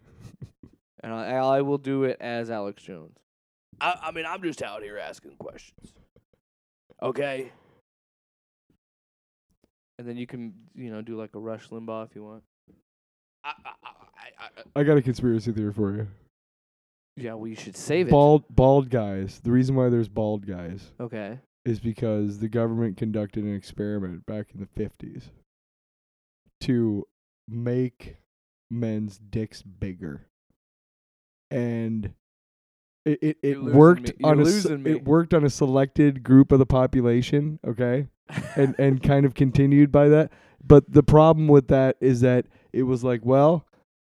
and 1.02 1.12
I, 1.12 1.36
I 1.36 1.62
will 1.62 1.78
do 1.78 2.04
it 2.04 2.18
as 2.20 2.50
Alex 2.50 2.82
Jones. 2.82 3.16
I, 3.80 3.98
I 4.04 4.10
mean, 4.12 4.26
I'm 4.26 4.42
just 4.42 4.62
out 4.62 4.82
here 4.82 4.98
asking 4.98 5.32
questions. 5.38 5.92
Okay, 7.02 7.52
and 9.98 10.08
then 10.08 10.16
you 10.16 10.26
can 10.26 10.52
you 10.74 10.90
know 10.90 11.02
do 11.02 11.16
like 11.16 11.34
a 11.34 11.38
Rush 11.38 11.68
Limbaugh 11.68 12.06
if 12.08 12.14
you 12.14 12.24
want. 12.24 12.42
I 14.74 14.82
got 14.82 14.96
a 14.96 15.02
conspiracy 15.02 15.52
theory 15.52 15.72
for 15.72 15.94
you. 15.94 16.08
Yeah, 17.16 17.34
we 17.34 17.54
should 17.54 17.76
save 17.76 18.08
it. 18.08 18.10
Bald 18.10 18.44
bald 18.50 18.90
guys. 18.90 19.40
The 19.42 19.50
reason 19.50 19.74
why 19.74 19.88
there's 19.88 20.08
bald 20.08 20.46
guys 20.46 20.92
Okay. 21.00 21.38
is 21.64 21.80
because 21.80 22.38
the 22.38 22.48
government 22.48 22.96
conducted 22.96 23.44
an 23.44 23.54
experiment 23.54 24.24
back 24.26 24.48
in 24.54 24.60
the 24.60 24.66
50s 24.66 25.24
to 26.60 27.06
make 27.48 28.16
men's 28.70 29.18
dicks 29.18 29.62
bigger. 29.62 30.26
And 31.50 32.12
it 33.08 33.18
it, 33.22 33.36
it 33.42 33.62
worked 33.62 34.08
me. 34.08 34.24
On 34.24 34.40
a 34.40 34.44
se- 34.44 34.50
losing 34.52 34.82
me. 34.82 34.90
it 34.92 35.04
worked 35.04 35.34
on 35.34 35.44
a 35.44 35.50
selected 35.50 36.22
group 36.22 36.52
of 36.52 36.58
the 36.58 36.66
population, 36.66 37.58
okay? 37.66 38.08
and 38.56 38.74
and 38.78 39.02
kind 39.02 39.24
of 39.26 39.34
continued 39.34 39.90
by 39.92 40.08
that. 40.08 40.30
But 40.64 40.90
the 40.92 41.02
problem 41.02 41.48
with 41.48 41.68
that 41.68 41.96
is 42.00 42.20
that 42.20 42.46
it 42.72 42.82
was 42.82 43.02
like, 43.02 43.24
well, 43.24 43.66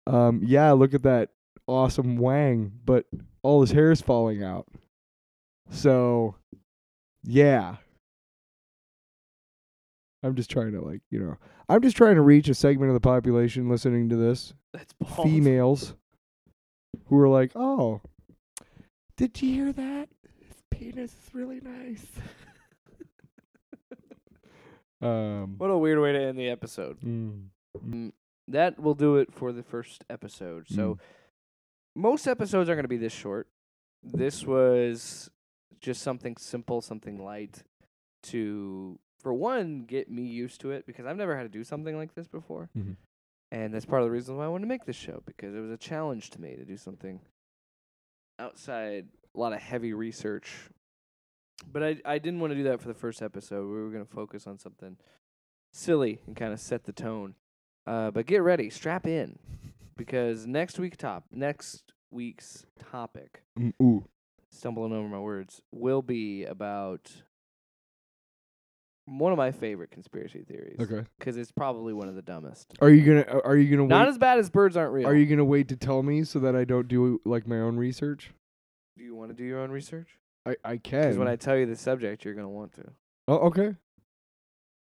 um, 0.07 0.41
yeah, 0.45 0.73
look 0.73 0.95
at 0.95 1.03
that 1.03 1.31
awesome 1.67 2.19
Wang, 2.19 2.73
but 2.85 3.07
all 3.43 3.61
his 3.63 3.73
hair 3.73 3.91
is 3.91 4.01
falling 4.01 4.43
out. 4.45 4.67
So, 5.71 6.37
yeah. 7.25 7.77
I'm 10.23 10.35
just 10.37 10.51
trying 10.51 10.73
to 10.73 10.81
like, 10.81 11.01
you 11.11 11.19
know, 11.21 11.37
I'm 11.69 11.83
just 11.83 11.97
trying 11.97 12.15
to 12.15 12.23
reach 12.23 12.49
a 12.49 12.55
segment 12.55 12.91
of 12.91 12.95
the 12.95 13.01
population 13.01 13.69
listening 13.69 14.09
to 14.11 14.17
this, 14.17 14.55
That's 14.73 14.93
bald. 14.95 15.29
females 15.29 15.95
who 17.07 17.19
are 17.21 17.29
like, 17.29 17.53
"Oh, 17.55 18.01
did 19.17 19.41
you 19.43 19.53
hear 19.55 19.73
that? 19.73 20.09
His 20.47 20.57
penis 20.71 21.13
is 21.13 21.35
really 21.35 21.61
nice." 21.61 22.07
um, 25.03 25.55
What 25.59 25.71
a 25.71 25.79
weird 25.79 25.99
way 26.01 26.13
to 26.13 26.21
end 26.21 26.39
the 26.39 26.49
episode. 26.49 27.01
mm, 27.01 27.47
Mm, 27.85 28.13
that 28.49 28.79
will 28.79 28.95
do 28.95 29.17
it 29.17 29.33
for 29.33 29.53
the 29.53 29.63
first 29.65 30.05
episode. 30.09 30.67
So 30.69 30.99
most 31.97 32.27
episodes 32.29 32.71
are 32.71 32.75
going 32.77 32.85
to 32.85 32.89
be 32.89 32.97
this 32.97 33.13
short. 33.13 33.49
This 34.03 34.45
was 34.47 35.29
just 35.81 36.03
something 36.03 36.37
simple, 36.37 36.81
something 36.81 37.19
light 37.23 37.65
to 38.25 38.99
for 39.19 39.35
one 39.35 39.85
get 39.87 40.09
me 40.11 40.23
used 40.23 40.61
to 40.61 40.71
it 40.71 40.87
because 40.87 41.05
I've 41.05 41.17
never 41.17 41.37
had 41.37 41.43
to 41.43 41.49
do 41.49 41.65
something 41.65 41.97
like 41.97 42.15
this 42.15 42.29
before. 42.29 42.71
Mhm. 42.77 42.97
And 43.51 43.75
that's 43.75 43.87
part 43.87 44.03
of 44.03 44.07
the 44.07 44.13
reason 44.13 44.37
why 44.37 44.45
I 44.45 44.49
wanted 44.49 44.63
to 44.63 44.69
make 44.69 44.85
this 44.85 44.97
show 44.97 45.23
because 45.27 45.55
it 45.55 45.61
was 45.61 45.71
a 45.71 45.77
challenge 45.77 46.31
to 46.31 46.41
me 46.41 46.55
to 46.57 46.65
do 46.65 46.77
something 46.77 47.21
outside 48.39 49.07
a 49.35 49.39
lot 49.39 49.53
of 49.53 49.61
heavy 49.61 49.93
research. 49.93 50.71
But 51.71 51.83
I 51.83 51.97
I 52.05 52.19
didn't 52.19 52.41
want 52.41 52.53
to 52.53 52.57
do 52.57 52.65
that 52.65 52.81
for 52.81 52.89
the 52.89 52.95
first 52.95 53.23
episode. 53.23 53.67
We 53.67 53.83
were 53.83 53.91
going 53.91 54.05
to 54.05 54.13
focus 54.13 54.47
on 54.47 54.59
something 54.59 54.97
silly 55.73 56.21
and 56.27 56.37
kind 56.37 56.53
of 56.53 56.61
set 56.61 56.85
the 56.85 56.93
tone. 56.93 57.35
Uh, 57.87 58.11
but 58.11 58.27
get 58.27 58.39
ready, 58.43 58.71
strap 58.71 59.07
in, 59.07 59.39
because 59.97 60.47
next 60.47 60.79
week 60.79 60.97
top 60.97 61.25
next 61.31 61.93
week's 62.11 62.65
topic, 62.91 63.43
mm, 63.59 63.73
ooh, 63.83 64.05
stumbling 64.51 64.93
over 64.93 65.09
my 65.09 65.19
words, 65.19 65.61
will 65.71 66.03
be 66.03 66.45
about 66.45 67.23
one 69.07 69.33
of 69.33 69.39
my 69.39 69.51
favorite 69.51 69.91
conspiracy 69.91 70.43
theories. 70.43 70.77
okay. 70.81 71.07
because 71.19 71.37
it's 71.37 71.53
probably 71.53 71.93
one 71.93 72.09
of 72.09 72.15
the 72.15 72.23
dumbest. 72.23 72.73
Are 72.81 72.91
you 72.91 73.05
gonna 73.05 73.41
Are 73.45 73.57
you 73.57 73.75
gonna 73.77 73.87
Not 73.89 74.07
wait? 74.07 74.11
as 74.11 74.19
bad 74.19 74.39
as 74.39 74.49
birds 74.51 74.77
aren't 74.77 74.93
real. 74.93 75.07
Are 75.07 75.15
you 75.15 75.27
gonna 75.27 75.45
wait 75.45 75.69
to 75.69 75.77
tell 75.77 76.03
me 76.03 76.25
so 76.25 76.39
that 76.41 76.57
I 76.57 76.65
don't 76.65 76.89
do 76.89 77.21
like 77.25 77.47
my 77.47 77.59
own 77.61 77.77
research? 77.77 78.33
Do 78.97 79.05
you 79.05 79.15
want 79.15 79.31
to 79.31 79.35
do 79.37 79.45
your 79.45 79.61
own 79.61 79.71
research? 79.71 80.09
I 80.47 80.57
I 80.65 80.77
can. 80.79 81.03
Because 81.03 81.19
when 81.19 81.29
I 81.29 81.37
tell 81.37 81.57
you 81.57 81.67
the 81.67 81.77
subject, 81.77 82.25
you're 82.25 82.35
gonna 82.35 82.49
want 82.49 82.73
to. 82.75 82.85
oh, 83.29 83.37
okay. 83.49 83.75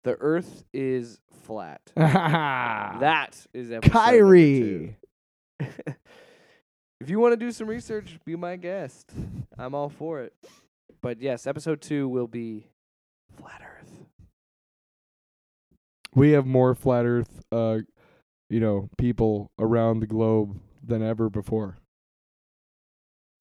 The 0.05 0.17
Earth 0.21 0.65
is 0.73 1.21
flat. 1.45 1.81
that 1.97 3.47
is 3.55 3.71
episode 3.71 3.93
Kyrie. 3.93 4.97
if 5.61 7.09
you 7.09 7.21
want 7.21 7.33
to 7.33 7.37
do 7.37 7.53
some 7.53 7.69
research, 7.69 8.19
be 8.25 8.35
my 8.35 8.57
guest. 8.57 9.13
I'm 9.57 9.75
all 9.77 9.89
for 9.89 10.21
it. 10.21 10.33
But 11.01 11.21
yes, 11.21 11.47
episode 11.47 11.81
two 11.81 12.09
will 12.09 12.27
be 12.27 12.67
flat 13.37 13.63
Earth. 13.63 13.82
We 16.15 16.33
have 16.33 16.47
more 16.47 16.75
flat 16.75 17.07
Earth, 17.07 17.43
uh, 17.51 17.79
you 18.51 18.61
know, 18.61 18.89
people 18.99 19.51
around 19.59 20.01
the 20.01 20.07
globe 20.07 20.59
than 20.85 21.03
ever 21.03 21.31
before. 21.31 21.79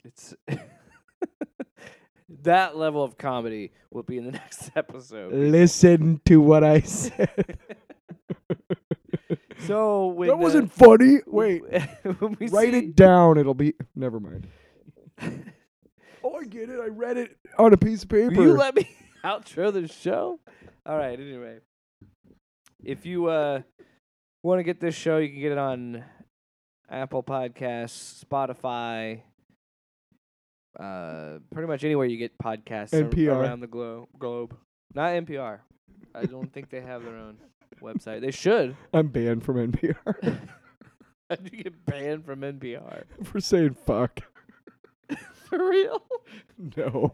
It's 0.06 0.34
that 2.44 2.78
level 2.78 3.04
of 3.04 3.18
comedy 3.18 3.72
will 3.92 4.04
be 4.04 4.18
in 4.18 4.26
the 4.26 4.32
next 4.32 4.72
episode. 4.76 5.34
Listen 5.34 6.22
to 6.26 6.38
what 6.38 6.64
I 6.64 6.80
said. 6.82 7.60
so 9.60 10.08
when 10.08 10.30
that 10.30 10.36
uh, 10.36 10.38
wasn't 10.38 10.72
funny. 10.72 11.20
Wait, 11.28 11.64
when 12.20 12.38
we 12.40 12.48
write 12.48 12.72
see, 12.72 12.80
it 12.80 12.96
down. 12.96 13.38
It'll 13.38 13.54
be. 13.54 13.74
Never 13.96 14.20
mind. 14.20 14.48
Oh, 16.24 16.36
I 16.40 16.44
get 16.46 16.70
it. 16.70 16.80
I 16.80 16.88
read 16.88 17.18
it 17.18 17.36
on 17.58 17.74
a 17.74 17.78
piece 17.78 18.04
of 18.04 18.10
paper. 18.10 18.30
Will 18.30 18.44
you 18.46 18.54
let 18.54 18.76
me 18.76 18.90
outro 19.24 19.74
the 19.74 19.88
show? 19.88 20.40
All 20.86 20.98
right. 20.98 21.20
Anyway, 21.20 21.60
if 22.84 23.06
you 23.06 23.28
uh 23.28 23.62
want 24.44 24.60
to 24.60 24.64
get 24.64 24.80
this 24.80 24.96
show, 24.96 25.18
you 25.18 25.30
can 25.30 25.40
get 25.40 25.52
it 25.52 25.58
on 25.58 26.04
Apple 26.90 27.24
Podcasts, 27.24 28.24
Spotify, 28.26 29.22
uh, 30.80 31.40
pretty 31.54 31.68
much 31.68 31.84
anywhere 31.84 32.06
you 32.06 32.18
get 32.18 32.38
podcasts 32.38 32.94
ar- 32.94 33.10
NPR. 33.10 33.36
around 33.36 33.60
the 33.60 33.68
glo- 33.68 34.08
globe. 34.18 34.56
Not 34.94 35.12
NPR. 35.12 35.60
I 36.14 36.26
don't 36.26 36.52
think 36.52 36.70
they 36.70 36.82
have 36.82 37.04
their 37.04 37.16
own 37.16 37.38
website. 37.82 38.22
They 38.22 38.32
should. 38.32 38.76
I'm 38.94 39.08
banned 39.08 39.44
from 39.46 39.56
NPR 39.72 39.96
How'd 41.30 41.50
you 41.50 41.64
get 41.64 41.86
banned 41.86 42.26
from 42.26 42.42
NPR? 42.42 43.04
for 43.24 43.40
saying 43.40 43.76
fuck. 43.86 44.20
For 45.50 45.70
real? 45.70 46.02
No. 46.78 47.12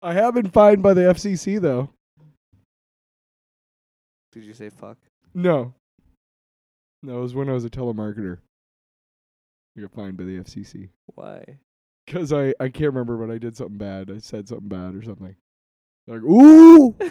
I 0.00 0.12
have 0.14 0.34
been 0.34 0.50
fined 0.50 0.82
by 0.84 0.94
the 0.94 1.00
FCC 1.02 1.60
though. 1.60 1.90
Did 4.38 4.46
you 4.46 4.54
say 4.54 4.70
fuck? 4.70 4.98
No. 5.34 5.74
No, 7.02 7.18
it 7.18 7.22
was 7.22 7.34
when 7.34 7.48
I 7.48 7.54
was 7.54 7.64
a 7.64 7.70
telemarketer. 7.70 8.38
I 9.76 9.80
got 9.80 9.90
fined 9.90 10.16
by 10.16 10.22
the 10.22 10.38
FCC. 10.38 10.90
Why? 11.16 11.58
Because 12.06 12.32
I, 12.32 12.54
I 12.60 12.68
can't 12.68 12.94
remember, 12.94 13.16
but 13.16 13.32
I 13.32 13.38
did 13.38 13.56
something 13.56 13.78
bad. 13.78 14.12
I 14.12 14.18
said 14.18 14.48
something 14.48 14.68
bad 14.68 14.94
or 14.94 15.02
something. 15.02 15.34
Like, 16.06 16.22
ooh! 16.22 16.94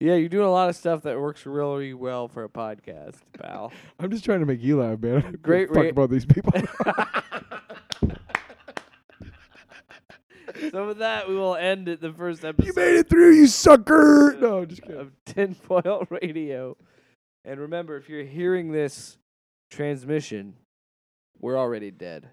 Yeah, 0.00 0.14
you're 0.14 0.28
doing 0.28 0.46
a 0.46 0.50
lot 0.50 0.68
of 0.68 0.76
stuff 0.76 1.02
that 1.02 1.18
works 1.18 1.44
really 1.44 1.92
well 1.92 2.28
for 2.28 2.44
a 2.44 2.48
podcast, 2.48 3.16
pal. 3.36 3.72
I'm 3.98 4.12
just 4.12 4.24
trying 4.24 4.38
to 4.38 4.46
make 4.46 4.62
you 4.62 4.80
laugh, 4.80 5.00
man. 5.00 5.16
I 5.16 5.20
don't 5.20 5.30
give 5.32 5.34
a 5.34 5.38
Great 5.38 5.74
fuck 5.74 5.86
about 5.86 6.10
these 6.10 6.24
people. 6.24 6.52
so 10.70 10.86
with 10.86 10.98
that, 10.98 11.28
we 11.28 11.34
will 11.36 11.56
end 11.56 11.88
it 11.88 12.00
the 12.00 12.12
first 12.12 12.44
episode 12.44 12.66
you 12.66 12.72
made 12.74 12.96
it 12.96 13.08
through, 13.08 13.32
you 13.32 13.46
sucker! 13.46 14.36
No, 14.40 14.64
just 14.64 14.82
kidding. 14.82 14.96
of 15.00 15.12
Tinfoil 15.26 16.06
Radio. 16.22 16.76
And 17.44 17.60
remember, 17.60 17.96
if 17.96 18.08
you're 18.08 18.24
hearing 18.24 18.72
this 18.72 19.16
transmission, 19.70 20.54
we're 21.40 21.56
already 21.58 21.90
dead. 21.90 22.28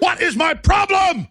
What 0.00 0.20
is 0.20 0.36
my 0.36 0.54
problem? 0.54 1.28